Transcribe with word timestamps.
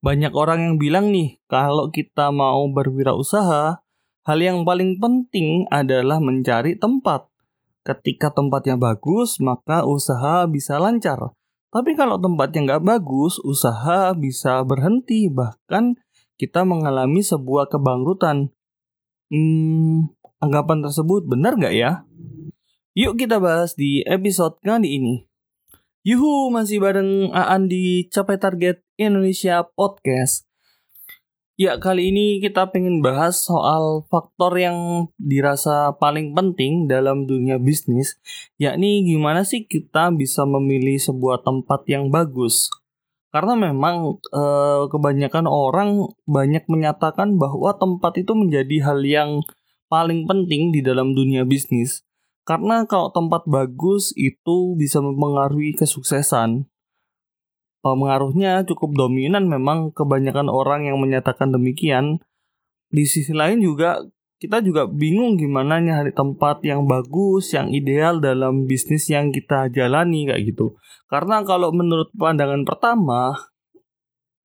Banyak 0.00 0.32
orang 0.32 0.58
yang 0.64 0.76
bilang 0.80 1.12
nih, 1.12 1.36
kalau 1.44 1.92
kita 1.92 2.32
mau 2.32 2.64
berwirausaha, 2.72 3.84
hal 4.24 4.38
yang 4.40 4.64
paling 4.64 4.96
penting 4.96 5.68
adalah 5.68 6.16
mencari 6.24 6.76
tempat. 6.76 7.28
Ketika 7.84 8.32
tempatnya 8.32 8.80
bagus, 8.80 9.40
maka 9.44 9.84
usaha 9.84 10.48
bisa 10.48 10.80
lancar. 10.80 11.36
Tapi 11.70 11.94
kalau 11.94 12.16
tempatnya 12.16 12.66
nggak 12.66 12.84
bagus, 12.84 13.36
usaha 13.44 14.16
bisa 14.16 14.64
berhenti, 14.66 15.28
bahkan 15.28 15.94
kita 16.40 16.64
mengalami 16.64 17.20
sebuah 17.20 17.68
kebangkrutan. 17.68 18.50
Hmm, 19.30 20.10
anggapan 20.40 20.82
tersebut 20.82 21.28
benar 21.28 21.54
nggak 21.60 21.76
ya? 21.76 22.08
Yuk 22.98 23.20
kita 23.20 23.38
bahas 23.38 23.78
di 23.78 24.02
episode 24.02 24.58
kali 24.64 24.98
ini. 24.98 25.29
Yuhu, 26.00 26.48
masih 26.48 26.80
bareng 26.80 27.28
Aan 27.28 27.68
di 27.68 28.08
Capai 28.08 28.40
Target 28.40 28.80
Indonesia 28.96 29.68
Podcast. 29.68 30.48
Ya, 31.60 31.76
kali 31.76 32.08
ini 32.08 32.40
kita 32.40 32.72
pengen 32.72 33.04
bahas 33.04 33.44
soal 33.44 34.08
faktor 34.08 34.56
yang 34.56 35.12
dirasa 35.20 35.92
paling 36.00 36.32
penting 36.32 36.88
dalam 36.88 37.28
dunia 37.28 37.60
bisnis, 37.60 38.16
yakni 38.56 39.04
gimana 39.04 39.44
sih 39.44 39.68
kita 39.68 40.08
bisa 40.16 40.48
memilih 40.48 40.96
sebuah 40.96 41.44
tempat 41.44 41.84
yang 41.84 42.08
bagus. 42.08 42.72
Karena 43.28 43.60
memang 43.60 44.24
eh, 44.32 44.88
kebanyakan 44.88 45.44
orang 45.44 46.08
banyak 46.24 46.64
menyatakan 46.64 47.36
bahwa 47.36 47.76
tempat 47.76 48.16
itu 48.16 48.32
menjadi 48.32 48.88
hal 48.88 49.04
yang 49.04 49.44
paling 49.92 50.24
penting 50.24 50.72
di 50.72 50.80
dalam 50.80 51.12
dunia 51.12 51.44
bisnis. 51.44 52.08
Karena 52.48 52.88
kalau 52.88 53.12
tempat 53.12 53.44
bagus 53.46 54.10
itu 54.16 54.74
bisa 54.74 54.98
mempengaruhi 55.04 55.76
kesuksesan. 55.76 56.66
Pengaruhnya 57.80 58.64
cukup 58.68 58.92
dominan 58.96 59.48
memang 59.48 59.92
kebanyakan 59.96 60.52
orang 60.52 60.84
yang 60.88 61.00
menyatakan 61.00 61.52
demikian. 61.52 62.20
Di 62.90 63.06
sisi 63.06 63.32
lain 63.32 63.62
juga 63.62 64.02
kita 64.40 64.64
juga 64.64 64.88
bingung 64.88 65.36
gimana 65.36 65.84
nyari 65.84 66.16
tempat 66.16 66.64
yang 66.64 66.88
bagus, 66.88 67.52
yang 67.52 67.68
ideal 67.68 68.24
dalam 68.24 68.64
bisnis 68.64 69.12
yang 69.12 69.28
kita 69.32 69.68
jalani 69.68 70.32
kayak 70.32 70.48
gitu. 70.48 70.80
Karena 71.12 71.44
kalau 71.44 71.76
menurut 71.76 72.08
pandangan 72.16 72.64
pertama 72.64 73.36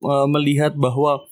eh, 0.04 0.28
melihat 0.28 0.76
bahwa 0.76 1.24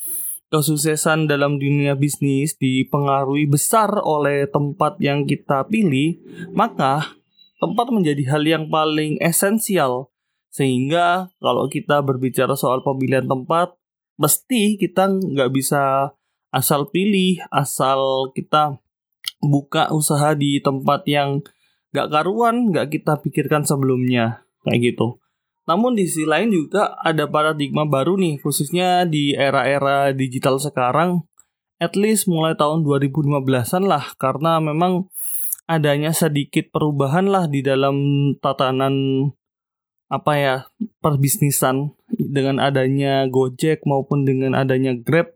kesuksesan 0.54 1.26
dalam 1.26 1.58
dunia 1.58 1.98
bisnis 1.98 2.54
dipengaruhi 2.62 3.50
besar 3.50 3.90
oleh 4.06 4.46
tempat 4.46 5.02
yang 5.02 5.26
kita 5.26 5.66
pilih, 5.66 6.22
maka 6.54 7.18
tempat 7.58 7.90
menjadi 7.90 8.22
hal 8.30 8.46
yang 8.46 8.66
paling 8.70 9.18
esensial. 9.18 10.14
Sehingga 10.54 11.34
kalau 11.42 11.66
kita 11.66 12.06
berbicara 12.06 12.54
soal 12.54 12.86
pemilihan 12.86 13.26
tempat, 13.26 13.74
mesti 14.22 14.78
kita 14.78 15.09
nggak 15.09 15.50
bisa 15.50 16.14
asal 16.54 16.86
pilih, 16.94 17.42
asal 17.50 18.30
kita 18.38 18.78
buka 19.42 19.90
usaha 19.90 20.38
di 20.38 20.62
tempat 20.62 21.09
yang 21.09 21.42
nggak 21.98 22.14
karuan, 22.14 22.70
nggak 22.70 22.94
kita 22.94 23.18
pikirkan 23.26 23.66
sebelumnya, 23.66 24.46
kayak 24.62 24.94
gitu. 24.94 25.22
Namun 25.64 25.95
di 25.95 26.03
sisi 26.08 26.28
lain 26.28 26.52
juga 26.52 26.95
ada 27.00 27.23
paradigma 27.28 27.88
baru 27.88 28.19
nih, 28.19 28.44
khususnya 28.44 29.08
di 29.08 29.31
era-era 29.31 30.11
digital 30.11 30.59
sekarang, 30.59 31.23
at 31.80 31.95
least 31.95 32.28
mulai 32.28 32.56
tahun 32.56 32.83
2015-an 32.83 33.84
lah, 33.88 34.11
karena 34.19 34.59
memang 34.59 35.08
adanya 35.64 36.11
sedikit 36.11 36.67
perubahan 36.75 37.31
lah 37.31 37.47
di 37.47 37.64
dalam 37.64 37.95
tatanan 38.44 38.95
apa 40.11 40.34
ya 40.38 40.56
perbisnisan 41.02 41.95
dengan 42.11 42.59
adanya 42.59 43.25
Gojek 43.31 43.88
maupun 43.88 44.28
dengan 44.28 44.53
adanya 44.53 44.94
Grab 44.94 45.34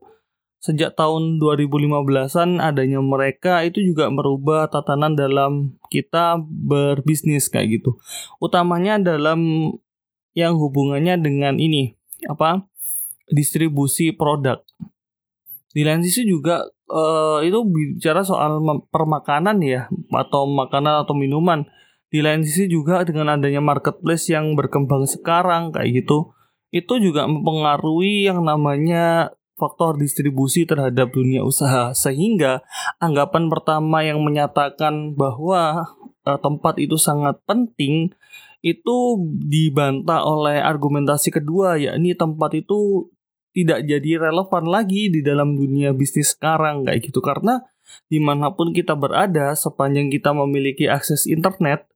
sejak 0.61 1.00
tahun 1.00 1.39
2015-an 1.39 2.59
adanya 2.59 3.00
mereka 3.00 3.64
itu 3.64 3.81
juga 3.81 4.11
merubah 4.11 4.67
tatanan 4.67 5.16
dalam 5.16 5.80
kita 5.88 6.38
berbisnis 6.44 7.48
kayak 7.48 7.82
gitu. 7.82 7.95
Utamanya 8.44 8.99
dalam 8.99 9.71
yang 10.37 10.61
hubungannya 10.61 11.17
dengan 11.17 11.58
ini 11.58 11.98
apa 12.30 12.61
distribusi 13.33 14.14
produk. 14.14 14.61
Di 15.73 15.81
lain 15.81 16.05
sisi 16.05 16.30
juga 16.30 16.61
uh, 16.93 17.42
itu 17.42 17.65
bicara 17.65 18.21
soal 18.21 18.61
permakanan 18.93 19.58
ya 19.65 19.89
atau 20.14 20.45
makanan 20.45 21.02
atau 21.02 21.17
minuman. 21.17 21.65
Di 22.08 22.23
lain 22.23 22.45
sisi 22.45 22.70
juga 22.70 23.03
dengan 23.03 23.36
adanya 23.36 23.59
marketplace 23.59 24.31
yang 24.31 24.55
berkembang 24.55 25.03
sekarang 25.09 25.76
kayak 25.76 26.05
gitu, 26.05 26.31
itu 26.71 26.93
juga 27.03 27.27
mempengaruhi 27.27 28.31
yang 28.31 28.47
namanya 28.47 29.36
faktor 29.59 29.97
distribusi 29.99 30.64
terhadap 30.64 31.11
dunia 31.11 31.42
usaha 31.43 31.92
sehingga 31.92 32.64
anggapan 33.02 33.49
pertama 33.49 34.05
yang 34.05 34.21
menyatakan 34.23 35.17
bahwa 35.17 35.92
uh, 36.23 36.39
tempat 36.39 36.77
itu 36.77 36.95
sangat 36.95 37.42
penting 37.43 38.14
itu 38.66 38.98
dibantah 39.45 40.26
oleh 40.26 40.60
argumentasi 40.60 41.30
kedua 41.30 41.78
yakni 41.78 42.18
tempat 42.18 42.58
itu 42.58 43.10
tidak 43.54 43.90
jadi 43.90 44.30
relevan 44.30 44.70
lagi 44.70 45.10
di 45.10 45.26
dalam 45.26 45.58
dunia 45.58 45.94
bisnis 45.94 46.38
sekarang 46.38 46.86
kayak 46.86 47.02
gitu. 47.10 47.22
Karena 47.26 47.62
di 48.12 48.22
mana 48.22 48.54
pun 48.54 48.76
kita 48.76 48.94
berada 48.94 49.56
sepanjang 49.58 50.14
kita 50.14 50.36
memiliki 50.36 50.86
akses 50.86 51.26
internet 51.26 51.88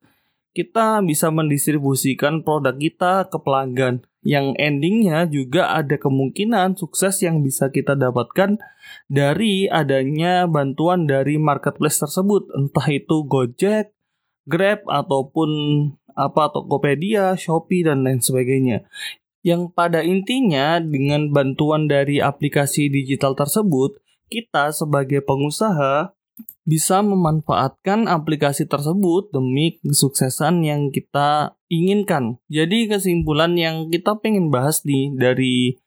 kita 0.51 0.99
bisa 0.99 1.31
mendistribusikan 1.31 2.43
produk 2.43 2.75
kita 2.75 3.31
ke 3.31 3.37
pelanggan. 3.39 4.03
Yang 4.21 4.53
endingnya 4.61 5.25
juga 5.25 5.73
ada 5.73 5.97
kemungkinan 5.97 6.77
sukses 6.77 7.23
yang 7.25 7.41
bisa 7.41 7.73
kita 7.73 7.97
dapatkan 7.97 8.61
dari 9.09 9.65
adanya 9.65 10.45
bantuan 10.45 11.09
dari 11.09 11.41
marketplace 11.41 12.03
tersebut. 12.03 12.51
Entah 12.53 12.85
itu 12.91 13.25
Gojek, 13.25 13.95
Grab 14.45 14.85
ataupun 14.85 15.49
apa 16.13 16.51
Tokopedia, 16.51 17.33
Shopee 17.35 17.85
dan 17.85 18.05
lain 18.05 18.19
sebagainya. 18.19 18.85
Yang 19.41 19.73
pada 19.73 20.05
intinya 20.05 20.77
dengan 20.77 21.33
bantuan 21.33 21.89
dari 21.89 22.21
aplikasi 22.21 22.93
digital 22.93 23.33
tersebut, 23.33 23.97
kita 24.29 24.69
sebagai 24.69 25.25
pengusaha 25.25 26.13
bisa 26.61 27.01
memanfaatkan 27.01 28.05
aplikasi 28.05 28.69
tersebut 28.69 29.33
demi 29.33 29.81
kesuksesan 29.81 30.61
yang 30.61 30.93
kita 30.93 31.57
inginkan. 31.67 32.37
Jadi 32.47 32.85
kesimpulan 32.85 33.57
yang 33.57 33.89
kita 33.89 34.21
pengen 34.21 34.53
bahas 34.53 34.85
nih 34.85 35.09
dari 35.17 35.81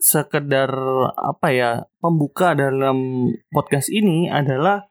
sekedar 0.00 0.72
apa 1.12 1.48
ya 1.52 1.70
pembuka 2.00 2.56
dalam 2.56 3.28
podcast 3.52 3.92
ini 3.92 4.32
adalah 4.32 4.88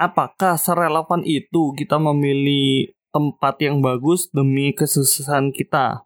apakah 0.00 0.56
serelevan 0.56 1.24
itu 1.24 1.76
kita 1.76 2.00
memilih 2.00 2.95
tempat 3.16 3.56
yang 3.64 3.80
bagus 3.80 4.28
demi 4.28 4.76
kesuksesan 4.76 5.56
kita. 5.56 6.04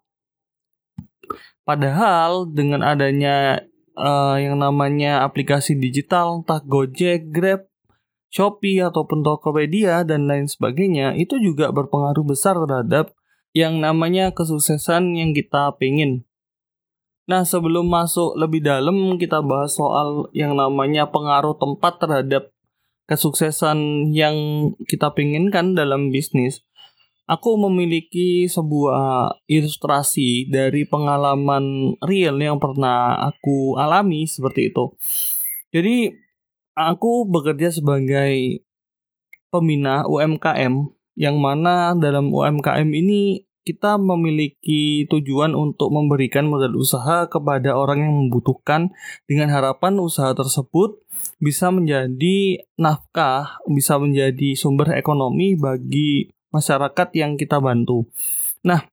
Padahal 1.67 2.47
dengan 2.47 2.79
adanya 2.87 3.67
uh, 3.99 4.39
yang 4.39 4.55
namanya 4.63 5.27
aplikasi 5.27 5.75
digital, 5.75 6.39
entah 6.39 6.63
Gojek, 6.63 7.35
Grab, 7.35 7.67
Shopee 8.31 8.79
ataupun 8.79 9.27
Tokopedia 9.27 10.07
dan 10.07 10.31
lain 10.31 10.47
sebagainya, 10.47 11.19
itu 11.19 11.35
juga 11.43 11.75
berpengaruh 11.75 12.23
besar 12.23 12.55
terhadap 12.63 13.11
yang 13.51 13.83
namanya 13.83 14.31
kesuksesan 14.31 15.19
yang 15.19 15.35
kita 15.35 15.75
pengen. 15.75 16.23
Nah, 17.27 17.43
sebelum 17.43 17.91
masuk 17.91 18.39
lebih 18.39 18.63
dalam, 18.63 19.19
kita 19.19 19.43
bahas 19.43 19.75
soal 19.75 20.31
yang 20.31 20.55
namanya 20.55 21.11
pengaruh 21.11 21.59
tempat 21.59 21.99
terhadap 21.99 22.51
kesuksesan 23.11 24.09
yang 24.15 24.35
kita 24.87 25.11
penginkan 25.11 25.75
dalam 25.75 26.15
bisnis 26.15 26.63
aku 27.31 27.55
memiliki 27.55 28.51
sebuah 28.51 29.39
ilustrasi 29.47 30.51
dari 30.51 30.83
pengalaman 30.83 31.95
real 32.03 32.35
yang 32.35 32.59
pernah 32.59 33.15
aku 33.31 33.79
alami 33.79 34.27
seperti 34.27 34.75
itu. 34.75 34.91
Jadi 35.71 36.11
aku 36.75 37.23
bekerja 37.31 37.71
sebagai 37.71 38.67
pembina 39.47 40.03
UMKM 40.03 40.91
yang 41.15 41.39
mana 41.39 41.95
dalam 41.95 42.27
UMKM 42.35 42.87
ini 42.91 43.47
kita 43.61 43.95
memiliki 44.01 45.05
tujuan 45.05 45.53
untuk 45.53 45.93
memberikan 45.93 46.49
modal 46.49 46.73
usaha 46.75 47.29
kepada 47.29 47.77
orang 47.77 48.03
yang 48.03 48.13
membutuhkan 48.25 48.89
dengan 49.29 49.53
harapan 49.53 50.01
usaha 50.01 50.33
tersebut 50.33 50.97
bisa 51.37 51.69
menjadi 51.69 52.65
nafkah, 52.81 53.61
bisa 53.69 54.01
menjadi 54.01 54.57
sumber 54.57 54.97
ekonomi 54.97 55.53
bagi 55.53 56.33
masyarakat 56.51 57.07
yang 57.17 57.39
kita 57.39 57.57
bantu. 57.57 58.07
Nah, 58.61 58.85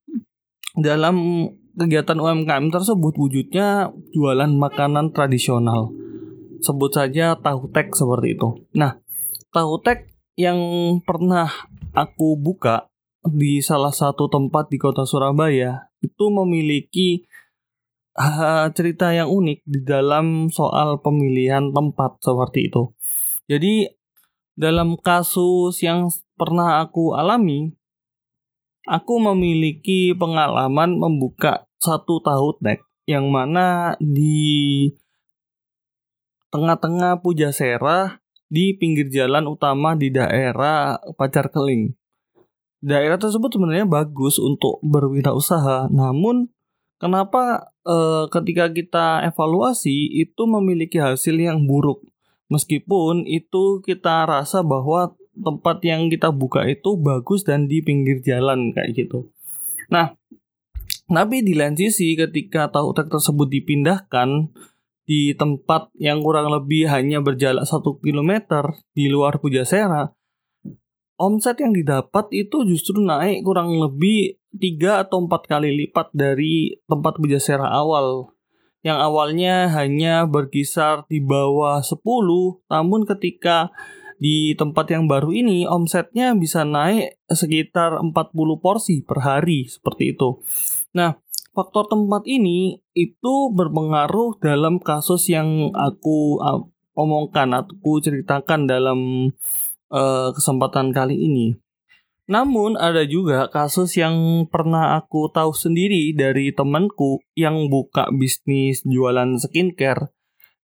dalam 0.79 1.47
kegiatan 1.79 2.19
UMKM 2.19 2.75
tersebut 2.75 3.15
wujudnya 3.15 3.95
jualan 4.15 4.51
makanan 4.51 5.15
tradisional. 5.15 5.95
Sebut 6.59 6.91
saja 6.91 7.39
tahu 7.39 7.71
tek 7.71 7.95
seperti 7.95 8.35
itu. 8.35 8.67
Nah, 8.75 8.99
tahu 9.55 9.79
tek 9.79 10.11
yang 10.35 10.59
pernah 11.07 11.51
aku 11.95 12.35
buka 12.35 12.91
di 13.23 13.63
salah 13.63 13.95
satu 13.95 14.31
tempat 14.31 14.71
di 14.71 14.79
kota 14.79 15.07
Surabaya 15.07 15.91
itu 16.03 16.31
memiliki 16.31 17.27
uh, 18.19 18.71
cerita 18.75 19.11
yang 19.15 19.31
unik 19.31 19.59
di 19.67 19.81
dalam 19.83 20.51
soal 20.51 20.99
pemilihan 21.03 21.71
tempat 21.71 22.19
seperti 22.23 22.71
itu. 22.71 22.95
Jadi 23.47 23.87
dalam 24.59 24.99
kasus 24.99 25.79
yang 25.83 26.11
pernah 26.39 26.81
aku 26.81 27.19
alami, 27.19 27.75
aku 28.87 29.19
memiliki 29.19 30.15
pengalaman 30.15 30.97
membuka 30.97 31.67
satu 31.83 32.23
tahu 32.23 32.57
nek 32.63 32.81
yang 33.05 33.29
mana 33.29 33.99
di 33.99 34.89
tengah-tengah 36.49 37.21
Pujasera 37.21 38.23
di 38.49 38.73
pinggir 38.73 39.13
jalan 39.13 39.45
utama 39.51 39.93
di 39.93 40.09
daerah 40.09 40.97
Pacar 41.19 41.53
Keling. 41.53 41.93
Daerah 42.79 43.19
tersebut 43.21 43.53
sebenarnya 43.53 43.85
bagus 43.85 44.39
untuk 44.39 44.81
berwirausaha, 44.87 45.91
namun 45.91 46.49
kenapa 47.03 47.75
e, 47.83 47.97
ketika 48.31 48.71
kita 48.71 49.07
evaluasi 49.27 50.15
itu 50.15 50.47
memiliki 50.47 51.03
hasil 51.03 51.35
yang 51.37 51.67
buruk? 51.67 52.07
Meskipun 52.49 53.29
itu 53.29 53.85
kita 53.85 54.25
rasa 54.25 54.65
bahwa 54.65 55.18
tempat 55.39 55.83
yang 55.87 56.11
kita 56.11 56.35
buka 56.35 56.67
itu 56.67 56.99
bagus 56.99 57.47
dan 57.47 57.71
di 57.71 57.81
pinggir 57.81 58.21
jalan 58.23 58.75
kayak 58.75 58.95
gitu. 58.95 59.31
Nah, 59.89 60.19
tapi 61.09 61.41
di 61.41 61.57
lain 61.57 61.73
sisi 61.73 62.13
ketika 62.13 62.69
tahu 62.69 62.93
truk 62.93 63.09
tersebut 63.09 63.49
dipindahkan 63.49 64.53
di 65.09 65.33
tempat 65.33 65.89
yang 65.97 66.21
kurang 66.21 66.53
lebih 66.53 66.85
hanya 66.93 67.25
berjarak 67.25 67.65
satu 67.65 67.97
kilometer 68.05 68.77
di 68.93 69.09
luar 69.09 69.41
Pujasera, 69.41 70.13
omset 71.17 71.65
yang 71.65 71.73
didapat 71.73 72.29
itu 72.37 72.69
justru 72.69 73.01
naik 73.01 73.41
kurang 73.41 73.73
lebih 73.81 74.37
tiga 74.53 75.01
atau 75.01 75.25
empat 75.25 75.49
kali 75.49 75.73
lipat 75.85 76.13
dari 76.13 76.77
tempat 76.85 77.17
Pujasera 77.17 77.73
awal. 77.73 78.37
Yang 78.85 78.99
awalnya 79.01 79.55
hanya 79.75 80.29
berkisar 80.29 81.09
di 81.11 81.19
bawah 81.19 81.83
10, 81.83 81.99
namun 82.71 83.09
ketika 83.09 83.75
di 84.19 84.53
tempat 84.59 84.91
yang 84.91 85.07
baru 85.07 85.31
ini 85.31 85.65
omsetnya 85.65 86.35
bisa 86.35 86.67
naik 86.67 87.23
sekitar 87.31 88.03
40 88.03 88.15
porsi 88.59 89.03
per 89.07 89.23
hari 89.23 89.71
seperti 89.71 90.19
itu. 90.19 90.43
Nah, 90.95 91.19
faktor 91.55 91.87
tempat 91.87 92.27
ini 92.27 92.83
itu 92.95 93.35
berpengaruh 93.55 94.43
dalam 94.43 94.83
kasus 94.83 95.31
yang 95.31 95.71
aku 95.75 96.43
omongkan 96.99 97.55
atau 97.55 97.79
aku 97.79 98.03
ceritakan 98.03 98.67
dalam 98.67 99.31
uh, 99.95 100.35
kesempatan 100.35 100.91
kali 100.91 101.15
ini. 101.15 101.55
Namun 102.29 102.77
ada 102.77 103.09
juga 103.09 103.49
kasus 103.49 103.97
yang 103.97 104.45
pernah 104.53 105.01
aku 105.01 105.33
tahu 105.33 105.57
sendiri 105.57 106.13
dari 106.13 106.53
temanku 106.53 107.25
yang 107.33 107.73
buka 107.73 108.13
bisnis 108.13 108.85
jualan 108.85 109.41
skincare. 109.41 110.13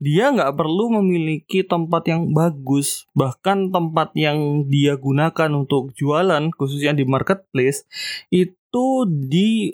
Dia 0.03 0.35
nggak 0.35 0.59
perlu 0.59 0.99
memiliki 0.99 1.63
tempat 1.63 2.11
yang 2.11 2.35
bagus, 2.35 3.07
bahkan 3.15 3.71
tempat 3.71 4.11
yang 4.19 4.67
dia 4.67 4.99
gunakan 4.99 5.51
untuk 5.55 5.95
jualan, 5.95 6.51
khususnya 6.59 6.91
di 6.91 7.07
marketplace, 7.07 7.87
itu 8.35 9.07
di 9.07 9.71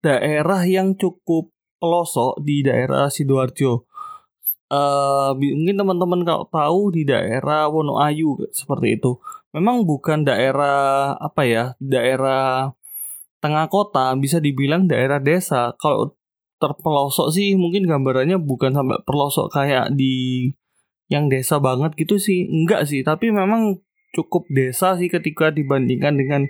daerah 0.00 0.64
yang 0.64 0.96
cukup 0.96 1.52
pelosok 1.76 2.40
di 2.40 2.64
daerah 2.64 3.12
sidoarjo. 3.12 3.84
Uh, 4.70 5.36
mungkin 5.36 5.76
teman-teman 5.76 6.24
kalau 6.24 6.44
tahu 6.48 6.80
di 6.96 7.02
daerah 7.04 7.68
Wonoayu 7.68 8.48
seperti 8.56 8.96
itu. 8.96 9.20
Memang 9.52 9.84
bukan 9.84 10.24
daerah 10.24 11.12
apa 11.20 11.42
ya, 11.44 11.64
daerah 11.76 12.72
tengah 13.44 13.68
kota, 13.68 14.14
bisa 14.16 14.40
dibilang 14.40 14.88
daerah 14.88 15.20
desa. 15.20 15.76
Kalau 15.76 16.16
terpelosok 16.60 17.32
sih 17.32 17.56
mungkin 17.56 17.88
gambarannya 17.88 18.36
bukan 18.36 18.76
sampai 18.76 19.00
pelosok 19.08 19.48
kayak 19.48 19.96
di 19.96 20.46
yang 21.10 21.26
desa 21.26 21.58
banget 21.58 21.98
gitu 21.98 22.16
sih. 22.20 22.46
Enggak 22.46 22.86
sih, 22.86 23.02
tapi 23.02 23.34
memang 23.34 23.82
cukup 24.14 24.46
desa 24.52 24.94
sih 24.94 25.10
ketika 25.10 25.50
dibandingkan 25.50 26.14
dengan 26.14 26.42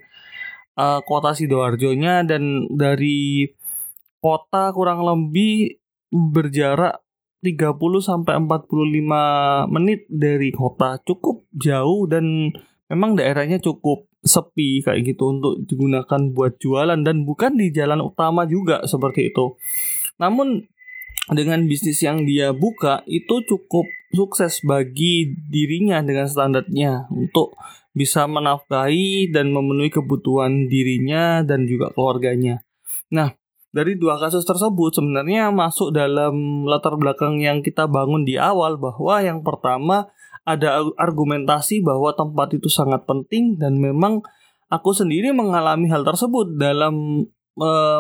uh, 0.76 1.00
kota 1.06 1.32
Sidoarjo-nya 1.32 2.28
dan 2.28 2.68
dari 2.68 3.48
kota 4.20 4.74
kurang 4.76 5.00
lebih 5.00 5.80
berjarak 6.12 7.00
30 7.40 7.80
sampai 8.04 8.36
45 8.36 9.72
menit 9.72 10.04
dari 10.12 10.52
kota. 10.52 11.00
Cukup 11.00 11.48
jauh 11.56 12.04
dan 12.04 12.52
memang 12.92 13.16
daerahnya 13.16 13.56
cukup 13.64 14.10
sepi 14.20 14.84
kayak 14.84 15.16
gitu 15.16 15.32
untuk 15.32 15.64
digunakan 15.64 16.20
buat 16.36 16.60
jualan 16.60 17.00
dan 17.00 17.24
bukan 17.24 17.56
di 17.56 17.72
jalan 17.72 18.04
utama 18.04 18.44
juga 18.44 18.84
seperti 18.84 19.32
itu. 19.32 19.56
Namun 20.20 20.68
dengan 21.32 21.64
bisnis 21.64 22.04
yang 22.04 22.28
dia 22.28 22.52
buka 22.52 23.00
itu 23.08 23.42
cukup 23.48 23.88
sukses 24.12 24.60
bagi 24.66 25.32
dirinya 25.48 26.04
dengan 26.04 26.26
standarnya 26.28 27.08
untuk 27.08 27.56
bisa 27.96 28.26
menafkahi 28.26 29.30
dan 29.34 29.50
memenuhi 29.50 29.90
kebutuhan 29.90 30.70
dirinya 30.70 31.42
dan 31.42 31.66
juga 31.66 31.90
keluarganya. 31.94 32.62
Nah, 33.10 33.34
dari 33.70 33.98
dua 33.98 34.18
kasus 34.18 34.42
tersebut 34.42 34.98
sebenarnya 34.98 35.54
masuk 35.54 35.94
dalam 35.94 36.66
latar 36.66 36.98
belakang 36.98 37.38
yang 37.38 37.62
kita 37.62 37.86
bangun 37.86 38.26
di 38.26 38.34
awal 38.34 38.78
bahwa 38.78 39.22
yang 39.22 39.46
pertama 39.46 40.10
ada 40.42 40.82
argumentasi 40.98 41.78
bahwa 41.82 42.10
tempat 42.14 42.58
itu 42.58 42.66
sangat 42.66 43.06
penting 43.06 43.58
dan 43.62 43.78
memang 43.78 44.26
aku 44.66 44.90
sendiri 44.90 45.30
mengalami 45.30 45.86
hal 45.86 46.02
tersebut 46.02 46.58
dalam 46.58 47.26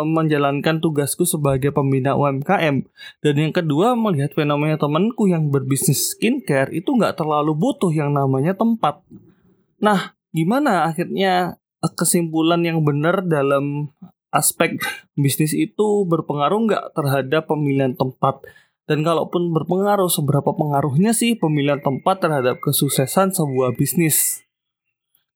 menjalankan 0.08 0.80
tugasku 0.80 1.28
sebagai 1.28 1.68
pembina 1.68 2.16
UMKM 2.16 2.88
dan 3.20 3.34
yang 3.36 3.52
kedua 3.52 3.92
melihat 3.92 4.32
fenomena 4.32 4.80
temanku 4.80 5.28
yang 5.28 5.52
berbisnis 5.52 6.16
skincare 6.16 6.72
itu 6.72 6.88
nggak 6.96 7.20
terlalu 7.20 7.52
butuh 7.52 7.92
yang 7.92 8.16
namanya 8.16 8.56
tempat 8.56 9.04
Nah, 9.80 10.12
gimana 10.36 10.84
akhirnya 10.92 11.56
kesimpulan 11.96 12.60
yang 12.60 12.84
benar 12.84 13.24
dalam 13.24 13.88
aspek 14.28 14.76
bisnis 15.16 15.56
itu 15.56 16.04
berpengaruh 16.04 16.68
nggak 16.68 16.84
terhadap 16.92 17.48
pemilihan 17.48 17.96
tempat? 17.96 18.44
Dan 18.84 19.00
kalaupun 19.00 19.56
berpengaruh, 19.56 20.12
seberapa 20.12 20.52
pengaruhnya 20.52 21.16
sih 21.16 21.38
pemilihan 21.38 21.80
tempat 21.80 22.20
terhadap 22.20 22.60
kesuksesan 22.60 23.32
sebuah 23.32 23.72
bisnis? 23.78 24.44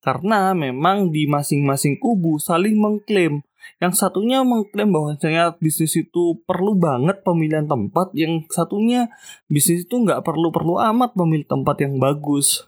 Karena 0.05 0.53
memang 0.53 1.09
di 1.09 1.25
masing-masing 1.25 1.97
kubu 1.97 2.37
saling 2.37 2.77
mengklaim. 2.77 3.41
Yang 3.83 4.01
satunya 4.01 4.41
mengklaim 4.47 4.91
bahwasanya 4.95 5.59
bisnis 5.59 5.99
itu 5.99 6.41
perlu 6.47 6.79
banget 6.79 7.21
pemilihan 7.27 7.67
tempat, 7.67 8.15
yang 8.15 8.47
satunya 8.49 9.11
bisnis 9.51 9.85
itu 9.85 10.01
nggak 10.01 10.23
perlu-perlu 10.23 10.79
amat 10.95 11.17
memilih 11.19 11.47
tempat 11.49 11.83
yang 11.83 11.99
bagus. 11.99 12.65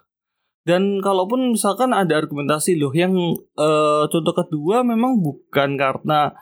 Dan 0.66 0.98
kalaupun 0.98 1.54
misalkan 1.54 1.94
ada 1.94 2.18
argumentasi 2.18 2.74
loh 2.74 2.90
yang 2.90 3.14
uh, 3.54 4.04
contoh 4.10 4.34
kedua 4.34 4.82
memang 4.82 5.22
bukan 5.22 5.78
karena 5.78 6.34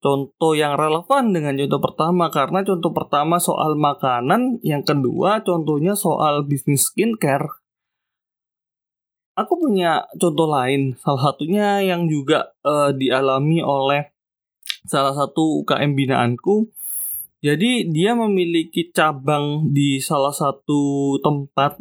contoh 0.00 0.56
yang 0.56 0.78
relevan 0.78 1.36
dengan 1.36 1.52
contoh 1.52 1.80
pertama 1.82 2.32
karena 2.32 2.64
contoh 2.64 2.96
pertama 2.96 3.36
soal 3.36 3.76
makanan, 3.76 4.64
yang 4.64 4.80
kedua 4.80 5.44
contohnya 5.44 5.92
soal 5.92 6.48
bisnis 6.48 6.88
skincare. 6.88 7.60
Aku 9.38 9.54
punya 9.54 10.02
contoh 10.18 10.50
lain, 10.50 10.98
salah 10.98 11.30
satunya 11.30 11.78
yang 11.78 12.10
juga 12.10 12.58
uh, 12.66 12.90
dialami 12.90 13.62
oleh 13.62 14.10
salah 14.82 15.14
satu 15.14 15.62
UKM 15.62 15.94
binaanku. 15.94 16.66
Jadi 17.38 17.86
dia 17.86 18.18
memiliki 18.18 18.90
cabang 18.90 19.70
di 19.70 20.02
salah 20.02 20.34
satu 20.34 21.14
tempat 21.22 21.78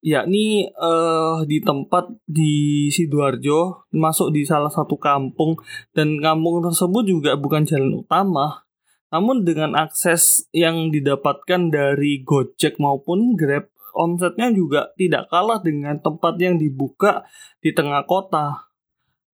yakni 0.00 0.64
uh, 0.80 1.44
di 1.44 1.60
tempat 1.60 2.08
di 2.24 2.88
Sidoarjo 2.88 3.84
masuk 3.92 4.32
di 4.32 4.48
salah 4.48 4.72
satu 4.72 4.96
kampung. 4.96 5.60
Dan 5.92 6.24
kampung 6.24 6.64
tersebut 6.64 7.04
juga 7.04 7.36
bukan 7.36 7.68
jalan 7.68 8.00
utama. 8.00 8.64
Namun 9.12 9.44
dengan 9.44 9.76
akses 9.76 10.48
yang 10.56 10.88
didapatkan 10.88 11.68
dari 11.68 12.24
Gojek 12.24 12.80
maupun 12.80 13.36
Grab 13.36 13.68
omsetnya 13.98 14.54
juga 14.54 14.94
tidak 14.94 15.26
kalah 15.26 15.58
dengan 15.58 15.98
tempat 15.98 16.38
yang 16.38 16.54
dibuka 16.54 17.26
di 17.58 17.74
tengah 17.74 18.06
kota. 18.06 18.70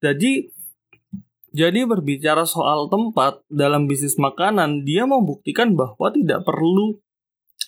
Jadi 0.00 0.48
jadi 1.54 1.86
berbicara 1.86 2.42
soal 2.48 2.90
tempat 2.90 3.44
dalam 3.46 3.86
bisnis 3.86 4.18
makanan 4.18 4.82
dia 4.82 5.06
membuktikan 5.06 5.78
bahwa 5.78 6.10
tidak 6.10 6.42
perlu 6.42 6.98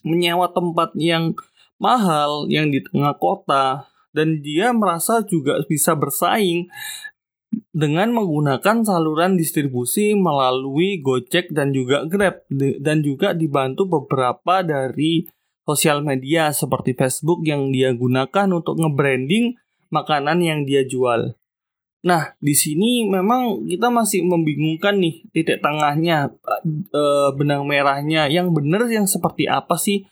menyewa 0.02 0.50
tempat 0.50 0.90
yang 0.98 1.38
mahal 1.78 2.50
yang 2.50 2.72
di 2.72 2.82
tengah 2.82 3.14
kota. 3.14 3.86
Dan 4.10 4.40
dia 4.40 4.72
merasa 4.72 5.20
juga 5.28 5.60
bisa 5.68 5.92
bersaing 5.92 6.72
dengan 7.70 8.16
menggunakan 8.16 8.82
saluran 8.82 9.36
distribusi 9.36 10.16
melalui 10.16 11.04
Gojek 11.04 11.52
dan 11.52 11.76
juga 11.76 12.08
Grab 12.08 12.42
dan 12.80 13.04
juga 13.04 13.36
dibantu 13.36 13.84
beberapa 13.84 14.64
dari 14.64 15.28
sosial 15.66 16.00
media 16.06 16.54
seperti 16.54 16.94
Facebook 16.94 17.42
yang 17.42 17.74
dia 17.74 17.90
gunakan 17.90 18.46
untuk 18.54 18.78
nge-branding 18.78 19.58
makanan 19.90 20.38
yang 20.38 20.62
dia 20.62 20.86
jual. 20.86 21.34
Nah, 22.06 22.38
di 22.38 22.54
sini 22.54 23.02
memang 23.02 23.66
kita 23.66 23.90
masih 23.90 24.22
membingungkan 24.22 25.02
nih 25.02 25.26
titik 25.34 25.58
tengahnya, 25.58 26.30
e, 26.94 27.02
benang 27.34 27.66
merahnya 27.66 28.30
yang 28.30 28.54
benar 28.54 28.86
yang 28.86 29.10
seperti 29.10 29.50
apa 29.50 29.74
sih? 29.74 30.06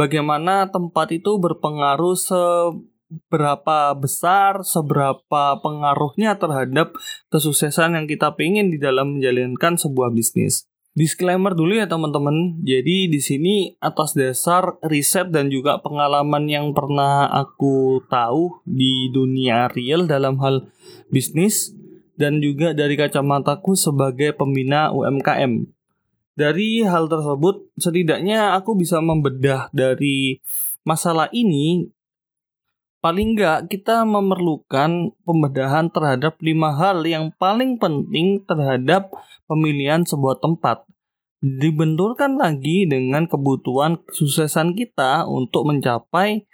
Bagaimana 0.00 0.72
tempat 0.72 1.12
itu 1.12 1.36
berpengaruh 1.36 2.16
seberapa 2.16 3.92
besar, 3.92 4.64
seberapa 4.64 5.60
pengaruhnya 5.60 6.40
terhadap 6.40 6.96
kesuksesan 7.28 7.92
yang 7.92 8.06
kita 8.08 8.32
pengen 8.32 8.72
di 8.72 8.80
dalam 8.80 9.20
menjalankan 9.20 9.76
sebuah 9.76 10.16
bisnis. 10.16 10.64
Disclaimer 10.94 11.58
dulu 11.58 11.74
ya 11.74 11.90
teman-teman. 11.90 12.62
Jadi 12.62 13.10
di 13.10 13.18
sini 13.18 13.74
atas 13.82 14.14
dasar 14.14 14.78
riset 14.86 15.26
dan 15.34 15.50
juga 15.50 15.82
pengalaman 15.82 16.46
yang 16.46 16.70
pernah 16.70 17.26
aku 17.34 17.98
tahu 18.06 18.62
di 18.62 19.10
dunia 19.10 19.66
real 19.74 20.06
dalam 20.06 20.38
hal 20.38 20.70
bisnis 21.10 21.74
dan 22.14 22.38
juga 22.38 22.78
dari 22.78 22.94
kacamataku 22.94 23.74
sebagai 23.74 24.38
pembina 24.38 24.94
UMKM. 24.94 25.66
Dari 26.38 26.86
hal 26.86 27.10
tersebut 27.10 27.74
setidaknya 27.74 28.54
aku 28.54 28.78
bisa 28.78 29.02
membedah 29.02 29.74
dari 29.74 30.38
masalah 30.86 31.26
ini 31.34 31.90
paling 33.04 33.36
enggak 33.36 33.68
kita 33.68 34.08
memerlukan 34.08 35.12
pembedahan 35.28 35.92
terhadap 35.92 36.40
lima 36.40 36.72
hal 36.72 37.04
yang 37.04 37.28
paling 37.36 37.76
penting 37.76 38.40
terhadap 38.48 39.12
pemilihan 39.44 40.08
sebuah 40.08 40.40
tempat 40.40 40.88
dibenturkan 41.44 42.40
lagi 42.40 42.88
dengan 42.88 43.28
kebutuhan 43.28 44.00
kesuksesan 44.08 44.72
kita 44.72 45.28
untuk 45.28 45.68
mencapai 45.68 46.48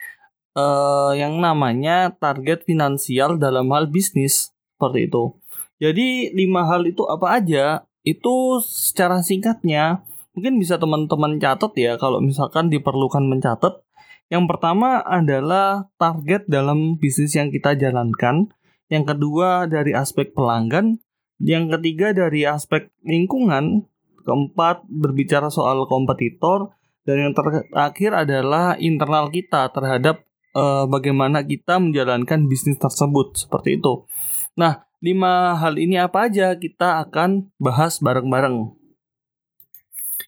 uh, 0.58 1.14
yang 1.14 1.38
namanya 1.38 2.10
target 2.18 2.66
finansial 2.66 3.38
dalam 3.38 3.70
hal 3.70 3.86
bisnis 3.86 4.50
seperti 4.74 5.06
itu. 5.06 5.38
Jadi 5.78 6.34
lima 6.34 6.66
hal 6.66 6.82
itu 6.90 7.06
apa 7.06 7.38
aja? 7.38 7.86
Itu 8.02 8.58
secara 8.66 9.22
singkatnya 9.22 10.02
mungkin 10.34 10.58
bisa 10.58 10.82
teman-teman 10.82 11.38
catat 11.38 11.70
ya 11.78 11.94
kalau 11.94 12.18
misalkan 12.18 12.66
diperlukan 12.66 13.22
mencatat. 13.22 13.86
Yang 14.30 14.44
pertama 14.46 15.02
adalah 15.02 15.90
target 15.98 16.46
dalam 16.46 16.96
bisnis 17.02 17.34
yang 17.34 17.50
kita 17.50 17.74
jalankan. 17.74 18.54
Yang 18.86 19.14
kedua 19.14 19.66
dari 19.66 19.90
aspek 19.90 20.30
pelanggan, 20.34 21.02
yang 21.42 21.66
ketiga 21.66 22.14
dari 22.14 22.46
aspek 22.46 22.94
lingkungan, 23.02 23.90
keempat 24.22 24.86
berbicara 24.86 25.50
soal 25.50 25.86
kompetitor, 25.90 26.74
dan 27.02 27.26
yang 27.26 27.34
terakhir 27.34 28.12
adalah 28.14 28.78
internal 28.78 29.30
kita 29.34 29.66
terhadap 29.74 30.22
uh, 30.54 30.86
bagaimana 30.86 31.42
kita 31.42 31.82
menjalankan 31.82 32.46
bisnis 32.46 32.78
tersebut 32.78 33.34
seperti 33.34 33.82
itu. 33.82 34.06
Nah, 34.54 34.86
lima 35.02 35.58
hal 35.58 35.74
ini 35.80 35.98
apa 35.98 36.30
aja 36.30 36.54
kita 36.54 37.02
akan 37.08 37.50
bahas 37.58 37.98
bareng-bareng. 37.98 38.78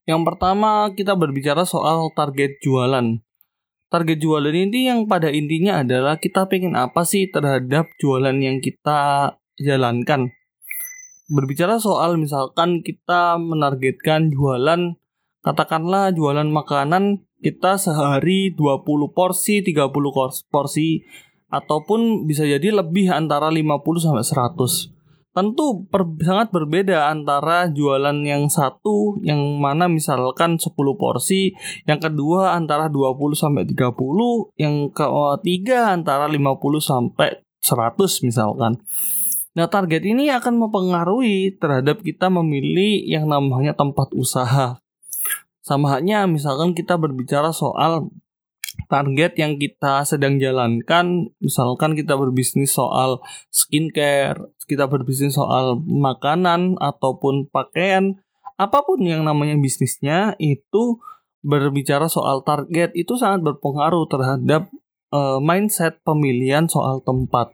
Yang 0.08 0.22
pertama 0.26 0.90
kita 0.90 1.14
berbicara 1.14 1.62
soal 1.62 2.10
target 2.18 2.58
jualan. 2.58 3.22
Target 3.92 4.24
jualan 4.24 4.56
ini 4.56 4.88
yang 4.88 5.04
pada 5.04 5.28
intinya 5.28 5.84
adalah 5.84 6.16
kita 6.16 6.48
pengen 6.48 6.72
apa 6.72 7.04
sih 7.04 7.28
terhadap 7.28 7.92
jualan 8.00 8.32
yang 8.40 8.64
kita 8.64 9.36
jalankan 9.60 10.32
berbicara 11.32 11.80
soal 11.80 12.16
misalkan 12.20 12.84
kita 12.84 13.40
menargetkan 13.40 14.32
jualan 14.32 14.96
katakanlah 15.40 16.12
jualan 16.12 16.48
makanan 16.48 17.24
kita 17.42 17.74
sehari 17.74 18.54
20 18.54 18.86
porsi, 19.10 19.66
30 19.66 19.90
porsi 20.46 21.02
ataupun 21.50 22.24
bisa 22.30 22.46
jadi 22.46 22.70
lebih 22.70 23.10
antara 23.10 23.50
50 23.50 23.82
sampai 23.98 24.24
100. 24.24 25.01
Tentu 25.32 25.88
per, 25.88 26.04
sangat 26.20 26.52
berbeda 26.52 27.08
antara 27.08 27.64
jualan 27.72 28.20
yang 28.20 28.52
satu 28.52 29.16
yang 29.24 29.40
mana 29.56 29.88
misalkan 29.88 30.60
10 30.60 30.76
porsi, 31.00 31.56
yang 31.88 31.96
kedua 31.96 32.52
antara 32.52 32.92
20 32.92 33.32
sampai 33.32 33.64
30, 33.64 33.96
yang 34.60 34.92
ketiga 34.92 35.96
antara 35.96 36.28
50 36.28 36.84
sampai 36.84 37.40
100 37.64 38.28
misalkan. 38.28 38.76
Nah, 39.56 39.68
target 39.72 40.04
ini 40.04 40.28
akan 40.28 40.68
mempengaruhi 40.68 41.56
terhadap 41.56 42.04
kita 42.04 42.28
memilih 42.28 43.00
yang 43.04 43.24
namanya 43.24 43.72
tempat 43.72 44.12
usaha. 44.12 44.80
Sama 45.64 45.96
halnya 45.96 46.28
misalkan 46.28 46.76
kita 46.76 47.00
berbicara 47.00 47.56
soal 47.56 48.12
target 48.88 49.36
yang 49.40 49.56
kita 49.56 50.04
sedang 50.04 50.36
jalankan, 50.36 51.32
misalkan 51.40 51.96
kita 51.96 52.16
berbisnis 52.16 52.72
soal 52.76 53.20
skincare, 53.48 54.52
kita 54.72 54.88
berbisnis 54.88 55.36
soal 55.36 55.76
makanan 55.84 56.80
ataupun 56.80 57.52
pakaian, 57.52 58.16
apa 58.56 58.80
pun 58.82 59.04
yang 59.04 59.28
namanya 59.28 59.60
bisnisnya 59.60 60.32
itu 60.40 60.96
berbicara 61.42 62.06
soal 62.06 62.46
target 62.46 62.94
itu 62.94 63.18
sangat 63.18 63.42
berpengaruh 63.42 64.06
terhadap 64.08 64.70
uh, 65.10 65.42
mindset 65.42 65.98
pemilihan 66.06 66.70
soal 66.70 67.02
tempat. 67.02 67.52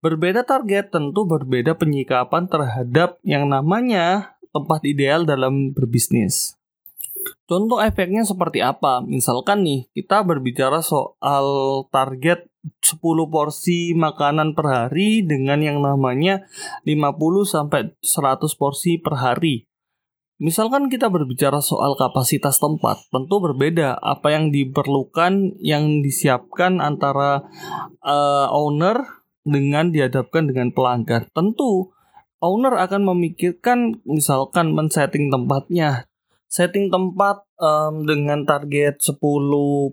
Berbeda 0.00 0.44
target 0.48 0.92
tentu 0.92 1.28
berbeda 1.28 1.76
penyikapan 1.76 2.48
terhadap 2.48 3.20
yang 3.20 3.48
namanya 3.48 4.36
tempat 4.52 4.80
ideal 4.84 5.28
dalam 5.28 5.76
berbisnis. 5.76 6.56
Contoh 7.44 7.84
efeknya 7.84 8.24
seperti 8.24 8.64
apa? 8.64 9.04
Misalkan 9.04 9.60
nih, 9.60 9.92
kita 9.92 10.24
berbicara 10.24 10.80
soal 10.80 11.46
target 11.92 12.48
10 12.60 13.00
porsi 13.32 13.96
makanan 13.96 14.52
per 14.52 14.66
hari 14.68 15.24
dengan 15.24 15.64
yang 15.64 15.80
namanya 15.80 16.44
50 16.84 17.48
sampai 17.48 17.96
100 18.04 18.60
porsi 18.60 19.00
per 19.00 19.16
hari. 19.16 19.64
Misalkan 20.40 20.88
kita 20.88 21.12
berbicara 21.12 21.60
soal 21.60 22.00
kapasitas 22.00 22.56
tempat, 22.56 22.96
tentu 23.12 23.44
berbeda 23.44 24.00
apa 24.00 24.32
yang 24.32 24.48
diperlukan 24.48 25.60
yang 25.60 26.00
disiapkan 26.00 26.80
antara 26.80 27.44
uh, 28.00 28.48
owner 28.48 29.20
dengan 29.44 29.92
dihadapkan 29.92 30.48
dengan 30.48 30.72
pelanggan. 30.72 31.28
Tentu 31.36 31.92
owner 32.40 32.72
akan 32.72 33.04
memikirkan 33.12 34.00
misalkan 34.08 34.72
men-setting 34.72 35.28
tempatnya. 35.28 36.08
Setting 36.50 36.90
tempat 36.90 37.46
um, 37.62 38.02
dengan 38.02 38.42
target 38.42 38.98
10 38.98 39.22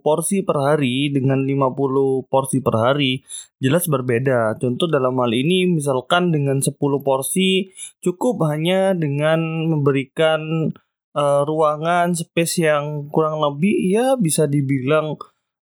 porsi 0.01 0.41
per 0.41 0.57
hari 0.57 1.13
dengan 1.13 1.45
50 1.45 2.25
porsi 2.25 2.65
per 2.65 2.81
hari 2.81 3.21
jelas 3.61 3.85
berbeda. 3.85 4.57
Contoh 4.57 4.89
dalam 4.89 5.21
hal 5.21 5.37
ini 5.37 5.69
misalkan 5.69 6.33
dengan 6.33 6.57
10 6.57 6.73
porsi 7.05 7.69
cukup 8.01 8.41
hanya 8.49 8.97
dengan 8.97 9.69
memberikan 9.69 10.73
uh, 11.13 11.45
ruangan 11.45 12.17
space 12.17 12.65
yang 12.65 13.05
kurang 13.13 13.37
lebih 13.37 13.77
ya 13.93 14.17
bisa 14.17 14.49
dibilang 14.49 15.13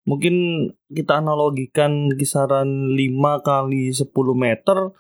mungkin 0.06 0.70
kita 0.94 1.26
analogikan 1.26 2.14
kisaran 2.14 2.94
5 2.94 3.02
kali 3.42 3.90
10 3.90 4.14
meter 4.38 4.94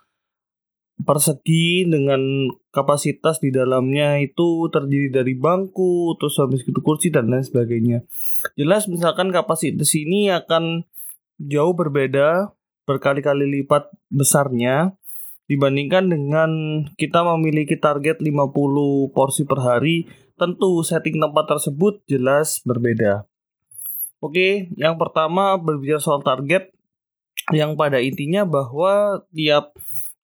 persegi 1.01 1.89
dengan 1.89 2.47
kapasitas 2.69 3.41
di 3.41 3.50
dalamnya 3.50 4.21
itu 4.21 4.69
terdiri 4.69 5.09
dari 5.09 5.33
bangku, 5.33 6.13
terus 6.21 6.38
habis 6.38 6.62
itu 6.62 6.79
kursi 6.85 7.09
dan 7.09 7.33
lain 7.33 7.41
sebagainya. 7.41 8.05
Jelas 8.53 8.85
misalkan 8.85 9.33
kapasitas 9.33 9.89
ini 9.97 10.29
akan 10.29 10.85
jauh 11.41 11.73
berbeda 11.73 12.53
berkali-kali 12.83 13.47
lipat 13.62 13.89
besarnya 14.12 14.93
dibandingkan 15.47 16.07
dengan 16.07 16.51
kita 16.95 17.23
memiliki 17.35 17.75
target 17.75 18.23
50 18.23 19.12
porsi 19.12 19.43
per 19.43 19.59
hari, 19.59 20.07
tentu 20.39 20.81
setting 20.85 21.19
tempat 21.19 21.57
tersebut 21.57 22.03
jelas 22.07 22.63
berbeda. 22.63 23.27
Oke, 24.23 24.71
yang 24.79 24.95
pertama 24.95 25.59
berbicara 25.59 26.00
soal 26.00 26.23
target 26.23 26.71
yang 27.51 27.75
pada 27.75 28.00
intinya 28.00 28.47
bahwa 28.47 29.27
tiap 29.35 29.75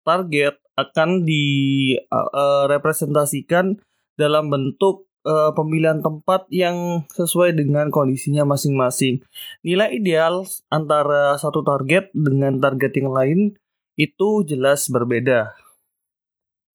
target 0.10 0.58
akan 0.74 1.22
direpresentasikan 1.22 3.78
uh, 3.78 3.82
dalam 4.18 4.50
bentuk 4.50 5.06
uh, 5.22 5.54
pemilihan 5.54 6.02
tempat 6.02 6.50
yang 6.50 7.06
sesuai 7.14 7.54
dengan 7.54 7.94
kondisinya 7.94 8.42
masing-masing. 8.50 9.22
Nilai 9.62 10.02
ideal 10.02 10.50
antara 10.74 11.38
satu 11.38 11.62
target 11.62 12.10
dengan 12.18 12.58
target 12.58 12.98
yang 12.98 13.14
lain 13.14 13.54
itu 14.00 14.48
jelas 14.48 14.88
berbeda. 14.90 15.52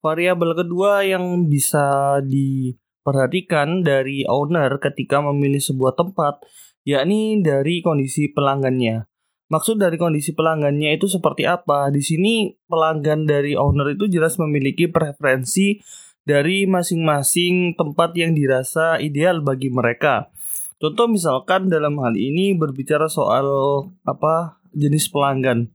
Variabel 0.05 0.53
kedua 0.53 1.01
yang 1.01 1.49
bisa 1.49 2.21
diperhatikan 2.21 3.81
dari 3.81 4.29
owner 4.29 4.77
ketika 4.77 5.25
memilih 5.25 5.65
sebuah 5.65 5.97
tempat 5.97 6.45
yakni 6.85 7.41
dari 7.41 7.81
kondisi 7.81 8.29
pelanggannya. 8.29 9.09
Maksud 9.55 9.79
dari 9.79 9.95
kondisi 9.95 10.35
pelanggannya 10.35 10.99
itu 10.99 11.07
seperti 11.07 11.47
apa? 11.47 11.87
Di 11.95 12.03
sini 12.03 12.59
pelanggan 12.67 13.23
dari 13.23 13.55
owner 13.55 13.95
itu 13.95 14.11
jelas 14.11 14.35
memiliki 14.35 14.91
preferensi 14.91 15.79
dari 16.27 16.67
masing-masing 16.67 17.79
tempat 17.79 18.19
yang 18.19 18.35
dirasa 18.35 18.99
ideal 18.99 19.47
bagi 19.47 19.71
mereka. 19.71 20.27
Contoh 20.83 21.07
misalkan 21.07 21.71
dalam 21.71 21.95
hal 22.03 22.19
ini 22.19 22.51
berbicara 22.59 23.07
soal 23.07 23.47
apa 24.03 24.59
jenis 24.75 25.07
pelanggan. 25.07 25.71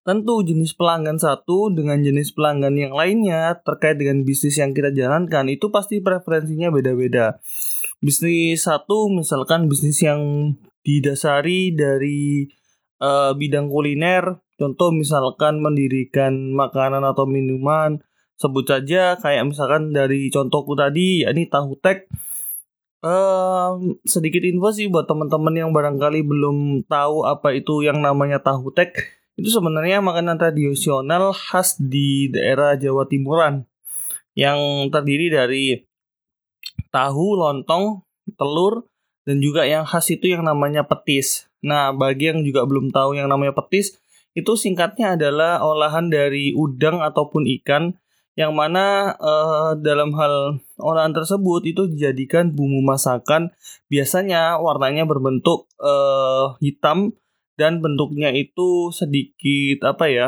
Tentu 0.00 0.40
jenis 0.40 0.72
pelanggan 0.72 1.20
satu 1.20 1.68
dengan 1.68 2.00
jenis 2.00 2.32
pelanggan 2.32 2.80
yang 2.80 2.96
lainnya 2.96 3.60
terkait 3.60 4.00
dengan 4.00 4.24
bisnis 4.24 4.56
yang 4.56 4.72
kita 4.72 4.88
jalankan 4.88 5.52
itu 5.52 5.68
pasti 5.68 6.00
preferensinya 6.00 6.72
beda-beda. 6.72 7.44
Bisnis 8.00 8.64
satu 8.64 9.12
misalkan 9.12 9.68
bisnis 9.68 10.00
yang 10.00 10.56
didasari 10.86 11.74
dari 11.74 12.46
uh, 13.02 13.34
bidang 13.34 13.66
kuliner, 13.66 14.38
contoh 14.54 14.94
misalkan 14.94 15.58
mendirikan 15.58 16.54
makanan 16.54 17.02
atau 17.02 17.26
minuman, 17.26 17.98
sebut 18.38 18.62
saja 18.62 19.18
kayak 19.18 19.50
misalkan 19.50 19.90
dari 19.90 20.30
contohku 20.30 20.78
tadi 20.78 21.26
yakni 21.26 21.50
tahu 21.50 21.74
tek. 21.82 22.06
Uh, 23.02 23.98
sedikit 24.06 24.40
info 24.46 24.70
sih 24.70 24.86
buat 24.86 25.10
teman-teman 25.10 25.52
yang 25.52 25.70
barangkali 25.74 26.22
belum 26.22 26.88
tahu 26.88 27.26
apa 27.26 27.54
itu 27.54 27.84
yang 27.84 28.02
namanya 28.02 28.40
tahu 28.40 28.72
tek 28.72 28.96
itu 29.36 29.52
sebenarnya 29.52 30.00
makanan 30.00 30.40
tradisional 30.40 31.36
khas 31.36 31.76
di 31.76 32.32
daerah 32.32 32.72
Jawa 32.80 33.04
Timuran 33.04 33.68
yang 34.32 34.88
terdiri 34.88 35.28
dari 35.28 35.76
tahu, 36.88 37.36
lontong, 37.36 38.00
telur, 38.40 38.88
dan 39.26 39.42
juga 39.42 39.66
yang 39.66 39.82
khas 39.82 40.06
itu 40.14 40.30
yang 40.30 40.46
namanya 40.46 40.86
petis. 40.86 41.50
Nah, 41.60 41.90
bagi 41.90 42.30
yang 42.30 42.46
juga 42.46 42.62
belum 42.62 42.94
tahu 42.94 43.18
yang 43.18 43.26
namanya 43.26 43.52
petis, 43.58 43.98
itu 44.38 44.54
singkatnya 44.54 45.18
adalah 45.18 45.58
olahan 45.66 46.06
dari 46.06 46.54
udang 46.54 47.02
ataupun 47.02 47.44
ikan 47.60 47.98
yang 48.36 48.52
mana 48.52 49.16
uh, 49.16 49.72
dalam 49.80 50.12
hal 50.12 50.60
olahan 50.76 51.10
tersebut 51.16 51.64
itu 51.66 51.88
dijadikan 51.88 52.52
bumbu 52.52 52.84
masakan. 52.84 53.50
Biasanya 53.88 54.60
warnanya 54.60 55.08
berbentuk 55.08 55.66
uh, 55.80 56.54
hitam 56.60 57.16
dan 57.56 57.80
bentuknya 57.80 58.30
itu 58.36 58.92
sedikit 58.92 59.88
apa 59.88 60.12
ya 60.12 60.26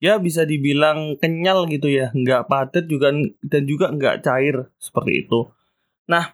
ya 0.00 0.16
bisa 0.16 0.48
dibilang 0.48 1.20
kenyal 1.20 1.68
gitu 1.68 1.92
ya. 1.92 2.08
Nggak 2.16 2.48
padat 2.48 2.88
juga 2.88 3.12
dan 3.44 3.62
juga 3.68 3.92
nggak 3.92 4.24
cair 4.24 4.72
seperti 4.80 5.28
itu. 5.28 5.52
Nah 6.08 6.32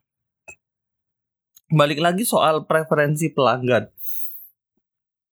balik 1.68 2.00
lagi 2.00 2.24
soal 2.24 2.64
preferensi 2.64 3.28
pelanggan. 3.32 3.92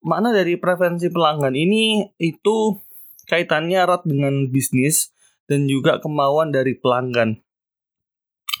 Makna 0.05 0.29
dari 0.31 0.55
preferensi 0.61 1.09
pelanggan 1.09 1.57
ini 1.57 2.05
itu 2.21 2.77
kaitannya 3.25 3.81
erat 3.81 4.05
dengan 4.05 4.47
bisnis 4.53 5.11
dan 5.49 5.65
juga 5.65 5.97
kemauan 5.97 6.53
dari 6.53 6.77
pelanggan. 6.77 7.41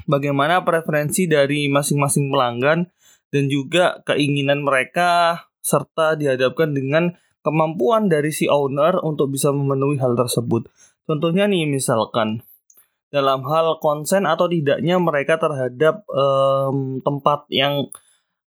Bagaimana 0.09 0.65
preferensi 0.65 1.29
dari 1.29 1.69
masing-masing 1.69 2.33
pelanggan 2.33 2.89
dan 3.29 3.43
juga 3.51 4.01
keinginan 4.07 4.63
mereka 4.65 5.43
serta 5.61 6.15
dihadapkan 6.15 6.71
dengan 6.73 7.13
kemampuan 7.43 8.07
dari 8.07 8.31
si 8.31 8.47
owner 8.47 8.97
untuk 9.03 9.35
bisa 9.35 9.51
memenuhi 9.51 9.99
hal 9.99 10.15
tersebut. 10.15 10.71
Contohnya 11.07 11.47
nih 11.47 11.67
misalkan 11.67 12.43
dalam 13.07 13.43
hal 13.47 13.79
konsen 13.79 14.27
atau 14.27 14.51
tidaknya 14.51 14.99
mereka 14.99 15.39
terhadap 15.39 16.03
um, 16.11 16.99
tempat 17.01 17.47
yang 17.47 17.87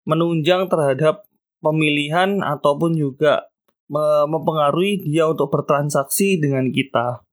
menunjang 0.09 0.67
terhadap 0.67 1.27
pemilihan 1.63 2.43
ataupun 2.43 2.95
juga 2.97 3.51
mempengaruhi 4.29 5.01
dia 5.01 5.25
untuk 5.33 5.49
bertransaksi 5.49 6.37
dengan 6.37 6.69
kita. 6.69 7.25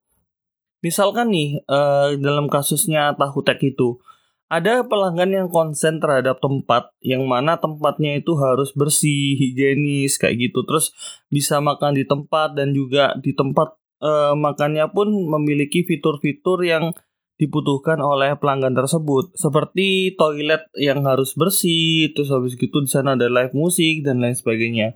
Misalkan 0.79 1.33
nih 1.33 1.59
uh, 1.67 2.15
dalam 2.15 2.47
kasusnya 2.47 3.11
tahu 3.19 3.43
tek 3.43 3.59
itu 3.59 3.99
ada 4.45 4.85
pelanggan 4.85 5.31
yang 5.33 5.47
konsen 5.49 5.97
terhadap 5.97 6.37
tempat 6.37 6.93
yang 7.01 7.25
mana 7.25 7.57
tempatnya 7.57 8.21
itu 8.21 8.37
harus 8.37 8.69
bersih, 8.77 9.33
higienis 9.41 10.21
kayak 10.21 10.49
gitu. 10.49 10.61
Terus 10.63 10.93
bisa 11.33 11.57
makan 11.57 11.97
di 11.97 12.05
tempat 12.05 12.53
dan 12.53 12.69
juga 12.71 13.17
di 13.17 13.33
tempat 13.33 13.73
e, 13.97 14.11
makannya 14.37 14.85
pun 14.93 15.09
memiliki 15.09 15.81
fitur-fitur 15.81 16.61
yang 16.61 16.93
dibutuhkan 17.35 17.99
oleh 17.99 18.39
pelanggan 18.39 18.71
tersebut 18.71 19.35
seperti 19.35 20.15
toilet 20.15 20.71
yang 20.79 21.03
harus 21.03 21.35
bersih, 21.35 22.15
terus 22.15 22.31
habis 22.31 22.55
gitu 22.55 22.79
di 22.79 22.87
sana 22.87 23.19
ada 23.19 23.27
live 23.27 23.51
musik 23.51 24.07
dan 24.07 24.23
lain 24.23 24.35
sebagainya. 24.35 24.95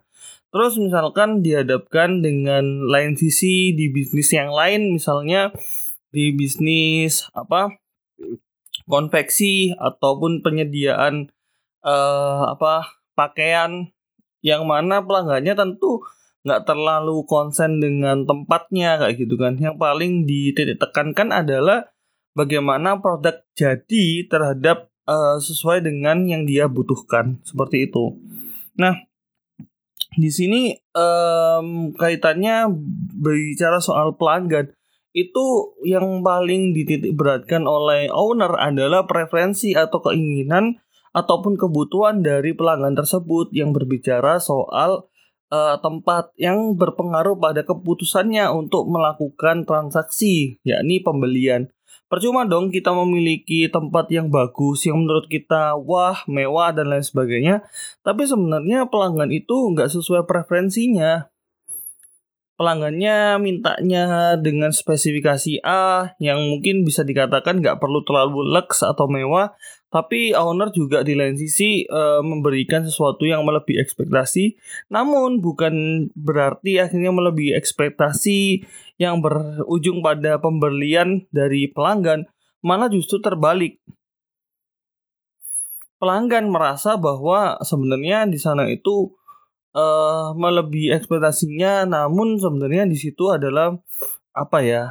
Terus 0.50 0.82
misalkan 0.82 1.46
dihadapkan 1.46 2.26
dengan 2.26 2.90
lain 2.90 3.14
sisi 3.20 3.76
di 3.78 3.92
bisnis 3.94 4.34
yang 4.34 4.50
lain 4.50 4.98
misalnya 4.98 5.54
di 6.10 6.34
bisnis 6.34 7.30
apa 7.38 7.70
konveksi 8.90 9.78
ataupun 9.78 10.42
penyediaan 10.42 11.30
uh, 11.86 12.50
apa 12.50 12.98
pakaian 13.14 13.94
yang 14.42 14.66
mana 14.66 15.06
pelanggannya 15.06 15.54
tentu 15.54 16.02
nggak 16.48 16.66
terlalu 16.66 17.28
konsen 17.28 17.84
dengan 17.84 18.24
tempatnya 18.26 18.98
kayak 18.98 19.22
gitu 19.22 19.36
kan. 19.38 19.60
Yang 19.60 19.76
paling 19.78 20.26
dititik 20.26 20.80
tekankan 20.82 21.30
adalah 21.30 21.92
bagaimana 22.34 23.00
produk 23.00 23.42
jadi 23.54 24.26
terhadap 24.30 24.90
uh, 25.10 25.38
sesuai 25.42 25.86
dengan 25.86 26.26
yang 26.26 26.46
dia 26.46 26.70
butuhkan 26.70 27.42
seperti 27.42 27.90
itu. 27.90 28.18
Nah, 28.78 28.96
di 30.16 30.30
sini 30.34 30.74
um, 30.98 31.94
kaitannya 31.94 32.70
berbicara 33.20 33.78
soal 33.78 34.18
pelanggan 34.18 34.74
itu 35.14 35.74
yang 35.86 36.22
paling 36.22 36.72
dititik 36.72 37.18
beratkan 37.18 37.66
oleh 37.66 38.14
owner 38.14 38.54
adalah 38.58 39.10
preferensi 39.10 39.74
atau 39.74 40.06
keinginan 40.06 40.78
ataupun 41.18 41.58
kebutuhan 41.58 42.22
dari 42.22 42.54
pelanggan 42.54 42.94
tersebut 42.94 43.50
yang 43.50 43.74
berbicara 43.74 44.38
soal 44.38 45.10
uh, 45.50 45.78
tempat 45.82 46.30
yang 46.38 46.78
berpengaruh 46.78 47.38
pada 47.42 47.66
keputusannya 47.66 48.46
untuk 48.54 48.86
melakukan 48.86 49.66
transaksi, 49.66 50.62
yakni 50.62 51.02
pembelian. 51.02 51.74
Percuma 52.10 52.42
dong 52.42 52.74
kita 52.74 52.90
memiliki 52.90 53.70
tempat 53.70 54.10
yang 54.10 54.34
bagus, 54.34 54.82
yang 54.90 55.06
menurut 55.06 55.30
kita 55.30 55.78
wah, 55.78 56.26
mewah, 56.26 56.74
dan 56.74 56.90
lain 56.90 57.06
sebagainya. 57.06 57.62
Tapi 58.02 58.26
sebenarnya 58.26 58.90
pelanggan 58.90 59.30
itu 59.30 59.54
nggak 59.54 59.94
sesuai 59.94 60.26
preferensinya 60.26 61.30
pelanggannya 62.60 63.40
mintanya 63.40 64.36
dengan 64.36 64.76
spesifikasi 64.76 65.64
A 65.64 66.12
yang 66.20 66.44
mungkin 66.44 66.84
bisa 66.84 67.08
dikatakan 67.08 67.64
nggak 67.64 67.80
perlu 67.80 68.04
terlalu 68.04 68.44
lux 68.52 68.84
atau 68.84 69.08
mewah, 69.08 69.56
tapi 69.88 70.36
owner 70.36 70.68
juga 70.76 71.00
di 71.08 71.16
lain 71.16 71.40
sisi 71.40 71.88
e, 71.88 72.02
memberikan 72.20 72.84
sesuatu 72.84 73.24
yang 73.24 73.48
melebihi 73.48 73.80
ekspektasi, 73.80 74.60
namun 74.92 75.40
bukan 75.40 75.72
berarti 76.20 76.84
akhirnya 76.84 77.16
melebihi 77.16 77.56
ekspektasi 77.56 78.68
yang 79.00 79.24
berujung 79.24 80.04
pada 80.04 80.44
pembelian 80.44 81.24
dari 81.32 81.72
pelanggan, 81.72 82.28
mana 82.60 82.92
justru 82.92 83.24
terbalik. 83.24 83.80
Pelanggan 85.96 86.52
merasa 86.52 87.00
bahwa 87.00 87.56
sebenarnya 87.64 88.28
di 88.28 88.40
sana 88.40 88.68
itu 88.68 89.16
uh, 89.74 90.34
melebihi 90.38 90.96
ekspektasinya 90.96 91.86
namun 91.86 92.38
sebenarnya 92.40 92.86
di 92.90 92.98
situ 92.98 93.30
adalah 93.30 93.76
apa 94.34 94.60
ya 94.62 94.84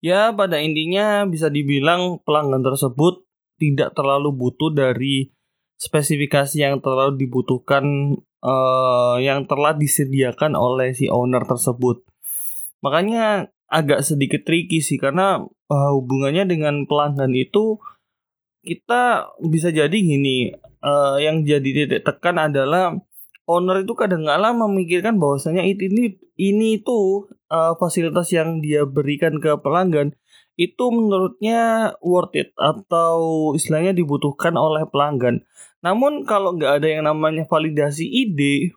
ya 0.00 0.32
pada 0.32 0.58
intinya 0.58 1.28
bisa 1.28 1.52
dibilang 1.52 2.22
pelanggan 2.24 2.64
tersebut 2.64 3.26
tidak 3.60 3.92
terlalu 3.92 4.32
butuh 4.32 4.72
dari 4.72 5.28
spesifikasi 5.76 6.56
yang 6.60 6.80
terlalu 6.80 7.20
dibutuhkan 7.20 8.16
uh, 8.44 9.16
yang 9.20 9.44
telah 9.44 9.76
disediakan 9.76 10.56
oleh 10.56 10.92
si 10.96 11.08
owner 11.08 11.44
tersebut. 11.44 12.04
Makanya 12.80 13.48
agak 13.68 14.02
sedikit 14.04 14.42
tricky 14.44 14.80
sih 14.84 14.96
karena 14.96 15.40
uh, 15.44 15.90
hubungannya 15.96 16.48
dengan 16.48 16.84
pelanggan 16.84 17.32
itu 17.36 17.78
kita 18.60 19.32
bisa 19.40 19.72
jadi 19.72 19.94
gini 19.94 20.52
uh, 20.84 21.16
yang 21.16 21.48
jadi 21.48 21.64
titik 21.64 22.02
tekan 22.04 22.36
adalah 22.36 22.96
owner 23.50 23.82
itu 23.82 23.98
kadang 23.98 24.22
kala 24.22 24.54
memikirkan 24.54 25.18
bahwasanya 25.18 25.66
ini 25.66 26.14
ini 26.38 26.78
itu 26.78 27.26
uh, 27.50 27.74
fasilitas 27.74 28.30
yang 28.30 28.62
dia 28.62 28.86
berikan 28.86 29.42
ke 29.42 29.58
pelanggan 29.58 30.14
itu 30.54 30.84
menurutnya 30.92 31.92
worth 32.04 32.36
it 32.36 32.52
atau 32.54 33.50
istilahnya 33.56 33.96
dibutuhkan 33.96 34.54
oleh 34.60 34.84
pelanggan. 34.86 35.42
Namun 35.80 36.28
kalau 36.28 36.54
nggak 36.54 36.84
ada 36.84 36.88
yang 36.88 37.08
namanya 37.08 37.48
validasi 37.48 38.04
ide 38.04 38.76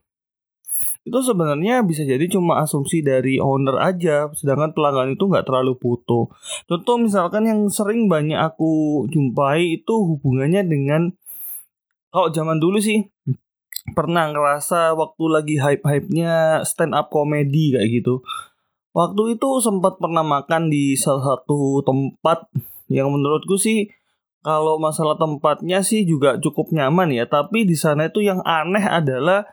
itu 1.03 1.19
sebenarnya 1.19 1.83
bisa 1.83 2.07
jadi 2.07 2.23
cuma 2.31 2.63
asumsi 2.63 3.03
dari 3.03 3.35
owner 3.35 3.75
aja, 3.75 4.31
sedangkan 4.31 4.71
pelanggan 4.71 5.19
itu 5.19 5.27
nggak 5.27 5.43
terlalu 5.43 5.75
butuh. 5.75 6.31
Contoh 6.63 6.95
misalkan 6.95 7.43
yang 7.43 7.67
sering 7.67 8.07
banyak 8.07 8.39
aku 8.39 9.03
jumpai 9.11 9.83
itu 9.83 9.91
hubungannya 9.91 10.63
dengan 10.63 11.11
kalau 12.07 12.31
zaman 12.31 12.55
dulu 12.63 12.79
sih 12.79 13.03
pernah 13.91 14.31
ngerasa 14.31 14.95
waktu 14.95 15.23
lagi 15.27 15.55
hype-hypenya 15.59 16.63
stand 16.63 16.95
up 16.95 17.11
comedy 17.11 17.75
kayak 17.75 17.99
gitu. 17.99 18.23
Waktu 18.95 19.35
itu 19.35 19.49
sempat 19.59 19.99
pernah 19.99 20.23
makan 20.23 20.71
di 20.71 20.95
salah 20.95 21.35
satu 21.35 21.83
tempat 21.83 22.47
yang 22.87 23.11
menurutku 23.11 23.59
sih 23.59 23.91
kalau 24.43 24.79
masalah 24.79 25.19
tempatnya 25.19 25.83
sih 25.83 26.07
juga 26.07 26.39
cukup 26.39 26.71
nyaman 26.71 27.11
ya, 27.11 27.27
tapi 27.27 27.63
di 27.63 27.75
sana 27.75 28.11
itu 28.11 28.23
yang 28.23 28.43
aneh 28.43 28.83
adalah 28.83 29.47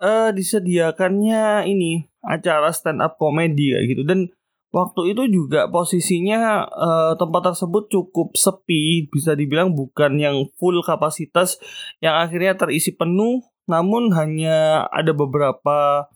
uh, 0.00 0.30
disediakannya 0.32 1.68
ini 1.68 2.08
acara 2.20 2.72
stand 2.72 3.00
up 3.00 3.16
comedy 3.16 3.72
kayak 3.72 3.86
gitu 3.96 4.02
dan 4.04 4.28
waktu 4.70 5.16
itu 5.16 5.22
juga 5.28 5.66
posisinya 5.66 6.68
uh, 6.68 7.12
tempat 7.18 7.52
tersebut 7.52 7.90
cukup 7.90 8.38
sepi 8.38 9.10
bisa 9.10 9.34
dibilang 9.34 9.74
bukan 9.74 10.20
yang 10.20 10.36
full 10.60 10.78
kapasitas 10.84 11.58
yang 11.98 12.14
akhirnya 12.20 12.54
terisi 12.54 12.94
penuh 12.94 13.42
namun 13.70 14.10
hanya 14.12 14.90
ada 14.90 15.14
beberapa 15.14 16.10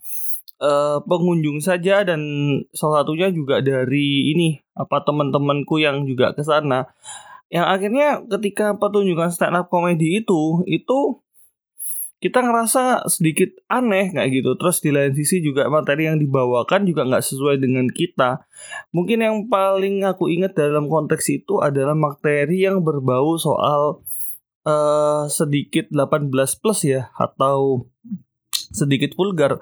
uh, 0.59 0.99
pengunjung 1.07 1.63
saja 1.63 2.03
dan 2.03 2.21
salah 2.75 3.07
satunya 3.07 3.31
juga 3.31 3.63
dari 3.63 4.35
ini 4.35 4.59
apa 4.75 5.01
teman-temanku 5.07 5.79
yang 5.79 6.03
juga 6.03 6.35
ke 6.35 6.43
sana 6.43 6.91
yang 7.47 7.65
akhirnya 7.71 8.25
ketika 8.27 8.75
pertunjukan 8.75 9.31
stand 9.31 9.55
up 9.55 9.71
comedy 9.71 10.19
itu 10.19 10.65
itu 10.67 11.23
kita 12.23 12.41
ngerasa 12.41 13.05
sedikit 13.05 13.53
aneh 13.69 14.09
kayak 14.09 14.41
gitu. 14.41 14.57
Terus 14.57 14.81
di 14.81 14.89
lain 14.89 15.13
sisi 15.13 15.45
juga 15.45 15.69
materi 15.69 16.09
yang 16.09 16.17
dibawakan 16.17 16.89
juga 16.89 17.05
nggak 17.05 17.21
sesuai 17.21 17.61
dengan 17.61 17.85
kita. 17.85 18.49
Mungkin 18.95 19.21
yang 19.21 19.37
paling 19.45 20.01
aku 20.07 20.33
ingat 20.33 20.57
dalam 20.57 20.89
konteks 20.89 21.29
itu 21.29 21.61
adalah 21.61 21.93
materi 21.93 22.65
yang 22.65 22.81
berbau 22.81 23.37
soal 23.37 24.01
uh, 24.65 25.29
sedikit 25.29 25.87
18 25.93 26.33
plus 26.33 26.79
ya 26.83 27.13
atau 27.15 27.87
sedikit 28.51 29.13
vulgar. 29.15 29.61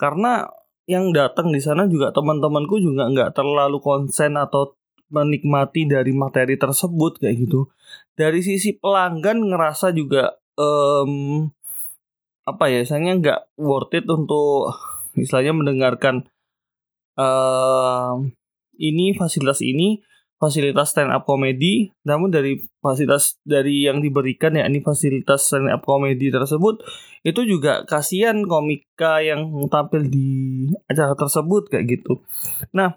Karena 0.00 0.48
yang 0.88 1.12
datang 1.12 1.52
di 1.52 1.60
sana 1.60 1.84
juga 1.84 2.10
teman-temanku 2.16 2.80
juga 2.80 3.12
nggak 3.12 3.36
terlalu 3.36 3.78
konsen 3.84 4.40
atau 4.40 4.74
menikmati 5.12 5.88
dari 5.88 6.12
materi 6.16 6.56
tersebut 6.56 7.20
kayak 7.20 7.44
gitu. 7.44 7.68
Dari 8.16 8.40
sisi 8.40 8.76
pelanggan 8.76 9.52
ngerasa 9.52 9.92
juga 9.92 10.36
um, 10.56 11.44
apa 12.48 12.64
ya 12.72 12.80
misalnya 12.80 13.12
nggak 13.20 13.40
worth 13.60 13.92
it 13.92 14.08
untuk 14.08 14.72
misalnya 15.12 15.52
mendengarkan 15.52 16.24
uh, 17.20 18.16
ini 18.80 19.12
fasilitas 19.12 19.60
ini 19.60 20.00
fasilitas 20.38 20.94
stand 20.94 21.10
up 21.10 21.26
comedy 21.26 21.90
namun 22.06 22.30
dari 22.30 22.62
fasilitas 22.78 23.36
dari 23.42 23.84
yang 23.90 23.98
diberikan 23.98 24.54
ya 24.54 24.64
ini 24.70 24.80
fasilitas 24.80 25.50
stand 25.50 25.68
up 25.68 25.82
comedy 25.82 26.30
tersebut 26.30 26.80
itu 27.26 27.40
juga 27.44 27.82
kasihan 27.84 28.46
komika 28.46 29.18
yang 29.18 29.50
tampil 29.66 30.06
di 30.06 30.70
acara 30.86 31.18
tersebut 31.18 31.66
kayak 31.68 31.98
gitu. 31.98 32.22
Nah 32.70 32.94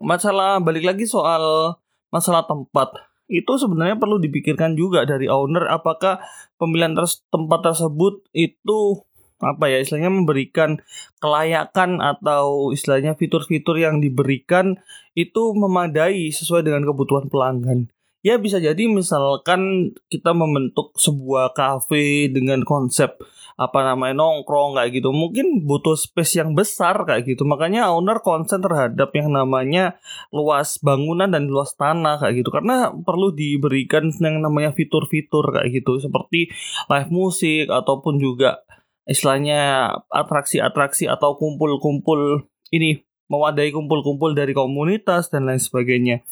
masalah 0.00 0.60
balik 0.60 0.84
lagi 0.84 1.08
soal 1.08 1.76
masalah 2.12 2.44
tempat. 2.44 2.92
Itu 3.26 3.58
sebenarnya 3.58 3.98
perlu 3.98 4.22
dipikirkan 4.22 4.78
juga 4.78 5.02
dari 5.02 5.26
owner 5.26 5.66
apakah 5.66 6.22
pemilihan 6.62 6.94
ter 6.94 7.10
tempat 7.32 7.72
tersebut 7.72 8.22
itu 8.30 9.02
apa 9.40 9.68
ya 9.68 9.84
istilahnya 9.84 10.12
memberikan 10.12 10.80
kelayakan 11.20 12.00
atau 12.00 12.72
istilahnya 12.72 13.18
fitur-fitur 13.20 13.76
yang 13.76 14.00
diberikan 14.00 14.80
itu 15.12 15.52
memadai 15.52 16.32
sesuai 16.32 16.64
dengan 16.64 16.88
kebutuhan 16.88 17.28
pelanggan. 17.28 17.92
Ya 18.24 18.42
bisa 18.42 18.58
jadi 18.58 18.90
misalkan 18.90 19.92
kita 20.10 20.34
membentuk 20.34 20.96
sebuah 20.98 21.54
cafe 21.54 22.26
dengan 22.26 22.66
konsep 22.66 23.14
apa 23.56 23.80
namanya 23.80 24.20
nongkrong 24.20 24.76
kayak 24.76 25.00
gitu 25.00 25.16
mungkin 25.16 25.64
butuh 25.64 25.96
space 25.96 26.44
yang 26.44 26.52
besar 26.52 26.92
kayak 27.08 27.24
gitu 27.24 27.48
makanya 27.48 27.88
owner 27.88 28.20
konsen 28.20 28.60
terhadap 28.60 29.08
yang 29.16 29.32
namanya 29.32 29.96
luas 30.28 30.76
bangunan 30.84 31.32
dan 31.32 31.48
luas 31.48 31.72
tanah 31.72 32.20
kayak 32.20 32.44
gitu 32.44 32.52
karena 32.52 32.92
perlu 32.92 33.32
diberikan 33.32 34.12
yang 34.20 34.44
namanya 34.44 34.76
fitur-fitur 34.76 35.56
kayak 35.56 35.72
gitu 35.72 35.96
seperti 36.04 36.52
live 36.92 37.08
musik 37.08 37.72
ataupun 37.72 38.20
juga 38.20 38.60
istilahnya 39.06 39.90
atraksi-atraksi 40.10 41.06
atau 41.06 41.38
kumpul-kumpul 41.38 42.46
ini 42.74 43.06
mewadai 43.26 43.70
kumpul-kumpul 43.70 44.34
dari 44.34 44.54
komunitas 44.54 45.30
dan 45.30 45.46
lain 45.46 45.62
sebagainya 45.62 46.26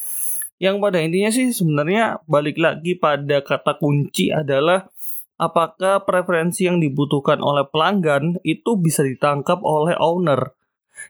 yang 0.62 0.78
pada 0.78 1.02
intinya 1.02 1.34
sih 1.34 1.50
sebenarnya 1.50 2.22
balik 2.30 2.56
lagi 2.62 2.94
pada 2.94 3.42
kata 3.42 3.76
kunci 3.82 4.30
adalah 4.30 4.86
apakah 5.34 6.06
preferensi 6.06 6.70
yang 6.70 6.78
dibutuhkan 6.78 7.42
oleh 7.42 7.66
pelanggan 7.66 8.38
itu 8.46 8.78
bisa 8.78 9.02
ditangkap 9.02 9.58
oleh 9.66 9.98
owner. 9.98 10.54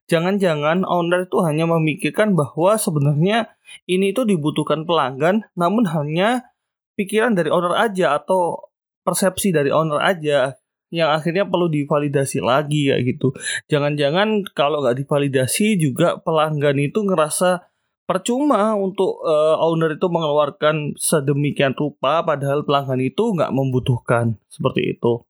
Jangan-jangan 0.08 0.88
owner 0.88 1.28
itu 1.28 1.44
hanya 1.44 1.68
memikirkan 1.68 2.32
bahwa 2.32 2.80
sebenarnya 2.80 3.52
ini 3.84 4.16
itu 4.16 4.24
dibutuhkan 4.24 4.88
pelanggan, 4.88 5.44
namun 5.52 5.84
hanya 5.92 6.56
pikiran 6.96 7.36
dari 7.36 7.52
owner 7.52 7.76
aja 7.76 8.16
atau 8.16 8.72
persepsi 9.04 9.52
dari 9.52 9.68
owner 9.68 10.00
aja 10.00 10.56
yang 10.94 11.10
akhirnya 11.10 11.42
perlu 11.42 11.66
divalidasi 11.66 12.38
lagi 12.38 12.94
ya 12.94 13.02
gitu. 13.02 13.34
Jangan-jangan 13.66 14.46
kalau 14.54 14.78
nggak 14.86 15.02
divalidasi 15.02 15.74
juga 15.74 16.22
pelanggan 16.22 16.78
itu 16.78 17.02
ngerasa 17.02 17.66
percuma 18.06 18.78
untuk 18.78 19.18
uh, 19.26 19.58
owner 19.58 19.98
itu 19.98 20.06
mengeluarkan 20.06 20.94
sedemikian 20.94 21.74
rupa 21.74 22.22
padahal 22.22 22.62
pelanggan 22.62 23.02
itu 23.02 23.34
nggak 23.34 23.50
membutuhkan 23.50 24.38
seperti 24.46 24.94
itu. 24.94 25.26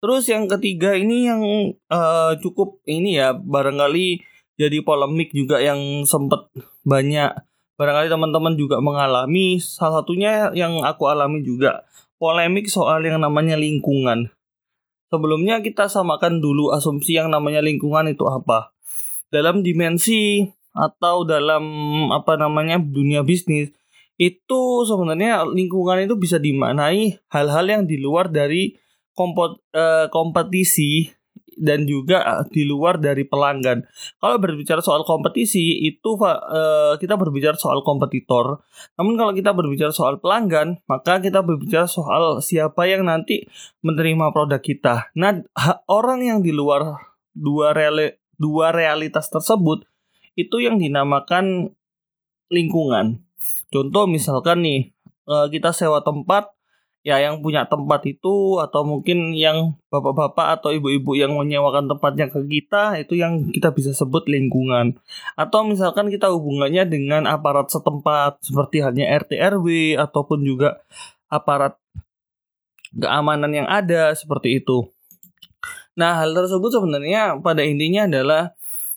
Terus 0.00 0.26
yang 0.32 0.48
ketiga 0.48 0.96
ini 0.96 1.28
yang 1.28 1.42
uh, 1.92 2.32
cukup 2.42 2.82
ini 2.88 3.20
ya 3.20 3.36
barangkali 3.36 4.26
jadi 4.58 4.80
polemik 4.82 5.30
juga 5.30 5.60
yang 5.60 6.02
sempat 6.08 6.50
banyak 6.82 7.30
barangkali 7.76 8.08
teman-teman 8.12 8.56
juga 8.60 8.76
mengalami 8.80 9.56
salah 9.56 10.04
satunya 10.04 10.52
yang 10.52 10.84
aku 10.84 11.08
alami 11.08 11.40
juga 11.40 11.84
polemik 12.20 12.68
soal 12.68 13.00
yang 13.00 13.20
namanya 13.20 13.56
lingkungan. 13.56 14.28
Sebelumnya 15.10 15.58
kita 15.58 15.90
samakan 15.90 16.38
dulu 16.38 16.70
asumsi 16.70 17.18
yang 17.18 17.34
namanya 17.34 17.58
lingkungan 17.58 18.06
itu 18.06 18.22
apa. 18.30 18.70
Dalam 19.30 19.66
dimensi 19.66 20.46
atau 20.70 21.26
dalam 21.26 21.64
apa 22.14 22.38
namanya 22.38 22.78
dunia 22.78 23.26
bisnis 23.26 23.74
itu 24.20 24.60
sebenarnya 24.86 25.42
lingkungan 25.50 26.06
itu 26.06 26.14
bisa 26.14 26.38
dimaknai 26.38 27.18
hal-hal 27.32 27.66
yang 27.66 27.82
di 27.90 27.98
luar 27.98 28.30
dari 28.30 28.78
eh, 29.74 30.06
kompetisi 30.14 31.10
dan 31.60 31.84
juga 31.84 32.24
eh, 32.24 32.44
di 32.48 32.64
luar 32.64 32.96
dari 32.96 33.28
pelanggan. 33.28 33.84
Kalau 34.16 34.40
berbicara 34.40 34.80
soal 34.80 35.04
kompetisi 35.04 35.84
itu 35.84 36.16
eh, 36.24 36.96
kita 36.96 37.20
berbicara 37.20 37.54
soal 37.60 37.84
kompetitor. 37.84 38.64
Namun 38.96 39.20
kalau 39.20 39.32
kita 39.36 39.52
berbicara 39.52 39.92
soal 39.92 40.16
pelanggan, 40.18 40.80
maka 40.88 41.20
kita 41.20 41.44
berbicara 41.44 41.84
soal 41.84 42.40
siapa 42.40 42.88
yang 42.88 43.04
nanti 43.04 43.44
menerima 43.84 44.32
produk 44.32 44.58
kita. 44.58 45.12
Nah, 45.14 45.44
orang 45.86 46.24
yang 46.24 46.38
di 46.40 46.50
luar 46.56 46.96
dua 47.36 47.76
reali 47.76 48.16
dua 48.40 48.72
realitas 48.72 49.28
tersebut 49.28 49.84
itu 50.34 50.56
yang 50.64 50.80
dinamakan 50.80 51.76
lingkungan. 52.48 53.20
Contoh 53.68 54.08
misalkan 54.08 54.64
nih 54.64 54.96
eh, 55.28 55.46
kita 55.52 55.76
sewa 55.76 56.00
tempat 56.00 56.56
ya 57.00 57.16
yang 57.16 57.40
punya 57.40 57.64
tempat 57.64 58.04
itu 58.04 58.60
atau 58.60 58.84
mungkin 58.84 59.32
yang 59.32 59.72
bapak-bapak 59.88 60.60
atau 60.60 60.68
ibu-ibu 60.76 61.16
yang 61.16 61.32
menyewakan 61.32 61.88
tempatnya 61.88 62.28
ke 62.28 62.44
kita 62.44 63.00
itu 63.00 63.16
yang 63.16 63.48
kita 63.48 63.72
bisa 63.72 63.96
sebut 63.96 64.28
lingkungan 64.28 65.00
atau 65.32 65.64
misalkan 65.64 66.12
kita 66.12 66.28
hubungannya 66.28 66.84
dengan 66.84 67.24
aparat 67.24 67.72
setempat 67.72 68.44
seperti 68.44 68.84
halnya 68.84 69.08
RT 69.16 69.32
RW 69.32 69.96
ataupun 69.96 70.44
juga 70.44 70.84
aparat 71.32 71.80
keamanan 72.92 73.54
yang 73.54 73.68
ada 73.70 74.12
seperti 74.12 74.60
itu. 74.60 74.90
Nah, 75.94 76.18
hal 76.20 76.34
tersebut 76.34 76.70
sebenarnya 76.74 77.38
pada 77.38 77.62
intinya 77.62 78.06
adalah 78.10 78.42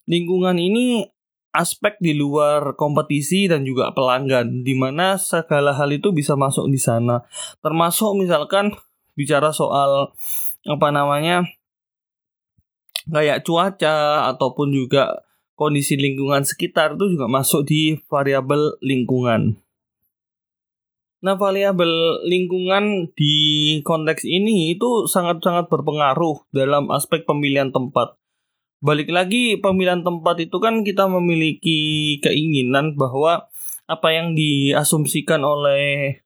lingkungan 0.09 0.57
ini 0.59 1.12
aspek 1.53 1.95
di 2.01 2.17
luar 2.17 2.73
kompetisi 2.73 3.45
dan 3.45 3.63
juga 3.63 3.93
pelanggan 3.93 4.65
di 4.65 4.73
mana 4.73 5.21
segala 5.21 5.77
hal 5.77 5.93
itu 5.93 6.09
bisa 6.09 6.33
masuk 6.33 6.67
di 6.67 6.81
sana 6.81 7.21
termasuk 7.61 8.17
misalkan 8.17 8.73
bicara 9.13 9.53
soal 9.53 10.11
apa 10.65 10.87
namanya 10.89 11.45
kayak 13.09 13.43
cuaca 13.43 14.29
ataupun 14.33 14.73
juga 14.73 15.23
kondisi 15.53 15.99
lingkungan 15.99 16.43
sekitar 16.47 16.95
itu 16.97 17.17
juga 17.17 17.29
masuk 17.29 17.67
di 17.67 17.99
variabel 18.09 18.79
lingkungan. 18.81 19.59
Nah, 21.23 21.39
variabel 21.39 22.19
lingkungan 22.27 23.15
di 23.15 23.35
konteks 23.87 24.27
ini 24.27 24.75
itu 24.75 25.07
sangat-sangat 25.07 25.71
berpengaruh 25.71 26.43
dalam 26.51 26.91
aspek 26.91 27.23
pemilihan 27.23 27.71
tempat 27.71 28.19
balik 28.83 29.07
lagi 29.15 29.55
pemilihan 29.63 30.03
tempat 30.03 30.43
itu 30.43 30.59
kan 30.59 30.83
kita 30.83 31.07
memiliki 31.07 32.19
keinginan 32.19 32.99
bahwa 32.99 33.47
apa 33.87 34.07
yang 34.11 34.35
diasumsikan 34.35 35.39
oleh 35.47 36.19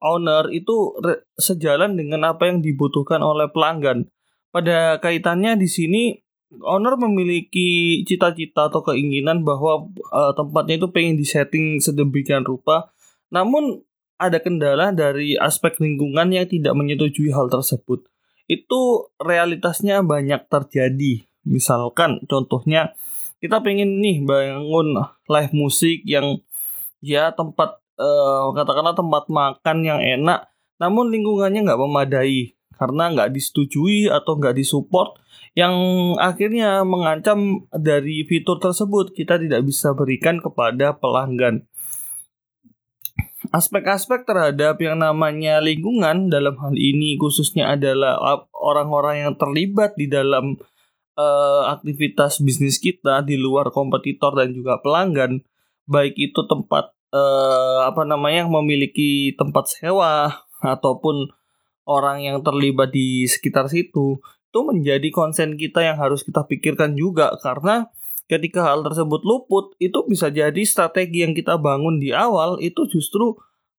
owner 0.00 0.48
itu 0.48 0.96
sejalan 1.36 2.00
dengan 2.00 2.24
apa 2.32 2.48
yang 2.48 2.64
dibutuhkan 2.64 3.20
oleh 3.20 3.52
pelanggan. 3.52 4.08
Pada 4.48 4.96
kaitannya 5.04 5.60
di 5.60 5.68
sini 5.68 6.02
owner 6.64 6.96
memiliki 6.96 8.00
cita-cita 8.08 8.72
atau 8.72 8.80
keinginan 8.80 9.44
bahwa 9.44 9.92
uh, 10.08 10.32
tempatnya 10.32 10.80
itu 10.80 10.88
pengen 10.88 11.20
disetting 11.20 11.84
sedemikian 11.84 12.48
rupa. 12.48 12.96
Namun 13.28 13.84
ada 14.16 14.40
kendala 14.40 14.90
dari 14.96 15.36
aspek 15.36 15.76
lingkungan 15.84 16.32
yang 16.32 16.48
tidak 16.48 16.72
menyetujui 16.72 17.28
hal 17.28 17.52
tersebut 17.52 18.08
itu 18.48 18.80
realitasnya 19.20 20.00
banyak 20.00 20.48
terjadi. 20.48 21.27
Misalkan 21.48 22.22
contohnya 22.28 22.92
kita 23.40 23.64
pengen 23.64 24.04
nih 24.04 24.22
bangun 24.22 25.00
live 25.26 25.54
musik 25.56 26.04
yang 26.04 26.42
ya 27.00 27.32
tempat 27.32 27.80
uh, 27.96 28.50
katakanlah 28.52 28.94
tempat 28.94 29.30
makan 29.30 29.76
yang 29.86 30.00
enak 30.02 30.50
namun 30.78 31.10
lingkungannya 31.10 31.66
nggak 31.66 31.78
memadai 31.78 32.58
karena 32.78 33.10
nggak 33.10 33.34
disetujui 33.34 34.06
atau 34.06 34.38
nggak 34.38 34.54
disupport 34.54 35.18
yang 35.58 35.74
akhirnya 36.22 36.86
mengancam 36.86 37.66
dari 37.74 38.22
fitur 38.22 38.62
tersebut 38.62 39.10
kita 39.10 39.42
tidak 39.42 39.66
bisa 39.66 39.90
berikan 39.90 40.38
kepada 40.38 40.94
pelanggan. 40.94 41.66
Aspek-aspek 43.50 44.22
terhadap 44.22 44.78
yang 44.78 45.02
namanya 45.02 45.58
lingkungan 45.58 46.30
dalam 46.30 46.54
hal 46.62 46.78
ini 46.78 47.18
khususnya 47.18 47.74
adalah 47.74 48.44
orang-orang 48.54 49.26
yang 49.26 49.34
terlibat 49.34 49.98
di 49.98 50.06
dalam 50.06 50.54
uh, 51.18 51.74
aktivitas 51.74 52.38
bisnis 52.38 52.78
kita 52.78 53.26
di 53.26 53.34
luar 53.34 53.74
kompetitor 53.74 54.38
dan 54.38 54.54
juga 54.54 54.78
pelanggan, 54.78 55.42
baik 55.90 56.14
itu 56.14 56.40
tempat 56.46 56.94
uh, 57.10 57.90
apa 57.90 58.06
namanya 58.06 58.46
memiliki 58.46 59.34
tempat 59.34 59.66
sewa 59.66 60.46
ataupun 60.62 61.34
orang 61.88 62.22
yang 62.22 62.38
terlibat 62.46 62.94
di 62.94 63.26
sekitar 63.26 63.66
situ 63.66 64.22
itu 64.48 64.60
menjadi 64.64 65.08
konsen 65.12 65.60
kita 65.60 65.84
yang 65.84 66.00
harus 66.00 66.24
kita 66.24 66.40
pikirkan 66.48 66.96
juga 66.96 67.36
karena 67.44 67.92
ketika 68.32 68.64
hal 68.64 68.80
tersebut 68.80 69.20
luput 69.24 69.76
itu 69.76 70.04
bisa 70.08 70.32
jadi 70.32 70.62
strategi 70.64 71.20
yang 71.20 71.36
kita 71.36 71.60
bangun 71.60 72.00
di 72.00 72.16
awal 72.16 72.56
itu 72.60 72.88
justru 72.88 73.36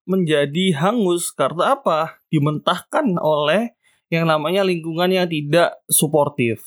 menjadi 0.10 0.74
hangus 0.78 1.30
karena 1.34 1.78
apa? 1.78 2.22
Dimentahkan 2.34 3.18
oleh 3.22 3.78
yang 4.10 4.26
namanya 4.26 4.66
lingkungan 4.66 5.10
yang 5.10 5.30
tidak 5.30 5.78
suportif. 5.86 6.66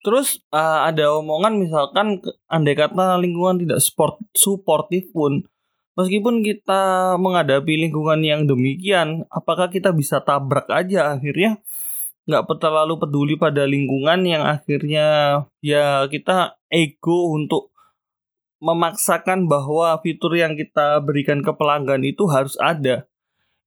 Terus 0.00 0.40
uh, 0.48 0.88
ada 0.88 1.12
omongan 1.20 1.60
misalkan 1.60 2.24
andai 2.48 2.72
kata 2.72 3.20
lingkungan 3.20 3.60
tidak 3.60 3.84
support, 3.84 4.16
suportif 4.32 5.12
pun 5.12 5.44
meskipun 6.00 6.40
kita 6.40 7.14
menghadapi 7.20 7.76
lingkungan 7.88 8.24
yang 8.24 8.48
demikian, 8.48 9.28
apakah 9.28 9.68
kita 9.68 9.92
bisa 9.92 10.24
tabrak 10.24 10.64
aja 10.72 11.12
akhirnya 11.12 11.60
nggak 12.24 12.46
terlalu 12.62 12.96
peduli 12.96 13.34
pada 13.36 13.66
lingkungan 13.66 14.22
yang 14.24 14.46
akhirnya 14.46 15.06
ya 15.60 16.06
kita 16.08 16.56
ego 16.72 17.34
untuk 17.34 17.74
memaksakan 18.60 19.48
bahwa 19.48 19.96
fitur 20.04 20.36
yang 20.36 20.54
kita 20.54 21.00
berikan 21.00 21.40
ke 21.40 21.52
pelanggan 21.52 22.04
itu 22.04 22.28
harus 22.28 22.54
ada. 22.60 23.08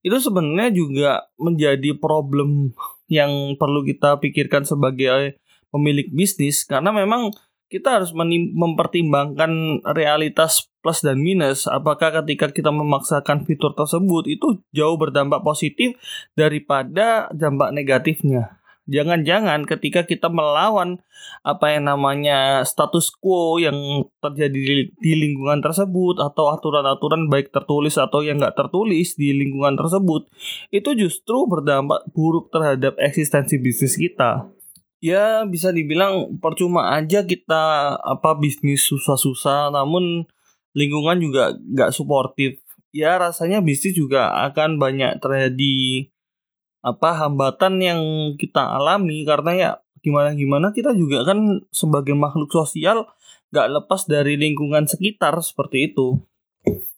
Itu 0.06 0.22
sebenarnya 0.22 0.69
juga 0.69 1.12
menjadi 1.36 1.98
problem 1.98 2.78
yang 3.10 3.58
perlu 3.58 3.84
kita 3.84 4.22
pikirkan 4.22 4.63
sebagai 4.63 5.41
pemilik 5.74 6.06
bisnis 6.14 6.62
karena 6.70 6.94
memang 6.94 7.34
kita 7.74 7.98
harus 7.98 8.14
mempertimbangkan 8.54 9.82
realitas 9.98 10.70
plus 10.86 11.02
dan 11.02 11.18
minus. 11.18 11.66
Apakah 11.66 12.22
ketika 12.22 12.54
kita 12.54 12.70
memaksakan 12.70 13.50
fitur 13.50 13.74
tersebut 13.74 14.30
itu 14.30 14.62
jauh 14.70 14.94
berdampak 14.94 15.42
positif 15.42 15.98
daripada 16.38 17.34
dampak 17.34 17.74
negatifnya? 17.74 18.62
Jangan-jangan 18.84 19.64
ketika 19.64 20.04
kita 20.04 20.28
melawan 20.28 21.00
apa 21.40 21.72
yang 21.72 21.88
namanya 21.88 22.68
status 22.68 23.16
quo 23.16 23.56
yang 23.56 24.04
terjadi 24.20 24.92
di 24.92 25.14
lingkungan 25.16 25.64
tersebut 25.64 26.20
atau 26.20 26.52
aturan-aturan 26.52 27.32
baik 27.32 27.56
tertulis 27.56 27.96
atau 27.96 28.20
yang 28.28 28.44
nggak 28.44 28.60
tertulis 28.60 29.16
di 29.16 29.32
lingkungan 29.32 29.80
tersebut 29.80 30.28
itu 30.68 30.90
justru 31.00 31.48
berdampak 31.48 32.04
buruk 32.12 32.52
terhadap 32.52 33.00
eksistensi 33.00 33.56
bisnis 33.56 33.96
kita 33.96 34.52
ya 35.04 35.44
bisa 35.44 35.76
dibilang 35.76 36.39
percuma 36.39 36.96
aja 36.96 37.28
kita 37.28 38.00
apa 38.00 38.39
bisnis 38.39 38.88
susah-susah. 38.88 39.76
Namun 39.76 40.24
lingkungan 40.72 41.20
juga 41.20 41.52
nggak 41.60 41.92
suportif. 41.92 42.63
Ya 42.96 43.20
rasanya 43.20 43.60
bisnis 43.60 44.00
juga 44.00 44.32
akan 44.48 44.80
banyak 44.80 45.20
terjadi 45.20 46.08
apa 46.80 47.20
hambatan 47.20 47.84
yang 47.84 48.02
kita 48.39 48.63
alami. 48.63 49.28
Karena 49.28 49.52
ya 49.52 49.72
gimana 50.00 50.32
gimana 50.32 50.72
kita 50.72 50.96
juga 50.96 51.28
kan 51.28 51.68
sebagai 51.76 52.16
makhluk 52.16 52.48
sosial 52.56 53.04
nggak 53.52 53.68
lepas 53.84 54.08
dari 54.08 54.39
lingkungan 54.39 54.88
sekitar 54.88 55.36
seperti 55.44 55.92
itu. 55.92 56.24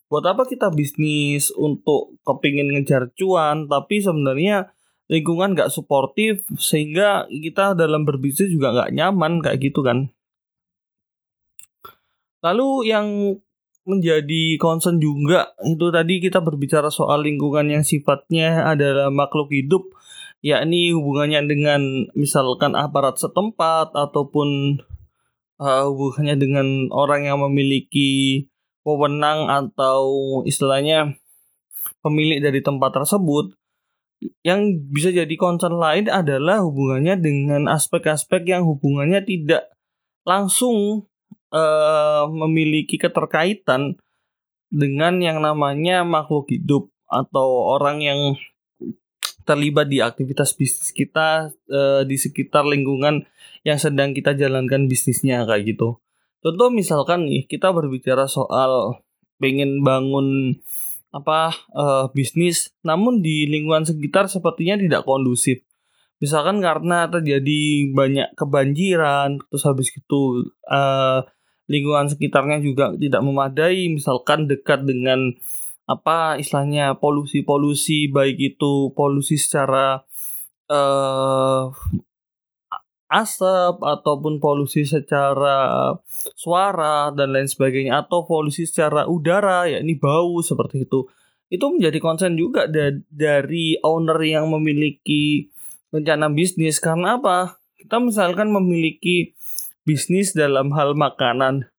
Buat 0.06 0.38
apa 0.38 0.46
kita 0.46 0.70
bisnis 0.70 1.50
untuk 1.58 2.22
kepingin 2.22 2.70
ngejar 2.70 3.10
cuan? 3.18 3.66
Tapi 3.66 3.98
sebenarnya 3.98 4.70
lingkungan 5.06 5.54
gak 5.54 5.70
suportif 5.70 6.42
sehingga 6.58 7.30
kita 7.30 7.78
dalam 7.78 8.04
berbisnis 8.04 8.50
juga 8.50 8.86
gak 8.86 8.94
nyaman 8.94 9.42
kayak 9.42 9.62
gitu 9.62 9.86
kan. 9.86 10.10
Lalu 12.42 12.90
yang 12.90 13.08
menjadi 13.86 14.58
concern 14.58 14.98
juga 14.98 15.54
itu 15.62 15.94
tadi 15.94 16.18
kita 16.18 16.42
berbicara 16.42 16.90
soal 16.90 17.22
lingkungan 17.22 17.70
yang 17.70 17.86
sifatnya 17.86 18.66
adalah 18.66 19.14
makhluk 19.14 19.54
hidup 19.54 19.86
yakni 20.42 20.94
hubungannya 20.94 21.46
dengan 21.46 21.82
misalkan 22.18 22.74
aparat 22.74 23.22
setempat 23.22 23.94
ataupun 23.94 24.82
uh, 25.62 25.86
hubungannya 25.86 26.36
dengan 26.38 26.68
orang 26.90 27.30
yang 27.30 27.42
memiliki 27.46 28.46
wewenang 28.86 29.50
atau 29.50 30.42
istilahnya 30.46 31.18
pemilik 32.06 32.42
dari 32.42 32.62
tempat 32.62 32.94
tersebut 33.02 33.58
yang 34.46 34.78
bisa 34.92 35.10
jadi 35.12 35.36
concern 35.36 35.78
lain 35.78 36.08
adalah 36.08 36.64
hubungannya 36.64 37.20
dengan 37.20 37.68
aspek-aspek 37.72 38.46
yang 38.46 38.66
hubungannya 38.66 39.22
tidak 39.26 39.74
langsung 40.26 41.08
uh, 41.54 42.26
memiliki 42.30 42.98
keterkaitan 42.98 44.00
dengan 44.74 45.22
yang 45.22 45.40
namanya 45.40 46.02
makhluk 46.04 46.50
hidup 46.50 46.90
atau 47.06 47.78
orang 47.78 48.02
yang 48.02 48.20
terlibat 49.46 49.88
di 49.88 50.02
aktivitas 50.02 50.58
bisnis 50.58 50.90
kita 50.90 51.54
uh, 51.70 52.02
di 52.02 52.18
sekitar 52.18 52.66
lingkungan 52.66 53.30
yang 53.62 53.78
sedang 53.78 54.12
kita 54.12 54.34
jalankan 54.34 54.90
bisnisnya 54.90 55.46
kayak 55.46 55.78
gitu. 55.78 56.02
Contoh 56.42 56.70
misalkan 56.74 57.30
nih 57.30 57.46
kita 57.46 57.70
berbicara 57.74 58.26
soal 58.26 59.02
pengen 59.38 59.86
bangun 59.86 60.60
apa 61.16 61.56
uh, 61.72 62.12
bisnis 62.12 62.76
namun 62.84 63.24
di 63.24 63.48
lingkungan 63.48 63.88
sekitar 63.88 64.28
sepertinya 64.28 64.76
tidak 64.76 65.08
kondusif. 65.08 65.64
Misalkan 66.20 66.60
karena 66.60 67.08
terjadi 67.08 67.92
banyak 67.96 68.36
kebanjiran 68.36 69.40
terus 69.48 69.64
habis 69.64 69.92
itu 69.96 70.52
uh, 70.68 71.24
lingkungan 71.72 72.12
sekitarnya 72.12 72.60
juga 72.60 72.92
tidak 73.00 73.24
memadai 73.24 73.88
misalkan 73.92 74.52
dekat 74.52 74.84
dengan 74.84 75.32
apa 75.86 76.36
istilahnya 76.42 76.98
polusi-polusi 76.98 78.10
baik 78.10 78.58
itu 78.58 78.92
polusi 78.98 79.38
secara 79.38 80.02
uh, 80.68 81.70
asap 83.16 83.80
ataupun 83.80 84.44
polusi 84.44 84.84
secara 84.84 85.96
suara 86.36 87.16
dan 87.16 87.32
lain 87.32 87.48
sebagainya 87.48 88.04
atau 88.04 88.28
polusi 88.28 88.68
secara 88.68 89.08
udara 89.08 89.72
ya 89.72 89.80
ini 89.80 89.96
bau 89.96 90.44
seperti 90.44 90.84
itu. 90.84 91.08
Itu 91.48 91.72
menjadi 91.72 92.04
konsen 92.04 92.36
juga 92.36 92.68
da 92.68 92.92
dari 93.08 93.80
owner 93.80 94.20
yang 94.20 94.52
memiliki 94.52 95.48
rencana 95.96 96.28
bisnis. 96.28 96.84
Karena 96.84 97.16
apa? 97.16 97.62
Kita 97.80 98.04
misalkan 98.04 98.52
memiliki 98.52 99.32
bisnis 99.88 100.36
dalam 100.36 100.76
hal 100.76 100.98
makanan. 100.98 101.72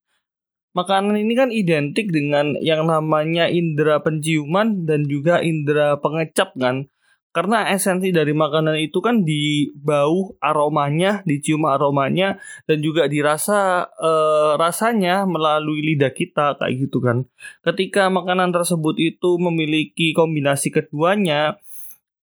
Makanan 0.72 1.16
ini 1.16 1.32
kan 1.36 1.50
identik 1.52 2.12
dengan 2.12 2.56
yang 2.60 2.84
namanya 2.84 3.48
indera 3.48 4.00
penciuman 4.00 4.84
dan 4.84 5.08
juga 5.08 5.40
indera 5.40 5.96
pengecap 6.00 6.52
kan 6.56 6.88
karena 7.36 7.68
esensi 7.68 8.16
dari 8.16 8.32
makanan 8.32 8.80
itu 8.80 9.04
kan 9.04 9.20
di 9.20 9.68
bau 9.76 10.40
aromanya, 10.40 11.20
dicium 11.28 11.68
aromanya 11.68 12.40
dan 12.64 12.80
juga 12.80 13.04
dirasa 13.12 13.92
e, 13.92 14.12
rasanya 14.56 15.28
melalui 15.28 15.84
lidah 15.84 16.16
kita 16.16 16.56
kayak 16.56 16.88
gitu 16.88 17.04
kan. 17.04 17.28
Ketika 17.60 18.08
makanan 18.08 18.56
tersebut 18.56 18.96
itu 18.96 19.36
memiliki 19.36 20.16
kombinasi 20.16 20.72
keduanya 20.72 21.60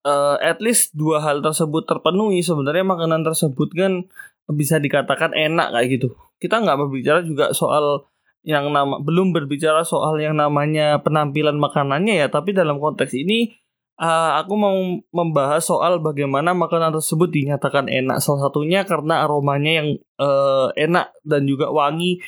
e, 0.04 0.12
at 0.44 0.60
least 0.60 0.92
dua 0.92 1.24
hal 1.24 1.40
tersebut 1.40 1.88
terpenuhi 1.88 2.44
sebenarnya 2.44 2.84
makanan 2.84 3.24
tersebut 3.24 3.72
kan 3.72 4.04
bisa 4.52 4.76
dikatakan 4.76 5.32
enak 5.32 5.72
kayak 5.72 5.88
gitu. 5.88 6.12
Kita 6.36 6.60
nggak 6.60 6.84
berbicara 6.84 7.24
juga 7.24 7.56
soal 7.56 8.04
yang 8.44 8.68
nama 8.76 9.00
belum 9.00 9.32
berbicara 9.32 9.88
soal 9.88 10.20
yang 10.20 10.36
namanya 10.36 11.00
penampilan 11.00 11.56
makanannya 11.56 12.20
ya, 12.20 12.28
tapi 12.28 12.52
dalam 12.52 12.76
konteks 12.76 13.16
ini 13.16 13.56
uh, 14.00 14.40
aku 14.40 14.54
mau 14.54 14.78
membahas 15.12 15.62
soal 15.62 15.98
bagaimana 15.98 16.54
makanan 16.54 16.94
tersebut 16.96 17.28
dinyatakan 17.28 17.90
enak. 17.90 18.22
Salah 18.22 18.48
satunya 18.48 18.87
karena 18.88 19.26
aromanya 19.26 19.84
yang 19.84 19.88
uh, 20.22 20.72
enak 20.78 21.12
dan 21.26 21.44
juga 21.44 21.68
wangi 21.74 22.22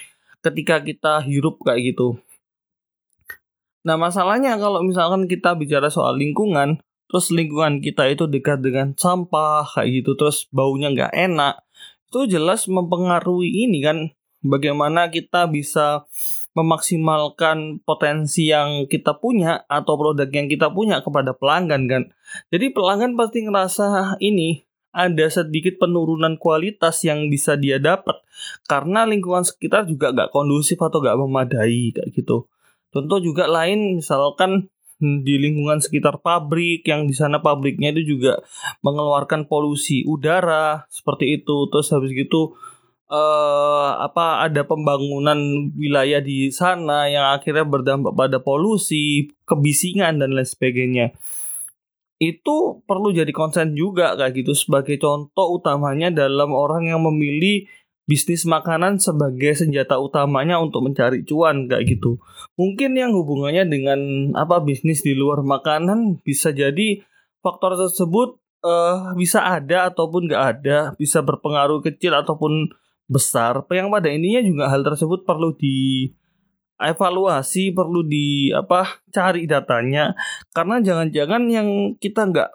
ketika 0.44 0.82
kita 0.82 1.24
hirup 1.24 1.62
kayak 1.62 1.94
gitu. 1.94 2.18
Nah, 3.80 3.96
masalahnya 3.96 4.60
kalau 4.60 4.84
misalkan 4.84 5.24
kita 5.24 5.56
bicara 5.56 5.88
soal 5.88 6.20
lingkungan, 6.20 6.84
terus 7.10 7.34
lingkungan 7.34 7.82
kita 7.82 8.06
itu 8.06 8.30
dekat 8.30 8.62
dengan 8.62 8.94
sampah 8.94 9.66
kayak 9.66 10.00
gitu 10.00 10.14
terus 10.14 10.46
baunya 10.54 10.94
nggak 10.94 11.10
enak 11.10 11.58
itu 12.06 12.38
jelas 12.38 12.70
mempengaruhi 12.70 13.66
ini 13.66 13.82
kan 13.82 14.14
bagaimana 14.46 15.10
kita 15.10 15.50
bisa 15.50 16.06
memaksimalkan 16.54 17.82
potensi 17.86 18.50
yang 18.50 18.90
kita 18.90 19.22
punya 19.22 19.62
atau 19.70 19.94
produk 19.94 20.26
yang 20.30 20.50
kita 20.50 20.70
punya 20.74 20.98
kepada 21.00 21.34
pelanggan 21.34 21.86
kan. 21.86 22.02
Jadi 22.50 22.74
pelanggan 22.74 23.14
pasti 23.14 23.46
ngerasa 23.46 24.18
ini 24.18 24.66
ada 24.90 25.30
sedikit 25.30 25.78
penurunan 25.78 26.34
kualitas 26.34 27.06
yang 27.06 27.30
bisa 27.30 27.54
dia 27.54 27.78
dapat 27.78 28.18
karena 28.66 29.06
lingkungan 29.06 29.46
sekitar 29.46 29.86
juga 29.86 30.10
gak 30.10 30.34
kondusif 30.34 30.82
atau 30.82 30.98
gak 30.98 31.14
memadai 31.14 31.94
kayak 31.94 32.10
gitu. 32.10 32.50
Contoh 32.90 33.22
juga 33.22 33.46
lain 33.46 34.02
misalkan 34.02 34.66
di 35.00 35.40
lingkungan 35.40 35.80
sekitar 35.80 36.20
pabrik 36.20 36.84
yang 36.84 37.08
di 37.08 37.16
sana 37.16 37.40
pabriknya 37.40 37.96
itu 37.96 38.18
juga 38.18 38.44
mengeluarkan 38.84 39.48
polusi 39.48 40.04
udara 40.04 40.84
seperti 40.92 41.40
itu 41.40 41.72
terus 41.72 41.88
habis 41.88 42.12
gitu 42.12 42.52
uh, 43.10 43.90
apa 44.00 44.46
ada 44.46 44.62
pembangunan 44.64 45.36
wilayah 45.74 46.22
di 46.22 46.48
sana 46.54 47.10
yang 47.10 47.34
akhirnya 47.34 47.66
berdampak 47.66 48.14
pada 48.14 48.38
polusi, 48.38 49.28
kebisingan 49.44 50.22
dan 50.22 50.32
lain 50.32 50.46
sebagainya. 50.46 51.06
Itu 52.20 52.86
perlu 52.86 53.10
jadi 53.10 53.32
konsen 53.34 53.74
juga 53.74 54.14
kayak 54.14 54.44
gitu 54.44 54.52
sebagai 54.54 54.96
contoh 55.00 55.58
utamanya 55.58 56.12
dalam 56.12 56.54
orang 56.54 56.88
yang 56.88 57.02
memilih 57.02 57.66
bisnis 58.04 58.42
makanan 58.42 58.98
sebagai 58.98 59.54
senjata 59.54 59.94
utamanya 60.02 60.58
untuk 60.58 60.82
mencari 60.82 61.22
cuan 61.22 61.70
kayak 61.70 61.96
gitu. 61.96 62.18
Mungkin 62.58 62.98
yang 62.98 63.14
hubungannya 63.14 63.64
dengan 63.70 64.00
apa 64.34 64.58
bisnis 64.60 65.00
di 65.00 65.14
luar 65.14 65.46
makanan 65.46 66.20
bisa 66.20 66.50
jadi 66.50 67.00
faktor 67.40 67.78
tersebut 67.78 68.36
uh, 68.66 69.14
bisa 69.16 69.40
ada 69.46 69.88
ataupun 69.88 70.28
nggak 70.28 70.44
ada, 70.58 70.78
bisa 70.98 71.24
berpengaruh 71.24 71.80
kecil 71.86 72.18
ataupun 72.18 72.74
besar 73.10 73.66
yang 73.74 73.90
pada 73.90 74.06
ininya 74.06 74.38
juga 74.46 74.70
hal 74.70 74.86
tersebut 74.86 75.26
perlu 75.26 75.50
di 75.58 76.06
evaluasi 76.80 77.76
perlu 77.76 78.06
di 78.06 78.48
apa 78.54 79.02
cari 79.12 79.44
datanya. 79.44 80.16
Karena 80.54 80.80
jangan-jangan 80.80 81.42
yang 81.50 81.68
kita 82.00 82.30
nggak 82.30 82.50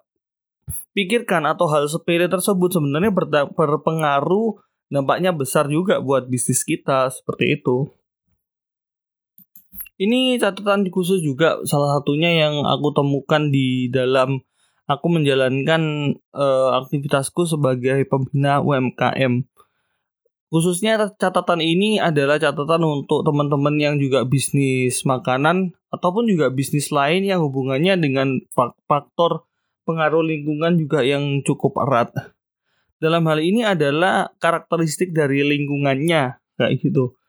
pikirkan 0.98 1.46
atau 1.46 1.68
hal 1.70 1.86
sepele 1.86 2.26
tersebut 2.26 2.74
sebenarnya 2.74 3.14
berpengaruh 3.54 4.58
dampaknya 4.90 5.36
besar 5.36 5.70
juga 5.70 6.02
buat 6.02 6.26
bisnis 6.26 6.66
kita 6.66 7.12
seperti 7.14 7.62
itu. 7.62 7.92
Ini 9.96 10.36
catatan 10.44 10.92
khusus 10.92 11.24
juga 11.24 11.64
salah 11.64 11.96
satunya 12.00 12.48
yang 12.48 12.68
aku 12.68 12.92
temukan 12.92 13.48
di 13.48 13.88
dalam 13.88 14.44
aku 14.92 15.08
menjalankan 15.08 16.14
uh, 16.36 16.84
aktivitasku 16.84 17.48
sebagai 17.48 18.04
pembina 18.12 18.60
UMKM 18.60 19.55
Khususnya 20.56 20.96
catatan 21.20 21.60
ini 21.60 22.00
adalah 22.00 22.40
catatan 22.40 22.80
untuk 22.88 23.28
teman-teman 23.28 23.76
yang 23.76 24.00
juga 24.00 24.24
bisnis 24.24 25.04
makanan 25.04 25.76
ataupun 25.92 26.32
juga 26.32 26.48
bisnis 26.48 26.96
lain 26.96 27.28
yang 27.28 27.44
hubungannya 27.44 28.00
dengan 28.00 28.40
faktor 28.88 29.44
pengaruh 29.84 30.24
lingkungan 30.24 30.80
juga 30.80 31.04
yang 31.04 31.44
cukup 31.44 31.76
erat. 31.84 32.32
Dalam 33.04 33.28
hal 33.28 33.44
ini 33.44 33.68
adalah 33.68 34.32
karakteristik 34.40 35.12
dari 35.12 35.44
lingkungannya 35.44 36.40
kayak 36.56 36.74
gitu. 36.80 37.20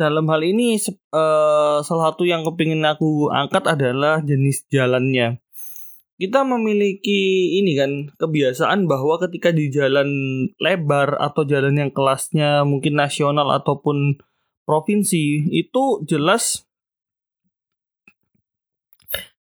Dalam 0.00 0.24
hal 0.32 0.40
ini 0.40 0.80
uh, 1.12 1.84
salah 1.84 2.04
satu 2.08 2.24
yang 2.24 2.48
kepingin 2.48 2.80
aku 2.88 3.28
angkat 3.28 3.76
adalah 3.76 4.24
jenis 4.24 4.64
jalannya 4.72 5.36
kita 6.20 6.44
memiliki 6.44 7.56
ini 7.64 7.72
kan 7.80 7.92
kebiasaan 8.20 8.84
bahwa 8.84 9.16
ketika 9.24 9.56
di 9.56 9.72
jalan 9.72 10.06
lebar 10.60 11.16
atau 11.16 11.48
jalan 11.48 11.80
yang 11.80 11.90
kelasnya 11.96 12.60
mungkin 12.68 13.00
nasional 13.00 13.48
ataupun 13.48 14.20
provinsi 14.68 15.48
itu 15.48 16.04
jelas 16.04 16.68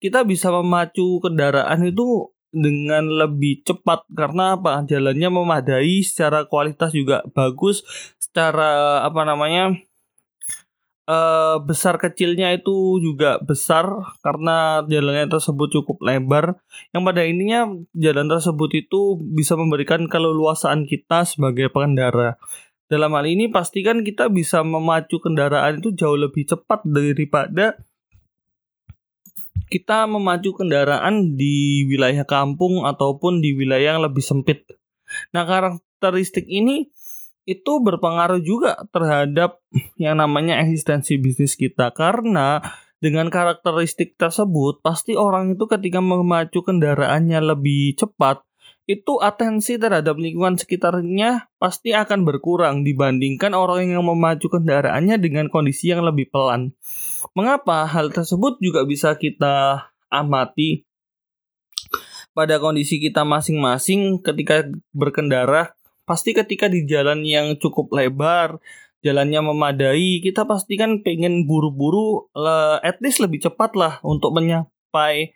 kita 0.04 0.28
bisa 0.28 0.52
memacu 0.52 1.24
kendaraan 1.24 1.88
itu 1.88 2.36
dengan 2.52 3.08
lebih 3.08 3.64
cepat. 3.68 4.08
Karena 4.12 4.56
apa? 4.56 4.84
Jalannya 4.84 5.32
memadai 5.32 6.04
secara 6.04 6.48
kualitas 6.48 6.92
juga 6.96 7.24
bagus 7.36 7.88
secara 8.20 9.02
apa 9.08 9.24
namanya 9.24 9.80
uh, 11.10 11.58
besar 11.62 11.98
kecilnya 11.98 12.54
itu 12.54 13.02
juga 13.02 13.42
besar 13.42 13.86
karena 14.22 14.86
jalannya 14.86 15.30
tersebut 15.30 15.82
cukup 15.82 15.98
lebar 16.06 16.60
yang 16.94 17.06
pada 17.06 17.26
intinya 17.26 17.70
jalan 17.96 18.28
tersebut 18.30 18.86
itu 18.86 19.18
bisa 19.22 19.58
memberikan 19.58 20.06
keleluasaan 20.10 20.86
kita 20.86 21.26
sebagai 21.26 21.70
pengendara 21.74 22.38
dalam 22.86 23.18
hal 23.18 23.26
ini 23.26 23.50
pastikan 23.50 24.06
kita 24.06 24.30
bisa 24.30 24.62
memacu 24.62 25.18
kendaraan 25.18 25.82
itu 25.82 25.90
jauh 25.98 26.18
lebih 26.18 26.46
cepat 26.46 26.86
daripada 26.86 27.82
kita 29.66 30.06
memacu 30.06 30.54
kendaraan 30.54 31.34
di 31.34 31.90
wilayah 31.90 32.22
kampung 32.22 32.86
ataupun 32.86 33.42
di 33.42 33.58
wilayah 33.58 33.98
yang 33.98 34.06
lebih 34.06 34.22
sempit. 34.22 34.70
Nah, 35.34 35.50
karakteristik 35.50 36.46
ini 36.46 36.94
itu 37.46 37.78
berpengaruh 37.82 38.42
juga 38.42 38.78
terhadap 38.90 39.62
yang 40.02 40.18
namanya 40.18 40.60
eksistensi 40.66 41.22
bisnis 41.22 41.54
kita 41.54 41.94
karena 41.94 42.62
dengan 42.98 43.30
karakteristik 43.30 44.18
tersebut 44.18 44.82
pasti 44.82 45.14
orang 45.14 45.54
itu 45.54 45.70
ketika 45.70 46.02
memacu 46.02 46.66
kendaraannya 46.66 47.38
lebih 47.38 47.94
cepat 48.02 48.42
itu 48.86 49.18
atensi 49.18 49.82
terhadap 49.82 50.14
lingkungan 50.18 50.62
sekitarnya 50.62 51.50
pasti 51.58 51.94
akan 51.94 52.22
berkurang 52.22 52.86
dibandingkan 52.86 53.58
orang 53.58 53.90
yang 53.90 54.06
memacu 54.06 54.46
kendaraannya 54.46 55.18
dengan 55.18 55.50
kondisi 55.50 55.90
yang 55.90 56.06
lebih 56.06 56.30
pelan. 56.30 56.78
Mengapa 57.34 57.90
hal 57.90 58.14
tersebut 58.14 58.62
juga 58.62 58.86
bisa 58.86 59.18
kita 59.18 59.90
amati 60.14 60.86
pada 62.38 62.62
kondisi 62.62 63.02
kita 63.02 63.26
masing-masing 63.26 64.22
ketika 64.22 64.70
berkendara 64.94 65.74
pasti 66.06 66.38
ketika 66.38 66.70
di 66.70 66.86
jalan 66.86 67.26
yang 67.26 67.58
cukup 67.58 67.90
lebar 67.92 68.62
jalannya 69.06 69.42
memadai 69.54 70.22
kita 70.22 70.50
pasti 70.50 70.78
kan 70.78 71.06
pengen 71.06 71.46
buru-buru 71.46 72.30
at 72.82 72.98
least 73.02 73.22
lebih 73.22 73.42
cepat 73.42 73.78
lah 73.78 74.02
untuk 74.02 74.34
menyapai 74.34 75.34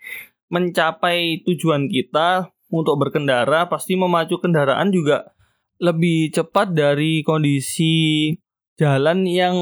mencapai 0.50 1.46
tujuan 1.46 1.88
kita 1.88 2.50
untuk 2.74 2.98
berkendara. 3.02 3.70
Pasti 3.70 3.98
memacu 3.98 4.42
kendaraan 4.42 4.90
juga 4.90 5.34
lebih 5.80 6.34
cepat 6.34 6.74
dari 6.74 7.22
kondisi 7.24 8.34
jalan 8.76 9.24
yang 9.30 9.56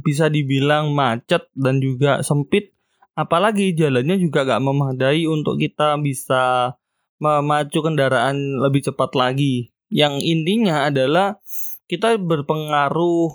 bisa 0.00 0.32
dibilang 0.32 0.96
macet 0.96 1.46
dan 1.52 1.78
juga 1.78 2.24
sempit. 2.24 2.72
Apalagi 3.12 3.76
jalannya 3.76 4.16
juga 4.16 4.48
gak 4.48 4.64
memadai 4.64 5.28
untuk 5.28 5.60
kita 5.60 6.00
bisa 6.00 6.74
memacu 7.20 7.84
kendaraan 7.84 8.56
lebih 8.56 8.88
cepat 8.88 9.12
lagi 9.12 9.71
yang 9.92 10.16
intinya 10.18 10.88
adalah 10.88 11.36
kita 11.86 12.16
berpengaruh 12.16 13.28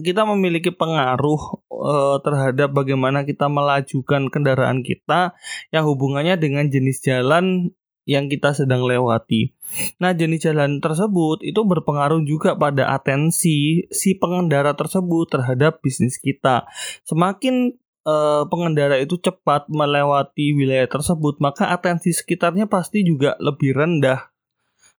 kita 0.00 0.24
memiliki 0.24 0.72
pengaruh 0.72 1.62
uh, 1.70 2.16
terhadap 2.24 2.72
bagaimana 2.72 3.22
kita 3.22 3.46
melajukan 3.46 4.32
kendaraan 4.32 4.80
kita 4.80 5.36
yang 5.70 5.84
hubungannya 5.86 6.40
dengan 6.40 6.66
jenis 6.72 7.04
jalan 7.04 7.70
yang 8.08 8.26
kita 8.26 8.56
sedang 8.56 8.82
lewati. 8.82 9.54
Nah, 10.02 10.16
jenis 10.16 10.50
jalan 10.50 10.82
tersebut 10.82 11.44
itu 11.46 11.60
berpengaruh 11.62 12.24
juga 12.26 12.56
pada 12.56 12.90
atensi 12.90 13.86
si 13.92 14.10
pengendara 14.16 14.74
tersebut 14.74 15.30
terhadap 15.30 15.78
bisnis 15.84 16.16
kita. 16.16 16.66
Semakin 17.06 17.76
uh, 18.08 18.48
pengendara 18.48 18.98
itu 18.98 19.20
cepat 19.20 19.68
melewati 19.70 20.56
wilayah 20.56 20.88
tersebut, 20.88 21.38
maka 21.38 21.70
atensi 21.70 22.10
sekitarnya 22.10 22.66
pasti 22.66 23.04
juga 23.04 23.36
lebih 23.38 23.76
rendah 23.76 24.32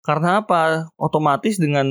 karena 0.00 0.40
apa? 0.40 0.88
Otomatis 0.96 1.60
dengan 1.60 1.86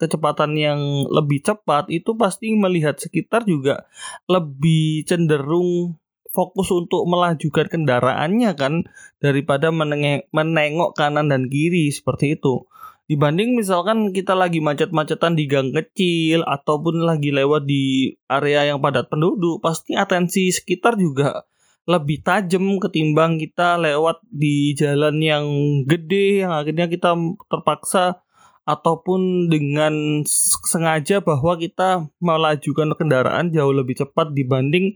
kecepatan 0.00 0.56
yang 0.56 0.80
lebih 1.12 1.44
cepat 1.44 1.92
itu 1.92 2.16
pasti 2.16 2.56
melihat 2.56 2.96
sekitar 2.96 3.44
juga 3.44 3.84
lebih 4.32 5.04
cenderung 5.04 6.00
fokus 6.32 6.70
untuk 6.72 7.04
melajukan 7.04 7.66
kendaraannya 7.68 8.54
kan 8.56 8.86
daripada 9.20 9.68
menengok, 9.68 10.30
menengok 10.32 10.90
kanan 10.96 11.28
dan 11.28 11.50
kiri 11.52 11.92
seperti 11.92 12.40
itu. 12.40 12.64
Dibanding 13.10 13.58
misalkan 13.58 14.14
kita 14.14 14.38
lagi 14.38 14.62
macet-macetan 14.62 15.34
di 15.34 15.50
gang 15.50 15.74
kecil 15.74 16.46
ataupun 16.46 17.02
lagi 17.02 17.34
lewat 17.34 17.66
di 17.66 18.14
area 18.30 18.70
yang 18.70 18.78
padat 18.78 19.10
penduduk, 19.10 19.58
pasti 19.58 19.98
atensi 19.98 20.54
sekitar 20.54 20.94
juga 20.94 21.49
lebih 21.90 22.22
tajam 22.22 22.78
ketimbang 22.78 23.42
kita 23.42 23.74
lewat 23.74 24.22
di 24.30 24.78
jalan 24.78 25.18
yang 25.18 25.46
gede 25.90 26.46
yang 26.46 26.54
akhirnya 26.54 26.86
kita 26.86 27.18
terpaksa 27.50 28.22
ataupun 28.62 29.50
dengan 29.50 30.22
sengaja 30.62 31.18
bahwa 31.18 31.58
kita 31.58 32.06
melajukan 32.22 32.94
kendaraan 32.94 33.50
jauh 33.50 33.74
lebih 33.74 33.98
cepat 33.98 34.30
dibanding 34.30 34.94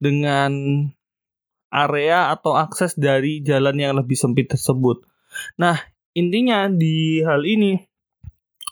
dengan 0.00 0.52
area 1.68 2.32
atau 2.32 2.56
akses 2.56 2.96
dari 2.96 3.44
jalan 3.44 3.76
yang 3.76 3.92
lebih 4.00 4.16
sempit 4.16 4.48
tersebut. 4.48 5.04
Nah, 5.60 5.76
intinya 6.16 6.72
di 6.72 7.20
hal 7.20 7.44
ini 7.44 7.76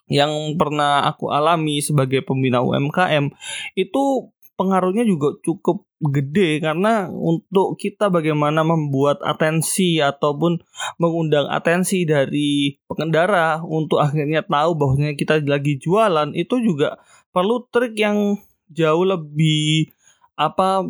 yang 0.09 0.57
pernah 0.57 1.05
aku 1.05 1.29
alami 1.29 1.85
sebagai 1.85 2.25
pembina 2.25 2.65
UMKM 2.65 3.29
itu 3.77 4.33
pengaruhnya 4.59 5.07
juga 5.07 5.39
cukup 5.47 5.87
gede 6.03 6.59
karena 6.59 7.07
untuk 7.07 7.79
kita 7.79 8.11
bagaimana 8.11 8.67
membuat 8.67 9.23
atensi 9.23 10.03
ataupun 10.03 10.59
mengundang 10.99 11.47
atensi 11.47 12.03
dari 12.03 12.75
pengendara 12.91 13.63
untuk 13.63 14.03
akhirnya 14.03 14.43
tahu 14.43 14.75
bahwasanya 14.75 15.15
kita 15.15 15.39
lagi 15.47 15.79
jualan 15.79 16.35
itu 16.35 16.59
juga 16.59 16.99
perlu 17.31 17.71
trik 17.71 17.95
yang 17.95 18.35
jauh 18.75 19.07
lebih 19.07 19.95
apa 20.35 20.87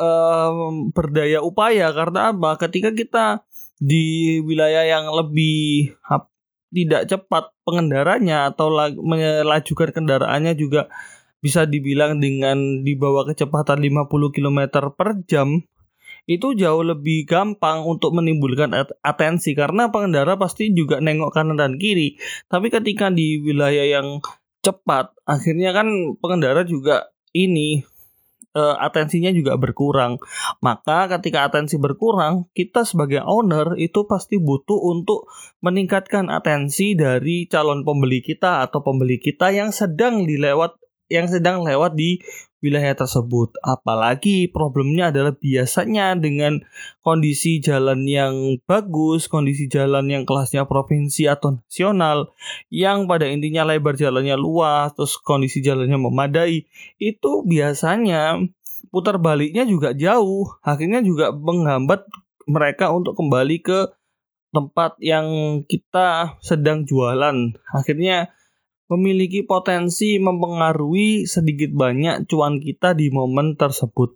um, 0.00 0.92
berdaya 0.92 1.40
upaya. 1.40 1.92
Karena 1.92 2.32
apa? 2.32 2.56
Ketika 2.60 2.92
kita 2.92 3.44
di 3.76 4.38
wilayah 4.40 4.84
yang 4.88 5.12
lebih 5.12 5.92
tidak 6.72 7.08
cepat 7.08 7.54
pengendaranya 7.62 8.52
atau 8.52 8.68
melajukan 9.00 9.94
kendaraannya 9.94 10.58
juga 10.58 10.90
bisa 11.40 11.68
dibilang 11.68 12.18
dengan 12.18 12.82
dibawa 12.82 13.28
kecepatan 13.28 13.82
50 13.82 14.36
km 14.36 14.60
per 14.94 15.20
jam 15.28 15.62
itu 16.26 16.58
jauh 16.58 16.82
lebih 16.82 17.22
gampang 17.22 17.86
untuk 17.86 18.10
menimbulkan 18.10 18.74
atensi 19.06 19.54
karena 19.54 19.94
pengendara 19.94 20.34
pasti 20.34 20.74
juga 20.74 20.98
nengok 20.98 21.30
kanan 21.30 21.54
dan 21.54 21.78
kiri. 21.78 22.18
Tapi 22.50 22.66
ketika 22.66 23.14
di 23.14 23.38
wilayah 23.38 23.86
yang 23.86 24.18
cepat, 24.58 25.14
akhirnya 25.22 25.70
kan 25.70 25.86
pengendara 26.18 26.66
juga 26.66 27.14
ini 27.30 27.86
uh, 28.58 28.76
atensinya 28.82 29.30
juga 29.30 29.54
berkurang. 29.54 30.18
Maka 30.58 31.06
ketika 31.14 31.46
atensi 31.46 31.78
berkurang, 31.78 32.50
kita 32.56 32.82
sebagai 32.82 33.22
owner 33.22 33.78
itu 33.78 34.08
pasti 34.10 34.42
butuh 34.42 34.82
untuk 34.82 35.30
meningkatkan 35.62 36.26
atensi 36.26 36.98
dari 36.98 37.46
calon 37.46 37.86
pembeli 37.86 38.18
kita 38.18 38.66
atau 38.66 38.82
pembeli 38.82 39.22
kita 39.22 39.54
yang 39.54 39.70
sedang 39.70 40.26
dilewat 40.26 40.74
yang 41.06 41.30
sedang 41.30 41.62
lewat 41.62 41.94
di 41.94 42.18
wilayah 42.64 42.96
tersebut. 42.98 43.54
Apalagi 43.62 44.50
problemnya 44.50 45.14
adalah 45.14 45.36
biasanya 45.36 46.18
dengan 46.18 46.64
kondisi 47.04 47.62
jalan 47.62 48.02
yang 48.08 48.58
bagus, 48.66 49.30
kondisi 49.30 49.70
jalan 49.70 50.10
yang 50.10 50.26
kelasnya 50.26 50.66
provinsi 50.66 51.30
atau 51.30 51.62
nasional, 51.62 52.34
yang 52.72 53.06
pada 53.06 53.30
intinya 53.30 53.62
lebar 53.62 53.94
jalannya 53.94 54.34
luas, 54.34 54.90
terus 54.98 55.14
kondisi 55.20 55.62
jalannya 55.62 55.96
memadai, 56.00 56.66
itu 56.98 57.30
biasanya 57.46 58.42
putar 58.90 59.22
baliknya 59.22 59.62
juga 59.62 59.94
jauh, 59.94 60.50
akhirnya 60.64 61.04
juga 61.04 61.30
menghambat 61.30 62.06
mereka 62.46 62.94
untuk 62.94 63.18
kembali 63.18 63.58
ke 63.62 63.90
tempat 64.54 64.96
yang 65.04 65.26
kita 65.68 66.38
sedang 66.40 66.88
jualan. 66.88 67.58
Akhirnya 67.74 68.32
memiliki 68.86 69.42
potensi 69.42 70.18
mempengaruhi 70.22 71.26
sedikit 71.26 71.74
banyak 71.74 72.30
cuan 72.30 72.62
kita 72.62 72.94
di 72.94 73.10
momen 73.10 73.58
tersebut. 73.58 74.14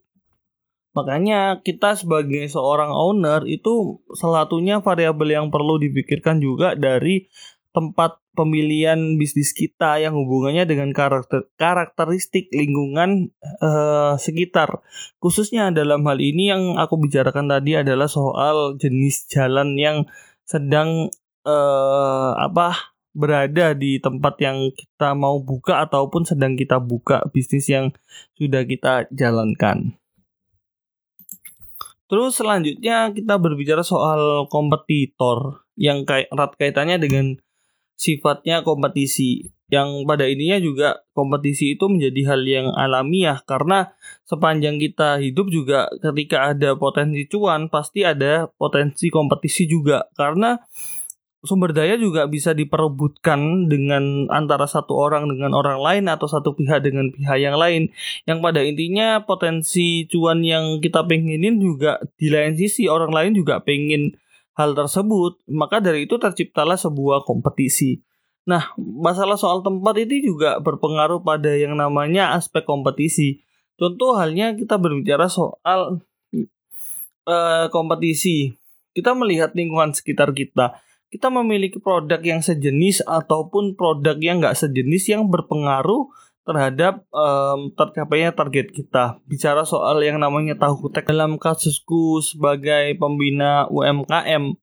Makanya 0.91 1.63
kita 1.63 1.95
sebagai 1.95 2.51
seorang 2.51 2.91
owner 2.91 3.47
itu 3.47 4.03
salah 4.19 4.47
satunya 4.47 4.83
variabel 4.83 5.39
yang 5.39 5.47
perlu 5.55 5.79
dipikirkan 5.79 6.43
juga 6.43 6.75
dari 6.75 7.31
tempat 7.71 8.19
pemilihan 8.35 9.15
bisnis 9.15 9.55
kita 9.55 10.03
yang 10.03 10.19
hubungannya 10.19 10.67
dengan 10.67 10.91
karakter 10.91 11.47
karakteristik 11.55 12.51
lingkungan 12.51 13.31
uh, 13.63 14.19
sekitar. 14.19 14.83
Khususnya 15.23 15.71
dalam 15.71 16.03
hal 16.07 16.19
ini 16.19 16.51
yang 16.51 16.75
aku 16.79 16.99
bicarakan 16.99 17.47
tadi 17.47 17.79
adalah 17.79 18.11
soal 18.11 18.75
jenis 18.79 19.31
jalan 19.31 19.79
yang 19.79 20.11
sedang 20.43 21.11
uh, 21.47 22.33
apa 22.35 22.90
berada 23.11 23.75
di 23.75 23.99
tempat 23.99 24.39
yang 24.39 24.71
kita 24.71 25.19
mau 25.19 25.43
buka 25.43 25.83
ataupun 25.83 26.23
sedang 26.23 26.55
kita 26.55 26.79
buka 26.79 27.27
bisnis 27.35 27.67
yang 27.67 27.91
sudah 28.39 28.63
kita 28.63 29.11
jalankan. 29.11 29.99
Terus 32.11 32.43
selanjutnya 32.43 33.15
kita 33.15 33.39
berbicara 33.39 33.87
soal 33.87 34.51
kompetitor 34.51 35.63
yang 35.79 36.03
kait 36.03 36.27
erat 36.35 36.59
kaitannya 36.59 36.99
dengan 36.99 37.39
sifatnya 37.95 38.67
kompetisi. 38.67 39.55
Yang 39.71 40.03
pada 40.03 40.27
ininya 40.27 40.59
juga 40.59 41.07
kompetisi 41.15 41.79
itu 41.79 41.87
menjadi 41.87 42.35
hal 42.35 42.43
yang 42.43 42.67
alamiah 42.75 43.39
karena 43.47 43.95
sepanjang 44.27 44.83
kita 44.83 45.23
hidup 45.23 45.47
juga 45.47 45.87
ketika 46.03 46.51
ada 46.51 46.75
potensi 46.75 47.31
cuan 47.31 47.71
pasti 47.71 48.03
ada 48.03 48.51
potensi 48.51 49.07
kompetisi 49.15 49.71
juga 49.71 50.11
karena 50.19 50.59
sumber 51.41 51.73
daya 51.73 51.97
juga 51.97 52.29
bisa 52.29 52.53
diperebutkan 52.53 53.65
dengan 53.65 54.29
antara 54.29 54.69
satu 54.69 54.93
orang 54.93 55.25
dengan 55.33 55.57
orang 55.57 55.81
lain 55.81 56.05
atau 56.13 56.29
satu 56.29 56.53
pihak 56.53 56.85
dengan 56.85 57.09
pihak 57.09 57.39
yang 57.41 57.57
lain. 57.57 57.89
Yang 58.29 58.39
pada 58.45 58.61
intinya 58.61 59.09
potensi 59.25 60.05
cuan 60.13 60.45
yang 60.45 60.85
kita 60.85 61.05
pengenin 61.09 61.57
juga 61.57 61.97
di 62.21 62.29
lain 62.29 62.61
sisi 62.61 62.87
orang 62.93 63.13
lain 63.13 63.33
juga 63.33 63.65
pengen 63.65 64.21
hal 64.57 64.77
tersebut. 64.77 65.41
Maka 65.49 65.81
dari 65.81 66.05
itu 66.05 66.21
terciptalah 66.21 66.77
sebuah 66.77 67.25
kompetisi. 67.25 68.05
Nah 68.45 68.77
masalah 68.77 69.41
soal 69.41 69.65
tempat 69.65 69.97
itu 69.97 70.37
juga 70.37 70.61
berpengaruh 70.61 71.25
pada 71.25 71.57
yang 71.57 71.73
namanya 71.73 72.37
aspek 72.37 72.69
kompetisi. 72.69 73.41
Contoh 73.81 74.13
halnya 74.21 74.53
kita 74.53 74.77
berbicara 74.77 75.25
soal 75.33 76.05
uh, 77.25 77.67
kompetisi. 77.73 78.53
Kita 78.93 79.17
melihat 79.17 79.57
lingkungan 79.57 79.97
sekitar 79.97 80.37
kita 80.37 80.77
kita 81.11 81.27
memiliki 81.29 81.83
produk 81.83 82.23
yang 82.23 82.39
sejenis 82.39 83.03
ataupun 83.03 83.75
produk 83.75 84.15
yang 84.23 84.39
nggak 84.39 84.55
sejenis 84.55 85.11
yang 85.11 85.27
berpengaruh 85.27 86.07
terhadap 86.47 87.05
um, 87.11 87.75
tercapainya 87.75 88.33
target 88.33 88.71
kita. 88.71 89.19
Bicara 89.27 89.67
soal 89.67 90.01
yang 90.07 90.23
namanya 90.23 90.57
tahu 90.57 90.89
kutek 90.89 91.11
dalam 91.11 91.37
kasusku 91.37 92.23
sebagai 92.23 92.95
pembina 92.97 93.67
UMKM, 93.69 94.55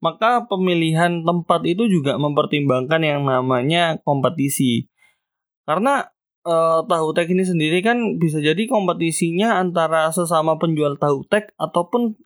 maka 0.00 0.48
pemilihan 0.48 1.20
tempat 1.22 1.64
itu 1.68 1.86
juga 1.86 2.16
mempertimbangkan 2.16 3.00
yang 3.04 3.20
namanya 3.28 4.00
kompetisi. 4.02 4.88
Karena 5.68 6.08
uh, 6.48 6.80
tahu 6.88 7.12
tek 7.12 7.28
ini 7.28 7.44
sendiri 7.44 7.84
kan 7.84 8.16
bisa 8.16 8.40
jadi 8.40 8.64
kompetisinya 8.64 9.60
antara 9.60 10.08
sesama 10.10 10.56
penjual 10.56 10.96
tahu 10.96 11.28
tek 11.28 11.52
ataupun 11.60 12.16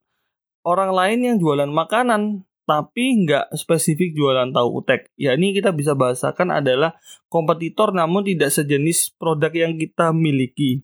orang 0.65 0.95
lain 0.95 1.21
yang 1.27 1.37
jualan 1.43 1.69
makanan 1.69 2.47
tapi 2.65 3.25
nggak 3.25 3.53
spesifik 3.57 4.17
jualan 4.17 4.51
tahu 4.51 4.85
utek. 4.85 5.13
Ya 5.21 5.37
ini 5.37 5.53
kita 5.53 5.73
bisa 5.73 5.93
bahasakan 5.93 6.53
adalah 6.53 6.97
kompetitor 7.29 7.93
namun 7.93 8.25
tidak 8.25 8.53
sejenis 8.53 9.17
produk 9.21 9.53
yang 9.53 9.77
kita 9.77 10.13
miliki. 10.17 10.81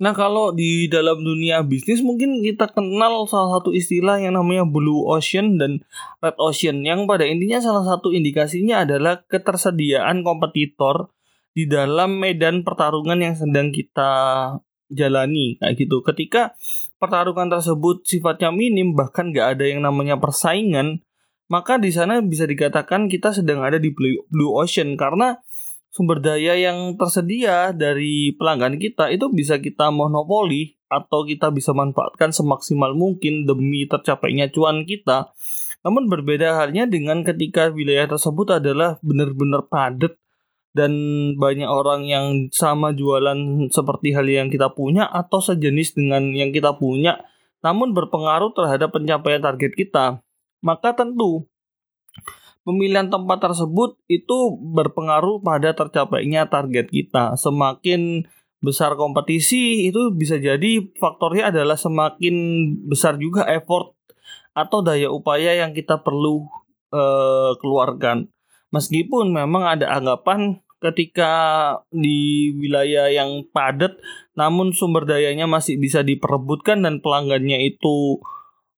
Nah 0.00 0.16
kalau 0.16 0.56
di 0.56 0.88
dalam 0.88 1.20
dunia 1.20 1.60
bisnis 1.60 2.00
mungkin 2.00 2.40
kita 2.40 2.72
kenal 2.72 3.28
salah 3.28 3.60
satu 3.60 3.76
istilah 3.76 4.16
yang 4.16 4.32
namanya 4.32 4.64
blue 4.64 5.04
ocean 5.04 5.60
dan 5.60 5.84
red 6.24 6.36
ocean 6.40 6.80
yang 6.80 7.04
pada 7.04 7.28
intinya 7.28 7.60
salah 7.60 7.84
satu 7.84 8.08
indikasinya 8.08 8.88
adalah 8.88 9.20
ketersediaan 9.28 10.24
kompetitor 10.24 11.12
di 11.52 11.68
dalam 11.68 12.16
medan 12.16 12.64
pertarungan 12.64 13.20
yang 13.20 13.36
sedang 13.36 13.68
kita 13.76 14.12
jalani 14.88 15.60
kayak 15.60 15.76
gitu. 15.76 16.00
Ketika 16.00 16.56
pertarungan 16.96 17.52
tersebut 17.52 18.00
sifatnya 18.08 18.48
minim 18.56 18.96
bahkan 18.96 19.28
nggak 19.36 19.56
ada 19.56 19.64
yang 19.68 19.84
namanya 19.84 20.16
persaingan 20.16 21.04
maka 21.50 21.82
di 21.82 21.90
sana 21.90 22.22
bisa 22.22 22.46
dikatakan 22.46 23.10
kita 23.10 23.34
sedang 23.34 23.66
ada 23.66 23.82
di 23.82 23.90
blue 24.30 24.54
ocean 24.54 24.94
karena 24.94 25.42
sumber 25.90 26.22
daya 26.22 26.54
yang 26.54 26.94
tersedia 26.94 27.74
dari 27.74 28.30
pelanggan 28.38 28.78
kita 28.78 29.10
itu 29.10 29.26
bisa 29.34 29.58
kita 29.58 29.90
monopoli 29.90 30.78
atau 30.86 31.26
kita 31.26 31.50
bisa 31.50 31.74
manfaatkan 31.74 32.30
semaksimal 32.30 32.94
mungkin 32.94 33.50
demi 33.50 33.86
tercapainya 33.90 34.50
cuan 34.54 34.86
kita. 34.86 35.34
Namun 35.82 36.06
berbeda 36.06 36.54
halnya 36.60 36.86
dengan 36.86 37.26
ketika 37.26 37.72
wilayah 37.74 38.06
tersebut 38.06 38.62
adalah 38.62 39.02
benar-benar 39.02 39.66
padat 39.66 40.14
dan 40.70 40.92
banyak 41.34 41.66
orang 41.66 42.06
yang 42.06 42.26
sama 42.54 42.94
jualan 42.94 43.66
seperti 43.74 44.14
hal 44.14 44.26
yang 44.30 44.46
kita 44.54 44.70
punya 44.70 45.10
atau 45.10 45.42
sejenis 45.42 45.98
dengan 45.98 46.30
yang 46.30 46.54
kita 46.54 46.78
punya 46.78 47.18
namun 47.60 47.90
berpengaruh 47.90 48.54
terhadap 48.54 48.94
pencapaian 48.94 49.42
target 49.42 49.74
kita 49.74 50.22
maka 50.60 50.96
tentu 50.96 51.48
pemilihan 52.64 53.08
tempat 53.08 53.50
tersebut 53.50 53.96
itu 54.06 54.56
berpengaruh 54.60 55.40
pada 55.40 55.72
tercapainya 55.72 56.46
target 56.46 56.86
kita. 56.92 57.34
Semakin 57.34 58.28
besar 58.60 58.94
kompetisi 59.00 59.88
itu 59.88 60.12
bisa 60.12 60.36
jadi 60.36 60.84
faktornya 61.00 61.48
adalah 61.48 61.80
semakin 61.80 62.34
besar 62.84 63.16
juga 63.16 63.48
effort 63.48 63.96
atau 64.52 64.84
daya 64.84 65.08
upaya 65.08 65.56
yang 65.56 65.72
kita 65.72 66.04
perlu 66.04 66.44
uh, 66.92 67.56
keluarkan. 67.56 68.28
Meskipun 68.70 69.34
memang 69.34 69.66
ada 69.66 69.90
anggapan 69.96 70.62
ketika 70.80 71.32
di 71.92 72.52
wilayah 72.56 73.12
yang 73.12 73.44
padat 73.52 74.00
namun 74.32 74.72
sumber 74.72 75.04
dayanya 75.04 75.44
masih 75.44 75.76
bisa 75.76 76.00
diperebutkan 76.00 76.80
dan 76.80 77.04
pelanggannya 77.04 77.60
itu 77.68 78.24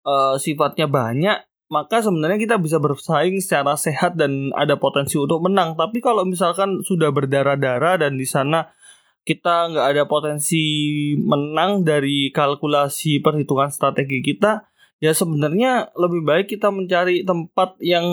uh, 0.09 0.41
sifatnya 0.41 0.89
banyak 0.89 1.50
maka 1.71 2.03
sebenarnya 2.03 2.43
kita 2.43 2.59
bisa 2.59 2.83
bersaing 2.83 3.39
secara 3.39 3.79
sehat 3.79 4.19
dan 4.19 4.51
ada 4.59 4.75
potensi 4.75 5.15
untuk 5.15 5.39
menang. 5.47 5.79
Tapi 5.79 6.03
kalau 6.03 6.27
misalkan 6.27 6.83
sudah 6.83 7.15
berdarah-darah 7.15 8.03
dan 8.03 8.19
di 8.19 8.27
sana 8.27 8.75
kita 9.23 9.71
nggak 9.71 9.87
ada 9.95 10.05
potensi 10.11 10.63
menang 11.15 11.87
dari 11.87 12.35
kalkulasi 12.35 13.23
perhitungan 13.23 13.71
strategi 13.71 14.19
kita, 14.19 14.67
ya 14.99 15.15
sebenarnya 15.15 15.95
lebih 15.95 16.27
baik 16.27 16.47
kita 16.51 16.75
mencari 16.75 17.23
tempat 17.23 17.79
yang 17.79 18.05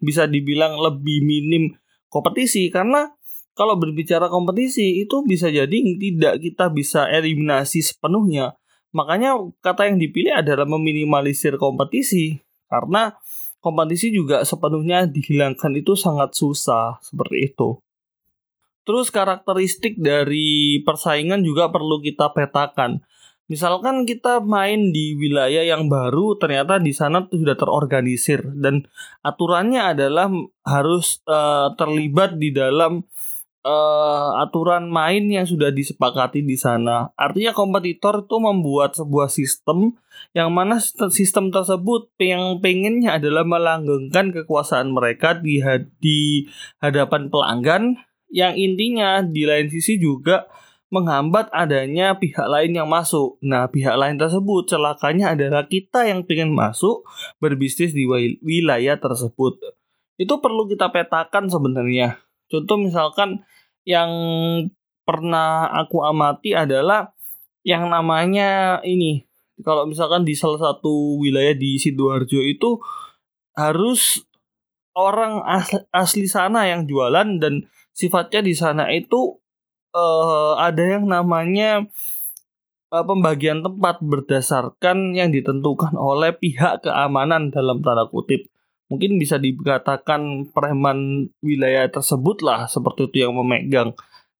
bisa 0.00 0.24
dibilang 0.24 0.80
lebih 0.80 1.20
minim 1.20 1.76
kompetisi 2.08 2.72
karena 2.72 3.12
kalau 3.52 3.76
berbicara 3.76 4.32
kompetisi 4.32 5.04
itu 5.04 5.20
bisa 5.24 5.52
jadi 5.52 5.68
tidak 6.00 6.40
kita 6.40 6.72
bisa 6.72 7.12
eliminasi 7.12 7.84
sepenuhnya. 7.84 8.56
Makanya 8.96 9.36
kata 9.60 9.92
yang 9.92 10.00
dipilih 10.00 10.40
adalah 10.40 10.64
meminimalisir 10.64 11.60
kompetisi 11.60 12.45
karena 12.66 13.14
kompetisi 13.62 14.14
juga 14.14 14.46
sepenuhnya 14.46 15.10
dihilangkan 15.10 15.74
itu 15.74 15.98
sangat 15.98 16.38
susah 16.38 17.02
seperti 17.02 17.50
itu. 17.50 17.82
Terus 18.86 19.10
karakteristik 19.10 19.98
dari 19.98 20.78
persaingan 20.86 21.42
juga 21.42 21.74
perlu 21.74 21.98
kita 21.98 22.30
petakan. 22.30 23.02
Misalkan 23.46 24.06
kita 24.06 24.42
main 24.42 24.90
di 24.90 25.14
wilayah 25.18 25.62
yang 25.62 25.86
baru, 25.86 26.34
ternyata 26.38 26.82
di 26.82 26.90
sana 26.90 27.26
sudah 27.30 27.54
terorganisir 27.54 28.42
dan 28.58 28.86
aturannya 29.22 29.94
adalah 29.94 30.30
harus 30.66 31.22
uh, 31.30 31.70
terlibat 31.78 32.38
di 32.38 32.50
dalam 32.50 33.06
uh, 33.66 34.38
aturan 34.46 34.86
main 34.86 35.26
yang 35.26 35.42
sudah 35.42 35.74
disepakati 35.74 36.46
di 36.46 36.54
sana. 36.54 37.10
Artinya 37.18 37.50
kompetitor 37.50 38.22
itu 38.22 38.36
membuat 38.38 38.94
sebuah 38.94 39.26
sistem 39.26 39.98
yang 40.32 40.54
mana 40.54 40.78
sistem 41.10 41.50
tersebut 41.50 42.14
yang 42.22 42.62
pengennya 42.62 43.18
adalah 43.18 43.42
melanggengkan 43.42 44.30
kekuasaan 44.30 44.94
mereka 44.94 45.36
di, 45.36 45.60
di 45.98 46.46
hadapan 46.78 47.28
pelanggan 47.28 47.98
yang 48.30 48.54
intinya 48.54 49.20
di 49.22 49.44
lain 49.44 49.68
sisi 49.68 49.98
juga 49.98 50.46
menghambat 50.86 51.50
adanya 51.50 52.14
pihak 52.14 52.46
lain 52.46 52.72
yang 52.78 52.86
masuk. 52.86 53.42
Nah, 53.42 53.66
pihak 53.66 53.98
lain 53.98 54.16
tersebut 54.16 54.70
celakanya 54.70 55.34
adalah 55.34 55.66
kita 55.66 56.06
yang 56.06 56.22
pengen 56.22 56.54
masuk 56.54 57.02
berbisnis 57.42 57.90
di 57.90 58.06
wilayah 58.40 58.94
tersebut. 58.96 59.58
Itu 60.16 60.38
perlu 60.38 60.70
kita 60.70 60.94
petakan 60.94 61.50
sebenarnya. 61.50 62.22
Contoh 62.46 62.78
misalkan 62.78 63.42
yang 63.86 64.10
pernah 65.06 65.70
aku 65.70 66.02
amati 66.02 66.52
adalah 66.52 67.14
yang 67.62 67.86
namanya 67.86 68.82
ini. 68.82 69.22
Kalau 69.62 69.88
misalkan 69.88 70.26
di 70.26 70.36
salah 70.36 70.60
satu 70.60 71.16
wilayah 71.22 71.56
di 71.56 71.80
sidoarjo 71.80 72.44
itu 72.44 72.76
harus 73.56 74.20
orang 74.92 75.40
asli, 75.48 75.80
asli 75.94 76.26
sana 76.28 76.68
yang 76.68 76.84
jualan 76.84 77.40
dan 77.40 77.64
sifatnya 77.96 78.44
di 78.44 78.52
sana 78.52 78.92
itu 78.92 79.40
uh, 79.96 80.60
ada 80.60 81.00
yang 81.00 81.08
namanya 81.08 81.88
uh, 82.92 83.04
pembagian 83.06 83.64
tempat 83.64 84.04
berdasarkan 84.04 85.16
yang 85.16 85.32
ditentukan 85.32 85.96
oleh 85.96 86.36
pihak 86.36 86.84
keamanan 86.84 87.48
dalam 87.48 87.80
tanda 87.80 88.04
kutip 88.12 88.44
mungkin 88.86 89.18
bisa 89.18 89.36
dikatakan 89.36 90.50
preman 90.54 91.30
wilayah 91.42 91.90
tersebut 91.90 92.42
lah 92.42 92.70
seperti 92.70 93.10
itu 93.10 93.16
yang 93.26 93.34
memegang. 93.34 93.92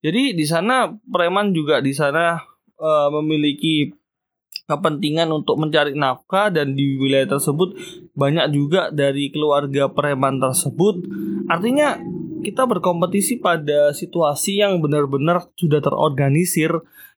Jadi 0.04 0.38
di 0.38 0.46
sana 0.46 0.92
preman 1.10 1.50
juga 1.50 1.82
di 1.82 1.90
sana 1.90 2.38
uh, 2.78 3.08
memiliki 3.10 3.90
kepentingan 4.66 5.30
untuk 5.30 5.58
mencari 5.62 5.94
nafkah 5.94 6.50
dan 6.50 6.74
di 6.74 6.98
wilayah 6.98 7.38
tersebut 7.38 7.78
banyak 8.18 8.50
juga 8.50 8.90
dari 8.90 9.30
keluarga 9.30 9.90
preman 9.90 10.42
tersebut. 10.42 11.06
Artinya 11.46 11.98
kita 12.42 12.66
berkompetisi 12.66 13.42
pada 13.42 13.90
situasi 13.90 14.62
yang 14.62 14.78
benar-benar 14.78 15.50
sudah 15.58 15.82
terorganisir 15.82 16.70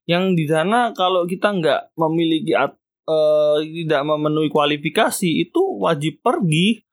yang 0.09 0.34
di 0.34 0.49
sana 0.49 0.89
kalau 0.97 1.30
kita 1.30 1.53
nggak 1.53 1.93
memiliki 1.93 2.57
uh, 2.57 3.61
tidak 3.61 4.01
memenuhi 4.05 4.49
kualifikasi 4.49 5.45
itu 5.45 5.61
wajib 5.77 6.21
pergi 6.25 6.88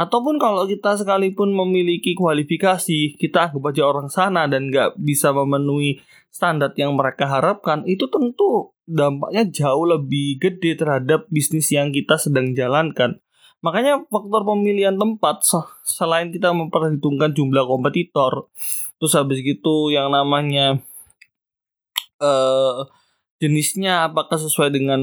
Ataupun 0.00 0.40
kalau 0.40 0.64
kita 0.64 0.96
sekalipun 0.96 1.52
memiliki 1.52 2.16
kualifikasi, 2.16 3.20
kita 3.20 3.52
anggap 3.52 3.68
aja 3.68 3.82
orang 3.84 4.08
sana 4.08 4.48
dan 4.48 4.72
nggak 4.72 4.96
bisa 4.96 5.28
memenuhi 5.36 6.00
standar 6.32 6.72
yang 6.72 6.96
mereka 6.96 7.28
harapkan, 7.28 7.84
itu 7.84 8.08
tentu 8.08 8.72
dampaknya 8.88 9.44
jauh 9.52 9.84
lebih 9.84 10.40
gede 10.40 10.80
terhadap 10.80 11.28
bisnis 11.28 11.68
yang 11.68 11.92
kita 11.92 12.16
sedang 12.16 12.56
jalankan. 12.56 13.20
Makanya 13.60 14.08
faktor 14.08 14.48
pemilihan 14.48 14.96
tempat 14.96 15.44
selain 15.84 16.32
kita 16.32 16.48
memperhitungkan 16.56 17.36
jumlah 17.36 17.68
kompetitor, 17.68 18.48
terus 18.96 19.12
habis 19.12 19.44
gitu 19.44 19.92
yang 19.92 20.08
namanya 20.08 20.80
uh, 22.24 22.88
jenisnya 23.36 24.08
apakah 24.08 24.40
sesuai 24.40 24.72
dengan 24.72 25.02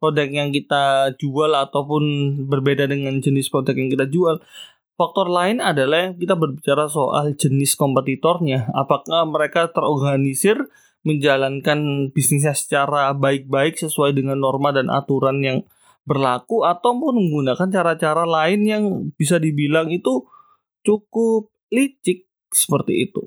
produk 0.00 0.26
yang 0.26 0.48
kita 0.50 1.14
jual 1.20 1.52
ataupun 1.52 2.02
berbeda 2.48 2.88
dengan 2.88 3.20
jenis 3.20 3.52
produk 3.52 3.76
yang 3.76 3.92
kita 3.92 4.08
jual. 4.08 4.40
Faktor 4.96 5.28
lain 5.32 5.60
adalah 5.60 6.12
kita 6.16 6.36
berbicara 6.36 6.88
soal 6.88 7.36
jenis 7.36 7.76
kompetitornya. 7.76 8.72
Apakah 8.72 9.28
mereka 9.28 9.68
terorganisir 9.72 10.60
menjalankan 11.04 12.12
bisnisnya 12.12 12.52
secara 12.52 13.12
baik-baik 13.16 13.80
sesuai 13.80 14.12
dengan 14.12 14.36
norma 14.40 14.72
dan 14.72 14.92
aturan 14.92 15.40
yang 15.40 15.58
berlaku 16.04 16.64
ataupun 16.64 17.16
menggunakan 17.16 17.68
cara-cara 17.68 18.24
lain 18.28 18.60
yang 18.64 18.84
bisa 19.16 19.40
dibilang 19.40 19.88
itu 19.88 20.28
cukup 20.84 21.52
licik 21.72 22.28
seperti 22.52 23.08
itu. 23.08 23.24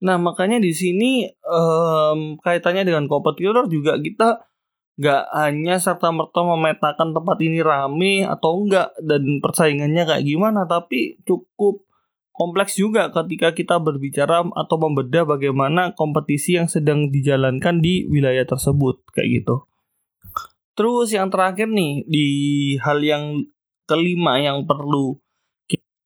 Nah, 0.00 0.16
makanya 0.16 0.56
di 0.56 0.72
sini 0.72 1.28
um, 1.44 2.40
kaitannya 2.40 2.88
dengan 2.88 3.04
kompetitor 3.04 3.68
juga 3.68 4.00
kita 4.00 4.49
nggak 5.00 5.24
hanya 5.32 5.80
serta 5.80 6.12
merta 6.12 6.44
memetakan 6.44 7.16
tempat 7.16 7.40
ini 7.40 7.64
rame 7.64 8.28
atau 8.28 8.60
enggak 8.60 8.92
dan 9.00 9.40
persaingannya 9.40 10.04
kayak 10.04 10.28
gimana 10.28 10.68
tapi 10.68 11.16
cukup 11.24 11.88
kompleks 12.36 12.76
juga 12.76 13.08
ketika 13.08 13.56
kita 13.56 13.80
berbicara 13.80 14.44
atau 14.44 14.76
membedah 14.76 15.24
bagaimana 15.24 15.96
kompetisi 15.96 16.60
yang 16.60 16.68
sedang 16.68 17.08
dijalankan 17.08 17.80
di 17.80 18.04
wilayah 18.12 18.44
tersebut 18.44 19.00
kayak 19.16 19.40
gitu. 19.40 19.64
Terus 20.76 21.12
yang 21.12 21.28
terakhir 21.32 21.68
nih 21.68 22.04
di 22.08 22.26
hal 22.80 23.00
yang 23.00 23.44
kelima 23.84 24.40
yang 24.40 24.64
perlu 24.64 25.16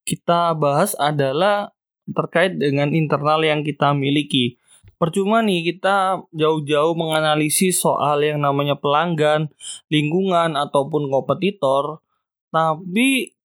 kita 0.04 0.54
bahas 0.54 0.94
adalah 1.00 1.72
terkait 2.10 2.58
dengan 2.60 2.92
internal 2.92 3.40
yang 3.42 3.64
kita 3.64 3.90
miliki. 3.96 4.60
Percuma 5.04 5.44
nih 5.44 5.68
kita 5.68 6.24
jauh-jauh 6.32 6.96
menganalisis 6.96 7.76
soal 7.76 8.24
yang 8.24 8.40
namanya 8.40 8.80
pelanggan, 8.80 9.52
lingkungan 9.92 10.56
ataupun 10.56 11.12
kompetitor, 11.12 12.00
tapi 12.48 13.36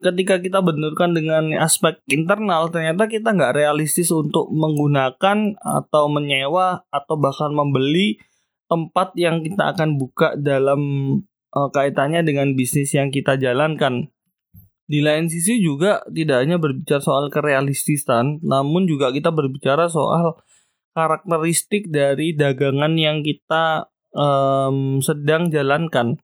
ketika 0.00 0.40
kita 0.40 0.64
benturkan 0.64 1.12
dengan 1.12 1.52
aspek 1.60 2.00
internal 2.08 2.72
ternyata 2.72 3.04
kita 3.04 3.36
nggak 3.36 3.52
realistis 3.52 4.08
untuk 4.08 4.48
menggunakan 4.48 5.60
atau 5.60 6.08
menyewa 6.08 6.88
atau 6.88 7.20
bahkan 7.20 7.52
membeli 7.52 8.16
tempat 8.72 9.12
yang 9.20 9.44
kita 9.44 9.76
akan 9.76 10.00
buka 10.00 10.40
dalam 10.40 10.80
uh, 11.52 11.68
kaitannya 11.68 12.24
dengan 12.24 12.56
bisnis 12.56 12.96
yang 12.96 13.12
kita 13.12 13.36
jalankan. 13.36 14.08
Di 14.88 15.04
lain 15.04 15.28
sisi 15.28 15.60
juga 15.60 16.00
tidak 16.08 16.48
hanya 16.48 16.56
berbicara 16.56 17.04
soal 17.04 17.28
kerealistisan, 17.28 18.40
namun 18.40 18.88
juga 18.88 19.12
kita 19.12 19.28
berbicara 19.28 19.92
soal 19.92 20.40
karakteristik 20.94 21.90
dari 21.90 22.32
dagangan 22.32 22.94
yang 22.96 23.20
kita 23.26 23.90
um, 24.14 25.02
sedang 25.02 25.50
jalankan. 25.50 26.16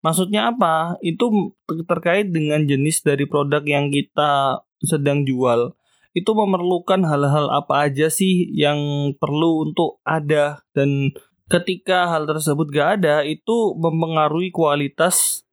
Maksudnya 0.00 0.54
apa? 0.54 0.96
Itu 1.02 1.54
terkait 1.84 2.30
dengan 2.30 2.64
jenis 2.64 3.02
dari 3.02 3.26
produk 3.26 3.62
yang 3.66 3.90
kita 3.90 4.62
sedang 4.82 5.26
jual. 5.26 5.74
Itu 6.14 6.38
memerlukan 6.38 7.02
hal-hal 7.02 7.50
apa 7.50 7.90
aja 7.90 8.12
sih 8.12 8.50
yang 8.54 9.12
perlu 9.18 9.68
untuk 9.70 9.98
ada 10.06 10.62
dan 10.76 11.10
ketika 11.48 12.08
hal 12.08 12.24
tersebut 12.24 12.68
gak 12.72 13.00
ada 13.00 13.24
itu 13.24 13.76
mempengaruhi 13.76 14.52
kualitas 14.52 15.44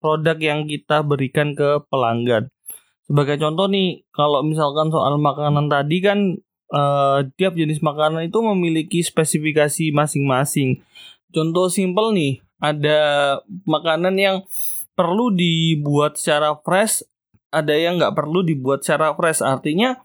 produk 0.00 0.36
yang 0.40 0.64
kita 0.68 1.00
berikan 1.04 1.54
ke 1.54 1.84
pelanggan. 1.88 2.50
Sebagai 3.06 3.36
contoh 3.38 3.68
nih, 3.68 4.02
kalau 4.14 4.40
misalkan 4.42 4.88
soal 4.88 5.16
makanan 5.20 5.68
tadi 5.68 5.98
kan 6.00 6.18
uh, 6.72 7.22
tiap 7.36 7.54
jenis 7.54 7.84
makanan 7.84 8.26
itu 8.26 8.40
memiliki 8.40 9.04
spesifikasi 9.04 9.92
masing-masing. 9.92 10.80
Contoh 11.30 11.68
simpel 11.68 12.16
nih, 12.16 12.40
ada 12.58 13.00
makanan 13.68 14.16
yang 14.16 14.36
perlu 14.96 15.32
dibuat 15.32 16.16
secara 16.16 16.56
fresh, 16.60 17.04
ada 17.52 17.72
yang 17.76 18.00
nggak 18.00 18.16
perlu 18.16 18.40
dibuat 18.44 18.84
secara 18.84 19.12
fresh. 19.12 19.44
Artinya 19.44 20.00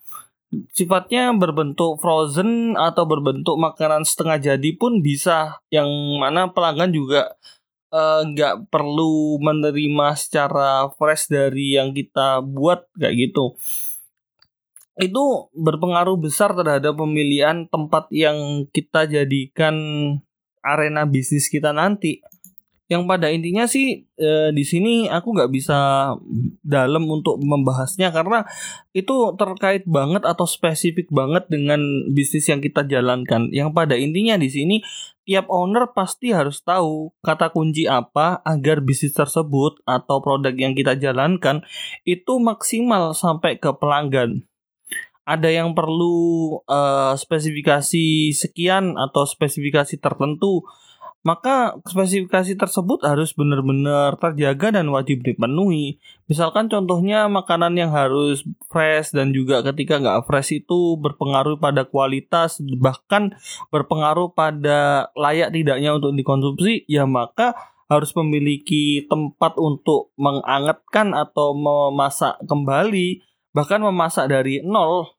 sifatnya 0.72 1.36
berbentuk 1.36 2.00
frozen 2.00 2.80
atau 2.80 3.04
berbentuk 3.04 3.60
makanan 3.60 4.08
setengah 4.08 4.40
jadi 4.40 4.70
pun 4.80 5.04
bisa 5.04 5.60
yang 5.68 5.88
mana 6.24 6.48
pelanggan 6.56 6.96
juga 6.96 7.36
eh, 7.92 8.22
nggak 8.32 8.56
uh, 8.56 8.64
perlu 8.72 9.44
menerima 9.44 10.08
secara 10.16 10.88
fresh 10.96 11.28
dari 11.28 11.76
yang 11.76 11.92
kita 11.92 12.40
buat 12.40 12.88
kayak 12.96 13.16
gitu 13.28 13.60
itu 14.98 15.54
berpengaruh 15.54 16.18
besar 16.18 16.58
terhadap 16.58 16.98
pemilihan 16.98 17.70
tempat 17.70 18.10
yang 18.10 18.66
kita 18.74 19.06
jadikan 19.06 19.76
arena 20.66 21.06
bisnis 21.06 21.48
kita 21.48 21.70
nanti 21.70 22.20
yang 22.88 23.04
pada 23.04 23.28
intinya 23.28 23.68
sih 23.68 24.08
e, 24.16 24.32
di 24.56 24.64
sini 24.64 25.12
aku 25.12 25.36
nggak 25.36 25.52
bisa 25.52 26.12
dalam 26.64 27.04
untuk 27.12 27.36
membahasnya 27.44 28.16
karena 28.16 28.48
itu 28.96 29.36
terkait 29.36 29.84
banget 29.84 30.24
atau 30.24 30.48
spesifik 30.48 31.12
banget 31.12 31.52
dengan 31.52 31.84
bisnis 32.16 32.48
yang 32.48 32.64
kita 32.64 32.88
jalankan. 32.88 33.52
Yang 33.52 33.76
pada 33.76 34.00
intinya 34.00 34.40
di 34.40 34.48
sini 34.48 34.80
tiap 35.28 35.52
owner 35.52 35.92
pasti 35.92 36.32
harus 36.32 36.64
tahu 36.64 37.12
kata 37.20 37.52
kunci 37.52 37.92
apa 37.92 38.40
agar 38.48 38.80
bisnis 38.80 39.12
tersebut 39.12 39.84
atau 39.84 40.24
produk 40.24 40.56
yang 40.56 40.72
kita 40.72 40.96
jalankan 40.96 41.68
itu 42.08 42.40
maksimal 42.40 43.12
sampai 43.12 43.60
ke 43.60 43.68
pelanggan. 43.76 44.48
Ada 45.28 45.52
yang 45.52 45.76
perlu 45.76 46.56
uh, 46.64 47.12
spesifikasi 47.20 48.32
sekian 48.32 48.96
atau 48.96 49.28
spesifikasi 49.28 50.00
tertentu 50.00 50.64
maka 51.28 51.76
spesifikasi 51.84 52.56
tersebut 52.56 53.04
harus 53.04 53.36
benar-benar 53.36 54.16
terjaga 54.16 54.80
dan 54.80 54.88
wajib 54.88 55.28
dipenuhi. 55.28 56.00
Misalkan 56.32 56.72
contohnya 56.72 57.28
makanan 57.28 57.76
yang 57.76 57.92
harus 57.92 58.48
fresh 58.72 59.12
dan 59.12 59.36
juga 59.36 59.60
ketika 59.60 60.00
nggak 60.00 60.24
fresh 60.24 60.64
itu 60.64 60.96
berpengaruh 60.96 61.60
pada 61.60 61.84
kualitas 61.84 62.64
bahkan 62.80 63.36
berpengaruh 63.76 64.32
pada 64.32 65.12
layak 65.20 65.52
tidaknya 65.52 66.00
untuk 66.00 66.16
dikonsumsi 66.16 66.88
ya 66.88 67.04
maka 67.04 67.60
harus 67.92 68.16
memiliki 68.16 69.04
tempat 69.12 69.60
untuk 69.60 70.16
mengangetkan 70.16 71.12
atau 71.12 71.52
memasak 71.56 72.40
kembali 72.48 73.24
bahkan 73.52 73.84
memasak 73.84 74.32
dari 74.32 74.64
nol 74.64 75.17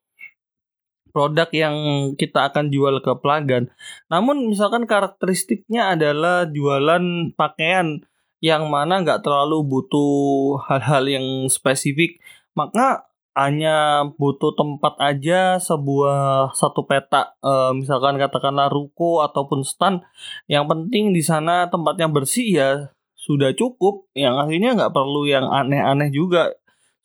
produk 1.19 1.51
yang 1.51 1.75
kita 2.15 2.47
akan 2.47 2.71
jual 2.71 3.03
ke 3.03 3.11
pelanggan. 3.19 3.75
Namun 4.07 4.47
misalkan 4.47 4.87
karakteristiknya 4.87 5.99
adalah 5.99 6.47
jualan 6.47 7.35
pakaian 7.35 8.07
yang 8.39 8.71
mana 8.71 9.03
nggak 9.03 9.27
terlalu 9.27 9.67
butuh 9.67 10.63
hal-hal 10.71 11.11
yang 11.11 11.27
spesifik, 11.51 12.23
maka 12.55 13.11
hanya 13.35 14.07
butuh 14.15 14.55
tempat 14.55 14.95
aja 15.03 15.59
sebuah 15.59 16.55
satu 16.55 16.87
peta 16.87 17.39
e, 17.39 17.71
misalkan 17.75 18.19
katakanlah 18.19 18.67
ruko 18.67 19.23
ataupun 19.23 19.63
stand 19.63 20.03
yang 20.51 20.67
penting 20.67 21.15
di 21.15 21.23
sana 21.23 21.71
tempatnya 21.71 22.11
bersih 22.11 22.49
ya 22.51 22.71
sudah 23.15 23.55
cukup 23.55 24.11
yang 24.19 24.35
akhirnya 24.43 24.75
nggak 24.75 24.91
perlu 24.91 25.23
yang 25.31 25.47
aneh-aneh 25.47 26.11
juga 26.11 26.51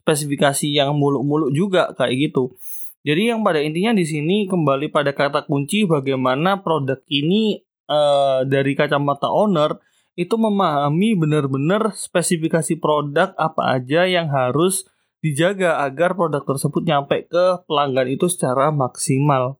spesifikasi 0.01 0.73
yang 0.73 0.97
muluk-muluk 0.97 1.53
juga 1.53 1.93
kayak 1.93 2.33
gitu 2.33 2.57
jadi 3.03 3.35
yang 3.35 3.43
pada 3.43 3.59
intinya 3.59 3.91
di 3.91 4.07
sini 4.07 4.47
kembali 4.47 4.87
pada 4.87 5.11
kata 5.11 5.43
kunci 5.43 5.83
bagaimana 5.83 6.63
produk 6.63 7.03
ini 7.11 7.59
uh, 7.91 8.47
dari 8.47 8.79
kacamata 8.79 9.27
owner 9.27 9.75
itu 10.15 10.39
memahami 10.39 11.19
benar-benar 11.19 11.91
spesifikasi 11.91 12.79
produk 12.79 13.35
apa 13.35 13.75
aja 13.75 14.07
yang 14.07 14.31
harus 14.31 14.87
dijaga 15.19 15.83
agar 15.83 16.15
produk 16.15 16.47
tersebut 16.47 16.83
nyampe 16.87 17.27
ke 17.27 17.63
pelanggan 17.67 18.07
itu 18.11 18.27
secara 18.31 18.69
maksimal. 18.69 19.59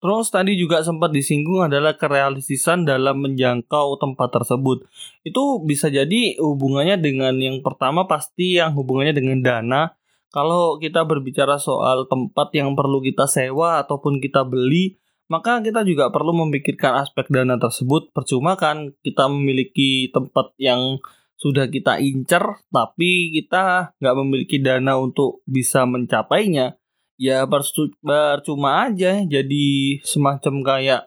Terus 0.00 0.32
tadi 0.32 0.56
juga 0.56 0.80
sempat 0.80 1.12
disinggung 1.12 1.60
adalah 1.68 1.92
kerealistisan 1.92 2.88
dalam 2.88 3.20
menjangkau 3.20 4.00
tempat 4.00 4.32
tersebut. 4.32 4.88
Itu 5.20 5.60
bisa 5.60 5.92
jadi 5.92 6.40
hubungannya 6.40 6.96
dengan 6.96 7.36
yang 7.36 7.60
pertama 7.60 8.08
pasti 8.08 8.56
yang 8.56 8.72
hubungannya 8.72 9.12
dengan 9.12 9.44
dana 9.44 9.99
kalau 10.30 10.78
kita 10.78 11.02
berbicara 11.02 11.58
soal 11.58 12.06
tempat 12.06 12.54
yang 12.54 12.78
perlu 12.78 13.02
kita 13.02 13.26
sewa 13.26 13.82
ataupun 13.82 14.22
kita 14.22 14.46
beli, 14.46 14.98
maka 15.26 15.58
kita 15.58 15.82
juga 15.82 16.10
perlu 16.10 16.46
memikirkan 16.46 17.02
aspek 17.02 17.26
dana 17.30 17.58
tersebut. 17.58 18.14
Percuma 18.14 18.54
kan 18.54 18.94
kita 19.02 19.26
memiliki 19.26 20.10
tempat 20.14 20.54
yang 20.58 21.02
sudah 21.34 21.66
kita 21.66 21.98
incer, 21.98 22.62
tapi 22.70 23.34
kita 23.34 23.94
nggak 23.98 24.16
memiliki 24.22 24.62
dana 24.62 24.98
untuk 24.98 25.42
bisa 25.50 25.82
mencapainya. 25.82 26.78
Ya 27.20 27.44
percuma 27.44 28.86
aja, 28.86 29.22
jadi 29.26 29.66
semacam 30.06 30.54
kayak 30.64 31.02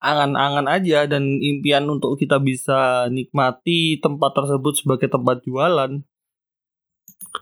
angan-angan 0.00 0.66
aja 0.68 1.04
dan 1.04 1.40
impian 1.40 1.84
untuk 1.88 2.16
kita 2.16 2.40
bisa 2.40 3.08
nikmati 3.12 4.00
tempat 4.00 4.32
tersebut 4.32 4.80
sebagai 4.80 5.08
tempat 5.12 5.44
jualan 5.44 6.00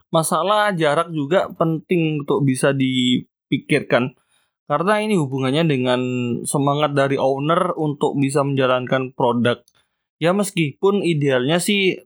masalah 0.08 0.72
jarak 0.76 1.12
juga 1.12 1.48
penting 1.54 2.24
untuk 2.24 2.44
bisa 2.44 2.72
dipikirkan 2.72 4.16
karena 4.68 5.00
ini 5.00 5.16
hubungannya 5.16 5.64
dengan 5.64 6.00
semangat 6.44 6.92
dari 6.92 7.16
owner 7.16 7.72
untuk 7.72 8.20
bisa 8.20 8.44
menjalankan 8.44 9.16
produk. 9.16 9.64
Ya 10.20 10.36
meskipun 10.36 11.00
idealnya 11.00 11.56
sih 11.56 11.96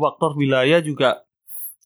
faktor 0.00 0.32
eh, 0.32 0.38
wilayah 0.40 0.80
juga 0.80 1.28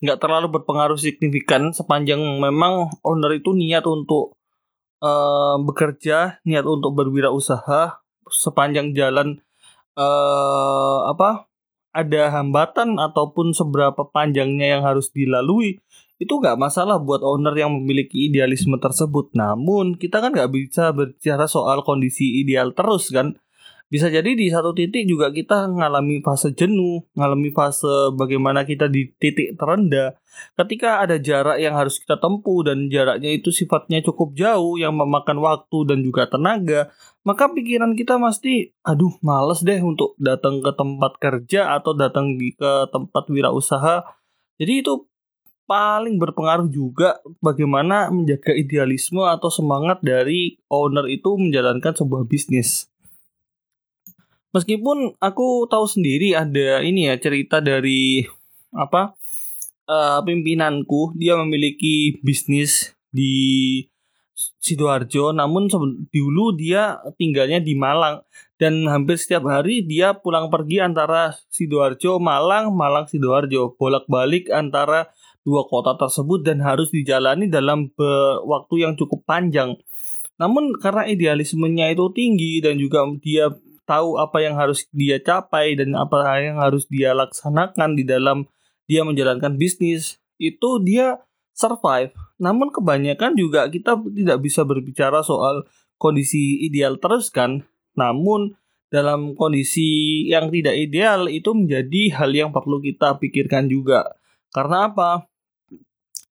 nggak 0.05 0.21
terlalu 0.23 0.55
berpengaruh 0.55 1.01
signifikan 1.01 1.75
sepanjang 1.75 2.21
memang 2.21 2.95
owner 3.03 3.33
itu 3.35 3.57
niat 3.57 3.89
untuk 3.89 4.37
uh, 5.01 5.57
bekerja, 5.65 6.45
niat 6.45 6.67
untuk 6.69 6.93
berwirausaha 6.93 8.05
sepanjang 8.29 8.93
jalan 8.93 9.41
uh, 9.97 11.09
apa 11.09 11.49
ada 11.95 12.35
hambatan 12.35 12.99
ataupun 12.99 13.55
seberapa 13.55 14.11
panjangnya 14.11 14.79
yang 14.79 14.83
harus 14.83 15.15
dilalui 15.15 15.79
itu 16.19 16.31
nggak 16.31 16.59
masalah 16.59 16.99
buat 17.03 17.23
owner 17.23 17.55
yang 17.55 17.75
memiliki 17.75 18.31
idealisme 18.31 18.79
tersebut. 18.79 19.35
Namun 19.35 19.99
kita 19.99 20.23
kan 20.23 20.35
nggak 20.35 20.51
bisa 20.51 20.91
berbicara 20.95 21.47
soal 21.47 21.87
kondisi 21.87 22.43
ideal 22.43 22.75
terus 22.75 23.11
kan. 23.15 23.39
Bisa 23.93 24.11
jadi 24.11 24.35
di 24.35 24.51
satu 24.51 24.75
titik 24.75 25.07
juga 25.07 25.31
kita 25.31 25.71
mengalami 25.71 26.19
fase 26.25 26.51
jenuh, 26.57 27.05
mengalami 27.15 27.55
fase 27.55 28.11
bagaimana 28.17 28.67
kita 28.67 28.91
di 28.91 29.13
titik 29.17 29.55
terendah. 29.55 30.19
Ketika 30.59 31.05
ada 31.05 31.21
jarak 31.21 31.63
yang 31.63 31.79
harus 31.79 32.03
kita 32.03 32.19
tempuh 32.19 32.67
dan 32.67 32.91
jaraknya 32.91 33.31
itu 33.31 33.55
sifatnya 33.55 34.03
cukup 34.03 34.35
jauh 34.35 34.75
yang 34.81 34.99
memakan 34.99 35.39
waktu 35.39 35.79
dan 35.87 36.03
juga 36.03 36.27
tenaga, 36.27 36.91
maka 37.25 37.49
pikiran 37.51 37.97
kita 37.97 38.21
pasti 38.21 38.69
aduh 38.85 39.17
males 39.25 39.65
deh 39.65 39.81
untuk 39.81 40.13
datang 40.21 40.61
ke 40.61 40.71
tempat 40.77 41.13
kerja 41.17 41.73
atau 41.81 41.97
datang 41.97 42.37
ke 42.37 42.73
tempat 42.93 43.25
wirausaha 43.33 44.05
jadi 44.61 44.85
itu 44.85 45.09
paling 45.65 46.21
berpengaruh 46.21 46.69
juga 46.69 47.25
bagaimana 47.41 48.13
menjaga 48.13 48.53
idealisme 48.53 49.25
atau 49.25 49.49
semangat 49.49 50.05
dari 50.05 50.61
owner 50.69 51.09
itu 51.09 51.41
menjalankan 51.41 51.97
sebuah 51.97 52.29
bisnis 52.29 52.93
meskipun 54.55 55.19
aku 55.19 55.67
tahu 55.67 55.85
sendiri 55.91 56.39
ada 56.39 56.81
ini 56.81 57.11
ya 57.11 57.19
cerita 57.19 57.59
dari 57.59 58.23
apa 58.71 59.19
uh, 59.91 60.23
pimpinanku 60.23 61.19
dia 61.19 61.35
memiliki 61.35 62.23
bisnis 62.23 62.95
di 63.11 63.83
Sidoarjo 64.35 65.35
namun 65.35 65.67
dulu 66.11 66.57
dia 66.57 66.99
tinggalnya 67.19 67.59
di 67.59 67.75
Malang 67.75 68.23
dan 68.59 68.87
hampir 68.87 69.19
setiap 69.19 69.45
hari 69.51 69.83
dia 69.83 70.15
pulang 70.15 70.49
pergi 70.49 70.81
antara 70.83 71.35
Sidoarjo 71.51 72.23
Malang 72.23 72.71
Malang 72.75 73.11
Sidoarjo. 73.11 73.75
Bolak-balik 73.75 74.49
antara 74.51 75.11
dua 75.45 75.67
kota 75.69 75.99
tersebut 75.99 76.47
dan 76.47 76.63
harus 76.65 76.89
dijalani 76.89 77.51
dalam 77.51 77.91
waktu 78.47 78.75
yang 78.87 78.95
cukup 78.97 79.27
panjang. 79.27 79.77
Namun 80.41 80.75
karena 80.83 81.07
idealismenya 81.07 81.95
itu 81.95 82.11
tinggi 82.11 82.59
dan 82.59 82.79
juga 82.81 83.07
dia 83.23 83.55
tahu 83.85 84.17
apa 84.21 84.41
yang 84.41 84.57
harus 84.57 84.89
dia 84.91 85.21
capai 85.21 85.77
dan 85.77 85.97
apa 85.97 86.41
yang 86.41 86.61
harus 86.61 86.89
dia 86.89 87.13
laksanakan 87.13 87.97
di 87.97 88.05
dalam 88.05 88.49
dia 88.85 89.05
menjalankan 89.05 89.57
bisnis 89.57 90.21
itu 90.37 90.81
dia 90.85 91.21
survive. 91.55 92.13
Namun 92.37 92.75
kebanyakan 92.75 93.39
juga 93.39 93.71
kita 93.71 93.97
tidak 93.97 94.39
bisa 94.43 94.67
berbicara 94.67 95.23
soal 95.23 95.65
kondisi 95.97 96.65
ideal 96.67 96.99
terus 96.99 97.31
kan. 97.31 97.65
Namun 97.95 98.59
dalam 98.91 99.35
kondisi 99.35 100.23
yang 100.29 100.51
tidak 100.55 100.77
ideal 100.77 101.27
itu 101.31 101.51
menjadi 101.55 102.03
hal 102.21 102.31
yang 102.35 102.51
perlu 102.51 102.83
kita 102.83 103.17
pikirkan 103.19 103.71
juga. 103.71 104.19
Karena 104.55 104.91
apa? 104.91 105.27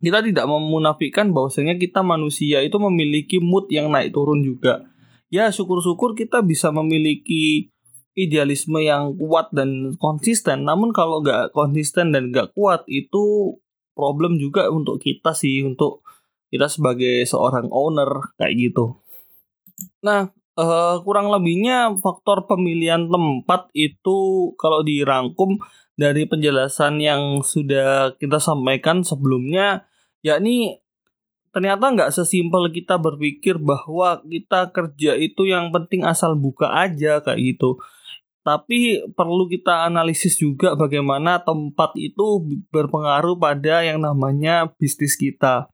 Kita 0.04 0.20
tidak 0.20 0.46
memunafikan 0.52 1.32
bahwasanya 1.32 1.80
kita 1.80 2.04
manusia 2.04 2.60
itu 2.60 2.76
memiliki 2.76 3.40
mood 3.40 3.72
yang 3.72 3.88
naik 3.88 4.12
turun 4.12 4.44
juga. 4.44 4.84
Ya 5.34 5.50
syukur-syukur 5.50 6.14
kita 6.14 6.46
bisa 6.46 6.70
memiliki 6.70 7.74
idealisme 8.14 8.78
yang 8.86 9.18
kuat 9.18 9.50
dan 9.50 9.98
konsisten. 9.98 10.70
Namun 10.70 10.94
kalau 10.94 11.26
nggak 11.26 11.50
konsisten 11.58 12.14
dan 12.14 12.30
nggak 12.30 12.54
kuat 12.54 12.86
itu 12.86 13.58
problem 13.98 14.38
juga 14.38 14.70
untuk 14.70 15.02
kita 15.02 15.34
sih 15.34 15.66
untuk 15.66 16.06
kita 16.54 16.70
sebagai 16.70 17.26
seorang 17.26 17.66
owner 17.74 18.30
kayak 18.38 18.54
gitu. 18.62 19.02
Nah, 20.06 20.30
uh, 20.54 21.02
kurang 21.02 21.34
lebihnya 21.34 21.98
faktor 21.98 22.46
pemilihan 22.46 23.10
tempat 23.10 23.74
itu 23.74 24.54
kalau 24.62 24.86
dirangkum 24.86 25.58
dari 25.98 26.30
penjelasan 26.30 27.02
yang 27.02 27.42
sudah 27.42 28.14
kita 28.22 28.38
sampaikan 28.38 29.02
sebelumnya, 29.02 29.90
yakni 30.22 30.83
ternyata 31.54 31.94
nggak 31.94 32.12
sesimpel 32.12 32.74
kita 32.74 32.98
berpikir 32.98 33.62
bahwa 33.62 34.20
kita 34.26 34.74
kerja 34.74 35.14
itu 35.16 35.46
yang 35.48 35.70
penting 35.70 36.02
asal 36.04 36.34
buka 36.34 36.74
aja 36.74 37.22
kayak 37.22 37.40
gitu. 37.40 37.78
Tapi 38.44 39.00
perlu 39.16 39.48
kita 39.48 39.88
analisis 39.88 40.36
juga 40.36 40.76
bagaimana 40.76 41.40
tempat 41.40 41.96
itu 41.96 42.44
berpengaruh 42.74 43.40
pada 43.40 43.86
yang 43.88 44.04
namanya 44.04 44.68
bisnis 44.76 45.16
kita 45.16 45.72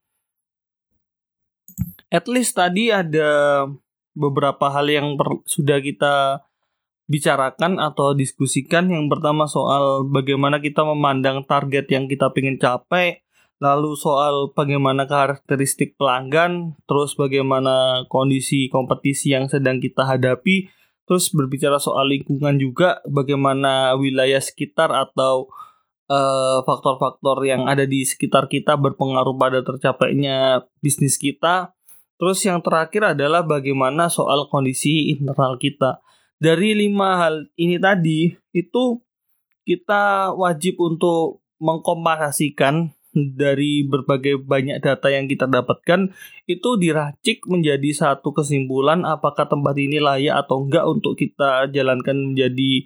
at 2.10 2.26
least 2.26 2.58
tadi 2.58 2.90
ada 2.90 3.66
beberapa 4.18 4.74
hal 4.74 4.90
yang 4.90 5.16
sudah 5.46 5.80
kita 5.80 6.44
bicarakan 7.10 7.82
atau 7.82 8.14
diskusikan. 8.14 8.90
Yang 8.90 9.18
pertama 9.18 9.46
soal 9.50 10.06
bagaimana 10.10 10.62
kita 10.62 10.86
memandang 10.86 11.46
target 11.46 11.90
yang 11.90 12.06
kita 12.10 12.30
ingin 12.38 12.58
capai, 12.58 13.22
lalu 13.60 13.96
soal 14.00 14.56
bagaimana 14.56 15.06
karakteristik 15.06 16.00
pelanggan, 16.00 16.80
terus 16.88 17.16
bagaimana 17.20 18.08
kondisi 18.08 18.72
kompetisi 18.72 19.36
yang 19.36 19.52
sedang 19.52 19.84
kita 19.84 20.08
hadapi, 20.08 20.72
terus 21.04 21.32
berbicara 21.36 21.80
soal 21.80 22.08
lingkungan 22.12 22.56
juga, 22.56 23.04
bagaimana 23.08 23.96
wilayah 24.00 24.40
sekitar 24.40 24.92
atau 24.96 25.52
eh, 26.08 26.60
faktor-faktor 26.64 27.44
uh, 27.44 27.48
yang 27.48 27.68
ada 27.68 27.84
di 27.84 28.08
sekitar 28.08 28.48
kita 28.48 28.80
berpengaruh 28.80 29.36
pada 29.36 29.60
tercapainya 29.62 30.64
bisnis 30.82 31.20
kita 31.20 31.76
Terus 32.20 32.44
yang 32.44 32.60
terakhir 32.60 33.16
adalah 33.16 33.48
bagaimana 33.48 34.12
soal 34.12 34.52
kondisi 34.52 35.16
internal 35.16 35.56
kita. 35.56 36.04
Dari 36.36 36.76
lima 36.76 37.16
hal 37.16 37.48
ini 37.56 37.80
tadi, 37.80 38.28
itu 38.52 39.00
kita 39.64 40.36
wajib 40.36 40.76
untuk 40.84 41.40
mengkomparasikan 41.64 42.92
dari 43.14 43.82
berbagai 43.86 44.42
banyak 44.46 44.86
data 44.86 45.10
yang 45.10 45.26
kita 45.26 45.50
dapatkan 45.50 46.14
itu 46.46 46.70
diracik 46.78 47.42
menjadi 47.50 47.90
satu 47.92 48.34
kesimpulan 48.34 49.02
apakah 49.02 49.50
tempat 49.50 49.74
ini 49.82 49.98
layak 49.98 50.46
atau 50.46 50.66
enggak 50.66 50.86
untuk 50.86 51.18
kita 51.18 51.70
jalankan 51.74 52.34
menjadi 52.34 52.86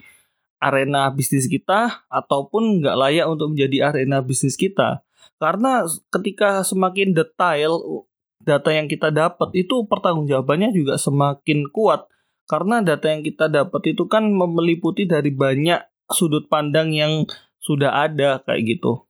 arena 0.64 1.12
bisnis 1.12 1.52
kita 1.52 2.08
ataupun 2.08 2.80
enggak 2.80 2.96
layak 2.96 3.28
untuk 3.28 3.52
menjadi 3.52 3.92
arena 3.92 4.24
bisnis 4.24 4.56
kita. 4.56 5.04
Karena 5.36 5.84
ketika 6.08 6.64
semakin 6.64 7.12
detail 7.12 8.08
data 8.40 8.72
yang 8.72 8.88
kita 8.88 9.12
dapat 9.12 9.52
itu 9.56 9.84
pertanggungjawabannya 9.88 10.72
juga 10.72 10.96
semakin 10.96 11.68
kuat 11.72 12.08
karena 12.48 12.84
data 12.84 13.12
yang 13.12 13.24
kita 13.24 13.48
dapat 13.48 13.96
itu 13.96 14.08
kan 14.08 14.28
meliputi 14.32 15.08
dari 15.08 15.32
banyak 15.32 15.80
sudut 16.12 16.52
pandang 16.52 16.92
yang 16.92 17.24
sudah 17.64 18.08
ada 18.08 18.44
kayak 18.44 18.80
gitu. 18.80 19.08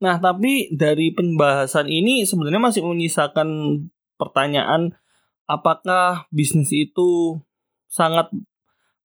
Nah, 0.00 0.16
tapi 0.16 0.72
dari 0.72 1.12
pembahasan 1.12 1.84
ini 1.84 2.24
sebenarnya 2.24 2.60
masih 2.60 2.82
menyisakan 2.84 3.48
pertanyaan 4.16 4.96
apakah 5.44 6.24
bisnis 6.32 6.72
itu 6.72 7.36
sangat 7.84 8.32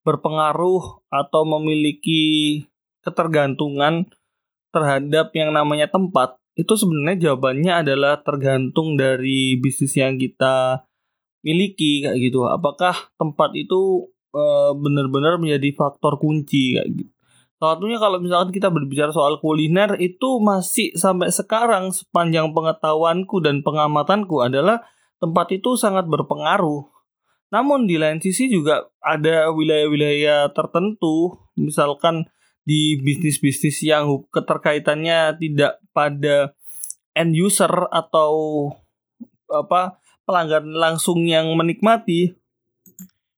berpengaruh 0.08 1.04
atau 1.12 1.42
memiliki 1.44 2.64
ketergantungan 3.04 4.08
terhadap 4.72 5.36
yang 5.36 5.52
namanya 5.52 5.92
tempat 5.92 6.38
itu 6.56 6.72
sebenarnya 6.80 7.32
jawabannya 7.32 7.84
adalah 7.84 8.24
tergantung 8.24 8.96
dari 8.96 9.60
bisnis 9.60 10.00
yang 10.00 10.16
kita 10.16 10.88
miliki 11.44 12.08
kayak 12.08 12.20
gitu. 12.20 12.48
Apakah 12.48 13.12
tempat 13.20 13.52
itu 13.60 14.08
e, 14.32 14.44
benar-benar 14.80 15.36
menjadi 15.36 15.76
faktor 15.76 16.16
kunci 16.16 16.80
kayak 16.80 16.90
gitu. 16.96 17.15
Satunya 17.66 17.98
kalau 17.98 18.22
misalkan 18.22 18.54
kita 18.54 18.70
berbicara 18.70 19.10
soal 19.10 19.42
kuliner 19.42 19.98
itu 19.98 20.38
masih 20.38 20.94
sampai 20.94 21.34
sekarang 21.34 21.90
sepanjang 21.90 22.54
pengetahuanku 22.54 23.42
dan 23.42 23.66
pengamatanku 23.66 24.46
adalah 24.46 24.86
tempat 25.18 25.50
itu 25.58 25.74
sangat 25.74 26.06
berpengaruh. 26.06 26.86
Namun 27.50 27.90
di 27.90 27.98
lain 27.98 28.22
sisi 28.22 28.52
juga 28.52 28.86
ada 29.02 29.50
wilayah-wilayah 29.50 30.54
tertentu, 30.54 31.34
misalkan 31.58 32.30
di 32.66 33.02
bisnis-bisnis 33.02 33.82
yang 33.86 34.26
keterkaitannya 34.30 35.38
tidak 35.38 35.82
pada 35.94 36.54
end 37.18 37.34
user 37.34 37.70
atau 37.90 38.70
apa 39.50 40.02
pelanggan 40.26 40.74
langsung 40.74 41.26
yang 41.26 41.50
menikmati 41.54 42.34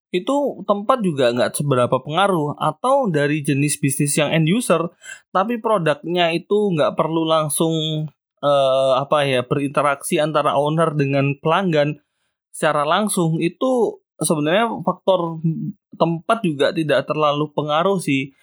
itu 0.08 0.64
tempat 0.64 1.04
juga 1.04 1.36
nggak 1.36 1.52
seberapa 1.60 2.00
pengaruh 2.00 2.56
atau 2.56 3.12
dari 3.12 3.44
jenis 3.44 3.76
bisnis 3.76 4.16
yang 4.16 4.32
end 4.32 4.48
user 4.48 4.88
tapi 5.36 5.60
produknya 5.60 6.32
itu 6.32 6.72
nggak 6.72 6.96
perlu 6.96 7.28
langsung 7.28 8.08
uh, 8.42 8.92
apa 8.98 9.26
ya 9.26 9.40
berinteraksi 9.44 10.22
antara 10.22 10.54
owner 10.54 10.94
dengan 10.94 11.34
pelanggan 11.38 11.98
secara 12.52 12.82
langsung. 12.86 13.38
Itu 13.38 14.02
sebenarnya 14.18 14.82
faktor 14.82 15.42
tempat 15.94 16.38
juga 16.42 16.74
tidak 16.74 17.06
terlalu 17.06 17.50
pengaruh 17.54 17.98
sih. 18.02 18.34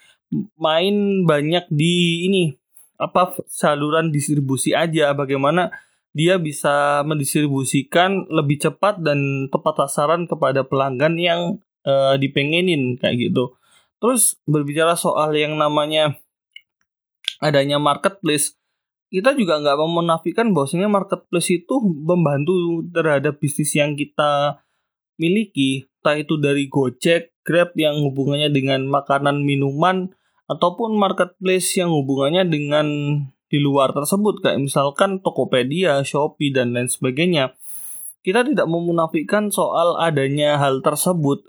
Main 0.58 1.24
banyak 1.24 1.70
di 1.70 2.28
ini 2.28 2.44
apa 2.96 3.36
saluran 3.48 4.12
distribusi 4.12 4.76
aja. 4.76 5.12
Bagaimana 5.16 5.72
dia 6.16 6.40
bisa 6.40 7.04
mendistribusikan 7.04 8.24
lebih 8.32 8.64
cepat 8.64 9.04
dan 9.04 9.52
tepat 9.52 9.84
sasaran 9.84 10.32
kepada 10.32 10.64
pelanggan 10.64 11.20
yang 11.20 11.42
uh, 11.84 12.16
dipengenin 12.16 12.96
kayak 12.96 13.30
gitu. 13.30 13.60
Terus 14.00 14.40
berbicara 14.48 14.96
soal 14.96 15.36
yang 15.36 15.60
namanya 15.60 16.16
adanya 17.44 17.84
marketplace, 17.84 18.56
kita 19.12 19.36
juga 19.36 19.60
nggak 19.60 19.76
mau 19.76 19.92
menafikan 20.00 20.56
bahwasanya 20.56 20.88
marketplace 20.88 21.52
itu 21.52 21.76
membantu 21.84 22.88
terhadap 22.96 23.36
bisnis 23.44 23.76
yang 23.76 24.00
kita 24.00 24.64
miliki, 25.20 25.92
entah 26.00 26.16
itu 26.16 26.40
dari 26.40 26.72
Gojek, 26.72 27.36
Grab 27.44 27.76
yang 27.76 28.00
hubungannya 28.02 28.50
dengan 28.56 28.88
makanan 28.88 29.44
minuman 29.44 30.16
ataupun 30.48 30.96
marketplace 30.96 31.76
yang 31.78 31.92
hubungannya 31.92 32.48
dengan 32.48 32.88
di 33.56 33.64
luar 33.64 33.96
tersebut 33.96 34.44
kayak 34.44 34.60
misalkan 34.68 35.24
Tokopedia, 35.24 36.04
Shopee 36.04 36.52
dan 36.52 36.76
lain 36.76 36.92
sebagainya. 36.92 37.56
Kita 38.20 38.44
tidak 38.44 38.68
memunafikan 38.68 39.48
soal 39.48 39.96
adanya 39.96 40.60
hal 40.60 40.84
tersebut. 40.84 41.48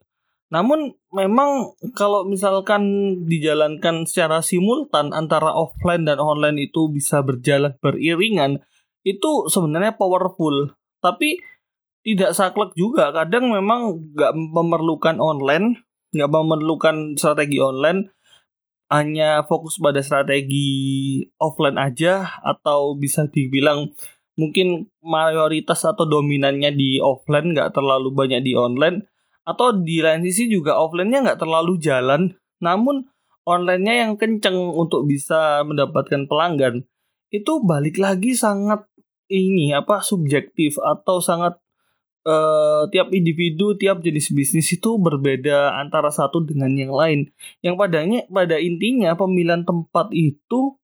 Namun 0.54 0.94
memang 1.10 1.74
kalau 1.98 2.22
misalkan 2.22 2.86
dijalankan 3.26 4.06
secara 4.06 4.38
simultan 4.38 5.10
antara 5.10 5.50
offline 5.50 6.06
dan 6.06 6.22
online 6.22 6.70
itu 6.70 6.86
bisa 6.86 7.26
berjalan 7.26 7.74
beriringan, 7.82 8.62
itu 9.02 9.50
sebenarnya 9.50 9.98
powerful. 9.98 10.70
Tapi 11.02 11.42
tidak 12.06 12.38
saklek 12.38 12.70
juga. 12.78 13.10
Kadang 13.10 13.50
memang 13.50 14.14
nggak 14.14 14.32
memerlukan 14.36 15.18
online, 15.18 15.82
nggak 16.14 16.30
memerlukan 16.30 17.18
strategi 17.18 17.58
online, 17.58 18.14
hanya 18.86 19.42
fokus 19.50 19.82
pada 19.82 19.98
strategi 19.98 21.20
offline 21.42 21.78
aja 21.78 22.38
atau 22.42 22.94
bisa 22.94 23.26
dibilang 23.26 23.90
mungkin 24.38 24.92
mayoritas 25.02 25.82
atau 25.82 26.06
dominannya 26.06 26.70
di 26.76 27.02
offline 27.02 27.56
nggak 27.56 27.74
terlalu 27.74 28.12
banyak 28.14 28.44
di 28.46 28.52
online 28.54 29.08
atau 29.46 29.74
di 29.74 30.02
lain 30.02 30.26
sisi 30.26 30.50
juga 30.50 30.74
offline-nya 30.76 31.22
nggak 31.22 31.40
terlalu 31.40 31.78
jalan 31.78 32.34
namun 32.58 33.06
online-nya 33.46 34.04
yang 34.06 34.12
kenceng 34.18 34.58
untuk 34.74 35.06
bisa 35.06 35.62
mendapatkan 35.62 36.26
pelanggan. 36.26 36.82
Itu 37.30 37.62
balik 37.62 38.02
lagi 38.02 38.34
sangat 38.34 38.90
ini 39.30 39.70
apa 39.70 40.02
subjektif 40.02 40.78
atau 40.82 41.22
sangat 41.22 41.62
uh, 42.26 42.90
tiap 42.90 43.14
individu, 43.14 43.78
tiap 43.78 44.02
jenis 44.02 44.34
bisnis 44.34 44.68
itu 44.74 44.98
berbeda 44.98 45.78
antara 45.78 46.10
satu 46.10 46.42
dengan 46.42 46.74
yang 46.74 46.92
lain. 46.92 47.30
Yang 47.62 47.74
padanya 47.78 48.20
pada 48.26 48.58
intinya 48.58 49.14
pemilihan 49.14 49.62
tempat 49.62 50.10
itu 50.10 50.74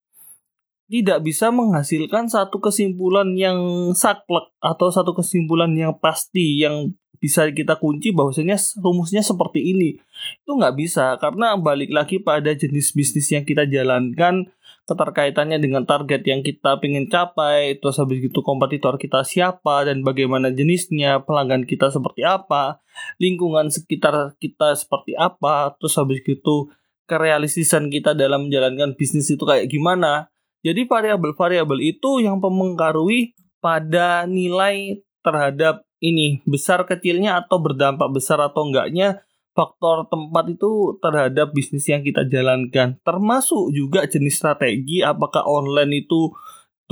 tidak 0.93 1.25
bisa 1.25 1.49
menghasilkan 1.49 2.29
satu 2.29 2.61
kesimpulan 2.61 3.33
yang 3.35 3.59
saklek 3.97 4.53
atau 4.61 4.89
satu 4.93 5.17
kesimpulan 5.17 5.73
yang 5.73 5.97
pasti 5.97 6.61
yang 6.61 6.93
bisa 7.23 7.47
kita 7.55 7.79
kunci 7.79 8.11
bahwasanya 8.11 8.59
rumusnya 8.83 9.23
seperti 9.23 9.63
ini 9.63 9.95
itu 10.43 10.51
nggak 10.59 10.75
bisa 10.75 11.15
karena 11.23 11.55
balik 11.55 11.95
lagi 11.95 12.19
pada 12.19 12.51
jenis 12.51 12.91
bisnis 12.91 13.31
yang 13.31 13.47
kita 13.47 13.63
jalankan 13.71 14.51
keterkaitannya 14.83 15.63
dengan 15.63 15.87
target 15.87 16.27
yang 16.27 16.43
kita 16.43 16.79
ingin 16.83 17.07
capai, 17.07 17.79
terus 17.79 18.03
habis 18.03 18.19
itu 18.19 18.41
kompetitor 18.43 18.99
kita 18.99 19.23
siapa 19.23 19.87
dan 19.87 20.03
bagaimana 20.03 20.51
jenisnya, 20.51 21.23
pelanggan 21.23 21.63
kita 21.63 21.95
seperti 21.95 22.27
apa, 22.27 22.83
lingkungan 23.23 23.71
sekitar 23.71 24.35
kita 24.43 24.75
seperti 24.75 25.15
apa, 25.15 25.75
terus 25.79 25.95
habis 25.95 26.19
itu 26.27 26.69
kerealistisan 27.07 27.89
kita 27.91 28.19
dalam 28.19 28.51
menjalankan 28.51 28.99
bisnis 28.99 29.31
itu 29.31 29.43
kayak 29.43 29.71
gimana. 29.71 30.31
Jadi 30.63 30.87
variabel-variabel 30.87 31.79
itu 31.83 32.23
yang 32.23 32.39
mempengaruhi 32.39 33.35
pada 33.59 34.27
nilai 34.27 35.03
terhadap 35.23 35.87
ini 36.03 36.43
besar 36.43 36.83
kecilnya 36.83 37.39
atau 37.39 37.63
berdampak 37.63 38.11
besar 38.11 38.43
atau 38.43 38.67
enggaknya 38.67 39.23
faktor 39.53 40.09
tempat 40.09 40.49
itu 40.49 40.97
terhadap 41.01 41.53
bisnis 41.53 41.85
yang 41.89 42.01
kita 42.01 42.25
jalankan 42.25 42.97
termasuk 43.05 43.73
juga 43.73 44.09
jenis 44.09 44.41
strategi 44.41 45.05
apakah 45.05 45.45
online 45.45 46.05
itu 46.05 46.33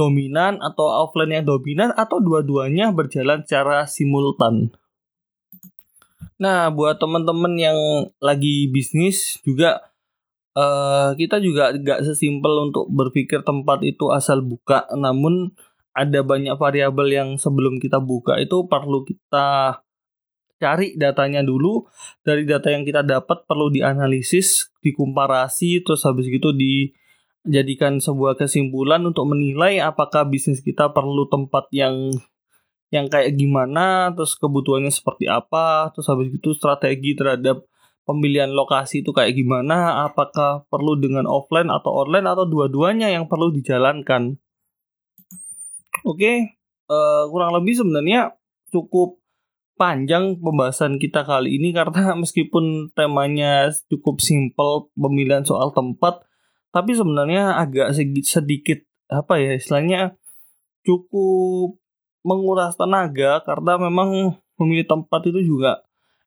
dominan 0.01 0.57
atau 0.65 0.89
offline 1.05 1.41
yang 1.41 1.45
dominan 1.45 1.93
atau 1.93 2.25
dua-duanya 2.25 2.89
berjalan 2.89 3.45
secara 3.45 3.85
simultan. 3.85 4.73
Nah, 6.41 6.73
buat 6.73 6.97
teman-teman 6.97 7.53
yang 7.61 7.79
lagi 8.17 8.73
bisnis 8.73 9.37
juga 9.45 9.93
uh, 10.57 11.13
kita 11.13 11.37
juga 11.45 11.77
nggak 11.77 12.01
sesimpel 12.01 12.73
untuk 12.73 12.89
berpikir 12.89 13.45
tempat 13.45 13.85
itu 13.85 14.09
asal 14.09 14.41
buka, 14.41 14.89
namun 14.97 15.53
ada 15.93 16.25
banyak 16.25 16.57
variabel 16.57 17.09
yang 17.13 17.29
sebelum 17.37 17.77
kita 17.77 18.01
buka 18.01 18.41
itu 18.41 18.65
perlu 18.73 19.05
kita 19.05 19.81
cari 20.61 20.95
datanya 20.95 21.41
dulu. 21.41 21.89
Dari 22.21 22.45
data 22.45 22.69
yang 22.69 22.85
kita 22.85 23.01
dapat 23.01 23.49
perlu 23.49 23.73
dianalisis, 23.73 24.71
dikomparasi, 24.85 25.83
terus 25.83 26.05
habis 26.05 26.29
itu 26.29 26.53
dijadikan 26.53 27.99
sebuah 27.99 28.37
kesimpulan 28.37 29.01
untuk 29.03 29.25
menilai 29.27 29.81
apakah 29.81 30.29
bisnis 30.29 30.61
kita 30.61 30.93
perlu 30.93 31.27
tempat 31.33 31.67
yang 31.73 32.13
yang 32.91 33.07
kayak 33.07 33.39
gimana, 33.39 34.11
terus 34.13 34.35
kebutuhannya 34.35 34.91
seperti 34.91 35.31
apa, 35.31 35.95
terus 35.95 36.11
habis 36.11 36.35
itu 36.35 36.51
strategi 36.53 37.15
terhadap 37.15 37.63
pemilihan 38.03 38.51
lokasi 38.51 39.07
itu 39.07 39.15
kayak 39.15 39.39
gimana, 39.39 40.11
apakah 40.11 40.67
perlu 40.67 40.99
dengan 40.99 41.31
offline 41.31 41.71
atau 41.71 42.03
online 42.03 42.27
atau 42.27 42.51
dua-duanya 42.51 43.15
yang 43.15 43.31
perlu 43.31 43.55
dijalankan. 43.55 44.35
Oke, 46.03 46.59
uh, 46.91 47.31
kurang 47.31 47.55
lebih 47.55 47.79
sebenarnya 47.79 48.35
cukup 48.75 49.20
panjang 49.81 50.37
pembahasan 50.37 51.01
kita 51.01 51.24
kali 51.24 51.57
ini 51.57 51.72
karena 51.78 52.12
meskipun 52.12 52.93
temanya 52.93 53.72
cukup 53.89 54.20
simpel 54.20 54.93
pemilihan 54.93 55.49
soal 55.49 55.72
tempat, 55.72 56.20
tapi 56.68 56.93
sebenarnya 56.93 57.57
agak 57.57 57.97
sedikit 58.20 58.85
apa 59.09 59.41
ya 59.41 59.57
istilahnya 59.57 60.20
cukup 60.85 61.81
menguras 62.20 62.76
tenaga 62.76 63.41
karena 63.49 63.81
memang 63.81 64.37
memilih 64.61 64.85
tempat 64.85 65.24
itu 65.24 65.41
juga 65.57 65.81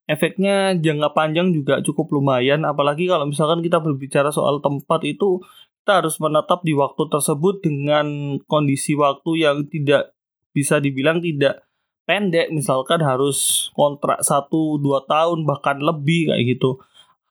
efeknya 0.10 0.76
jangka 0.76 1.16
panjang 1.16 1.54
juga 1.56 1.80
cukup 1.80 2.12
lumayan. 2.20 2.68
Apalagi 2.68 3.08
kalau 3.08 3.30
misalkan 3.30 3.64
kita 3.64 3.80
berbicara 3.80 4.34
soal 4.34 4.60
tempat 4.60 5.06
itu 5.08 5.40
kita 5.84 6.04
harus 6.04 6.16
menetap 6.20 6.64
di 6.64 6.74
waktu 6.76 7.04
tersebut 7.12 7.60
dengan 7.64 8.40
kondisi 8.48 8.96
waktu 8.96 9.48
yang 9.48 9.68
tidak 9.68 10.16
bisa 10.56 10.80
dibilang 10.80 11.20
tidak 11.20 11.64
pendek 12.04 12.52
misalkan 12.52 13.00
harus 13.00 13.70
kontrak 13.74 14.20
1 14.22 14.52
2 14.52 14.84
tahun 15.08 15.40
bahkan 15.48 15.80
lebih 15.80 16.32
kayak 16.32 16.58
gitu 16.58 16.80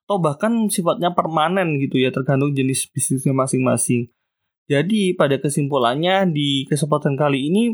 atau 0.05 0.17
bahkan 0.21 0.69
sifatnya 0.69 1.17
permanen 1.17 1.81
gitu 1.81 1.97
ya 1.97 2.13
tergantung 2.13 2.53
jenis 2.53 2.91
bisnisnya 2.91 3.33
masing-masing. 3.33 4.13
Jadi 4.69 5.17
pada 5.17 5.41
kesimpulannya 5.41 6.29
di 6.29 6.69
kesempatan 6.69 7.17
kali 7.17 7.49
ini 7.49 7.65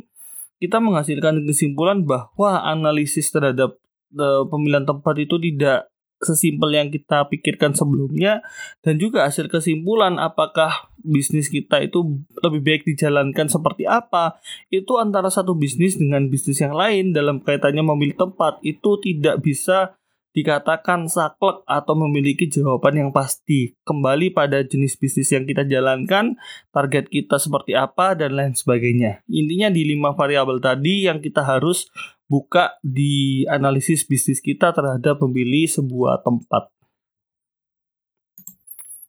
kita 0.59 0.83
menghasilkan 0.83 1.47
kesimpulan 1.47 2.03
bahwa 2.03 2.63
analisis 2.67 3.31
terhadap 3.31 3.79
uh, 4.19 4.47
pemilihan 4.47 4.87
tempat 4.87 5.15
itu 5.19 5.39
tidak 5.39 5.91
sesimpel 6.19 6.75
yang 6.75 6.89
kita 6.91 7.27
pikirkan 7.31 7.75
sebelumnya 7.75 8.43
dan 8.83 8.99
juga 8.99 9.27
hasil 9.27 9.47
kesimpulan 9.47 10.19
apakah 10.19 10.91
bisnis 11.01 11.47
kita 11.47 11.79
itu 11.83 12.23
lebih 12.43 12.61
baik 12.63 12.83
dijalankan 12.85 13.47
seperti 13.47 13.87
apa 13.87 14.43
itu 14.69 14.99
antara 14.99 15.31
satu 15.31 15.55
bisnis 15.55 15.95
dengan 15.95 16.27
bisnis 16.27 16.59
yang 16.59 16.75
lain 16.75 17.15
dalam 17.15 17.39
kaitannya 17.39 17.87
memilih 17.87 18.19
tempat 18.19 18.59
itu 18.67 18.99
tidak 18.99 19.39
bisa 19.41 19.99
dikatakan 20.39 21.11
saklek 21.11 21.67
atau 21.67 21.95
memiliki 21.99 22.47
jawaban 22.47 22.95
yang 22.95 23.11
pasti. 23.11 23.75
Kembali 23.83 24.31
pada 24.31 24.63
jenis 24.63 24.95
bisnis 24.95 25.35
yang 25.35 25.49
kita 25.49 25.67
jalankan, 25.67 26.39
target 26.71 27.11
kita 27.11 27.43
seperti 27.43 27.75
apa, 27.75 28.15
dan 28.15 28.39
lain 28.39 28.55
sebagainya. 28.55 29.27
Intinya 29.27 29.73
di 29.73 29.83
lima 29.83 30.15
variabel 30.15 30.63
tadi 30.63 31.11
yang 31.11 31.19
kita 31.19 31.43
harus 31.43 31.91
buka 32.29 32.77
di 32.85 33.43
analisis 33.49 34.05
bisnis 34.05 34.39
kita 34.45 34.71
terhadap 34.77 35.19
memilih 35.25 35.65
sebuah 35.67 36.21
tempat. 36.23 36.71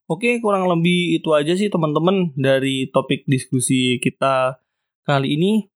Oke, 0.10 0.42
kurang 0.42 0.66
lebih 0.66 1.22
itu 1.22 1.30
aja 1.38 1.54
sih 1.54 1.70
teman-teman 1.70 2.34
dari 2.34 2.90
topik 2.90 3.30
diskusi 3.30 4.02
kita 4.02 4.58
kali 5.06 5.38
ini 5.38 5.70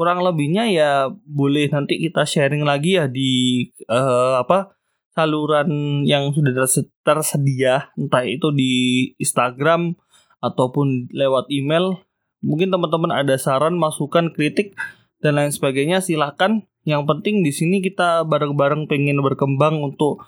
kurang 0.00 0.24
lebihnya 0.24 0.64
ya 0.72 0.90
boleh 1.12 1.68
nanti 1.68 2.00
kita 2.00 2.24
sharing 2.24 2.64
lagi 2.64 2.96
ya 2.96 3.04
di 3.04 3.68
uh, 3.84 4.40
apa 4.40 4.72
saluran 5.12 6.00
yang 6.08 6.32
sudah 6.32 6.56
tersedia 7.04 7.92
entah 8.00 8.24
itu 8.24 8.48
di 8.48 8.72
Instagram 9.20 9.92
ataupun 10.40 11.12
lewat 11.12 11.52
email 11.52 12.00
mungkin 12.40 12.72
teman-teman 12.72 13.12
ada 13.12 13.36
saran 13.36 13.76
masukan 13.76 14.32
kritik 14.32 14.72
dan 15.20 15.38
lain 15.38 15.52
sebagainya 15.52 16.00
silahkan. 16.00 16.64
Yang 16.88 17.02
penting 17.06 17.44
di 17.44 17.52
sini 17.52 17.84
kita 17.84 18.24
bareng-bareng 18.24 18.88
pengen 18.88 19.20
berkembang 19.20 19.84
untuk 19.84 20.24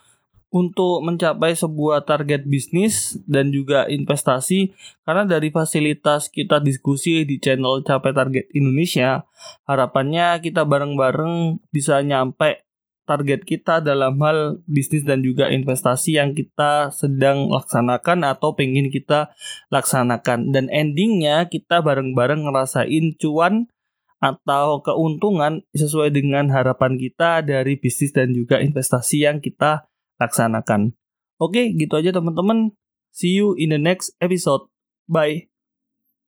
untuk 0.53 1.01
mencapai 1.01 1.57
sebuah 1.57 2.05
target 2.05 2.45
bisnis 2.45 3.17
dan 3.25 3.49
juga 3.49 3.89
investasi. 3.89 4.77
Karena 5.09 5.25
dari 5.25 5.49
fasilitas 5.49 6.29
kita 6.29 6.61
diskusi 6.61 7.25
di 7.25 7.41
channel 7.41 7.81
Capai 7.81 8.13
Target 8.13 8.53
Indonesia 8.53 9.25
harapannya 9.65 10.39
kita 10.45 10.69
bareng-bareng 10.69 11.65
bisa 11.73 12.05
nyampe 12.05 12.69
target 13.03 13.43
kita 13.43 13.83
dalam 13.83 14.15
hal 14.23 14.63
bisnis 14.71 15.03
dan 15.03 15.27
juga 15.27 15.51
investasi 15.51 16.23
yang 16.23 16.39
kita 16.39 16.95
sedang 16.95 17.51
laksanakan 17.51 18.23
atau 18.23 18.55
pengen 18.55 18.93
kita 18.93 19.33
laksanakan. 19.73 20.53
Dan 20.53 20.69
endingnya 20.69 21.49
kita 21.49 21.81
bareng-bareng 21.81 22.45
ngerasain 22.47 23.17
cuan 23.19 23.73
atau 24.23 24.79
keuntungan 24.87 25.67
sesuai 25.75 26.15
dengan 26.15 26.47
harapan 26.55 26.95
kita 26.95 27.43
dari 27.43 27.75
bisnis 27.75 28.15
dan 28.15 28.31
juga 28.31 28.63
investasi 28.63 29.27
yang 29.27 29.43
kita 29.43 29.91
laksanakan. 30.23 30.95
Oke, 31.43 31.75
gitu 31.75 31.99
aja 31.99 32.15
teman-teman. 32.15 32.71
See 33.11 33.35
you 33.35 33.59
in 33.59 33.75
the 33.75 33.83
next 33.83 34.15
episode. 34.23 34.71
Bye. 35.11 35.52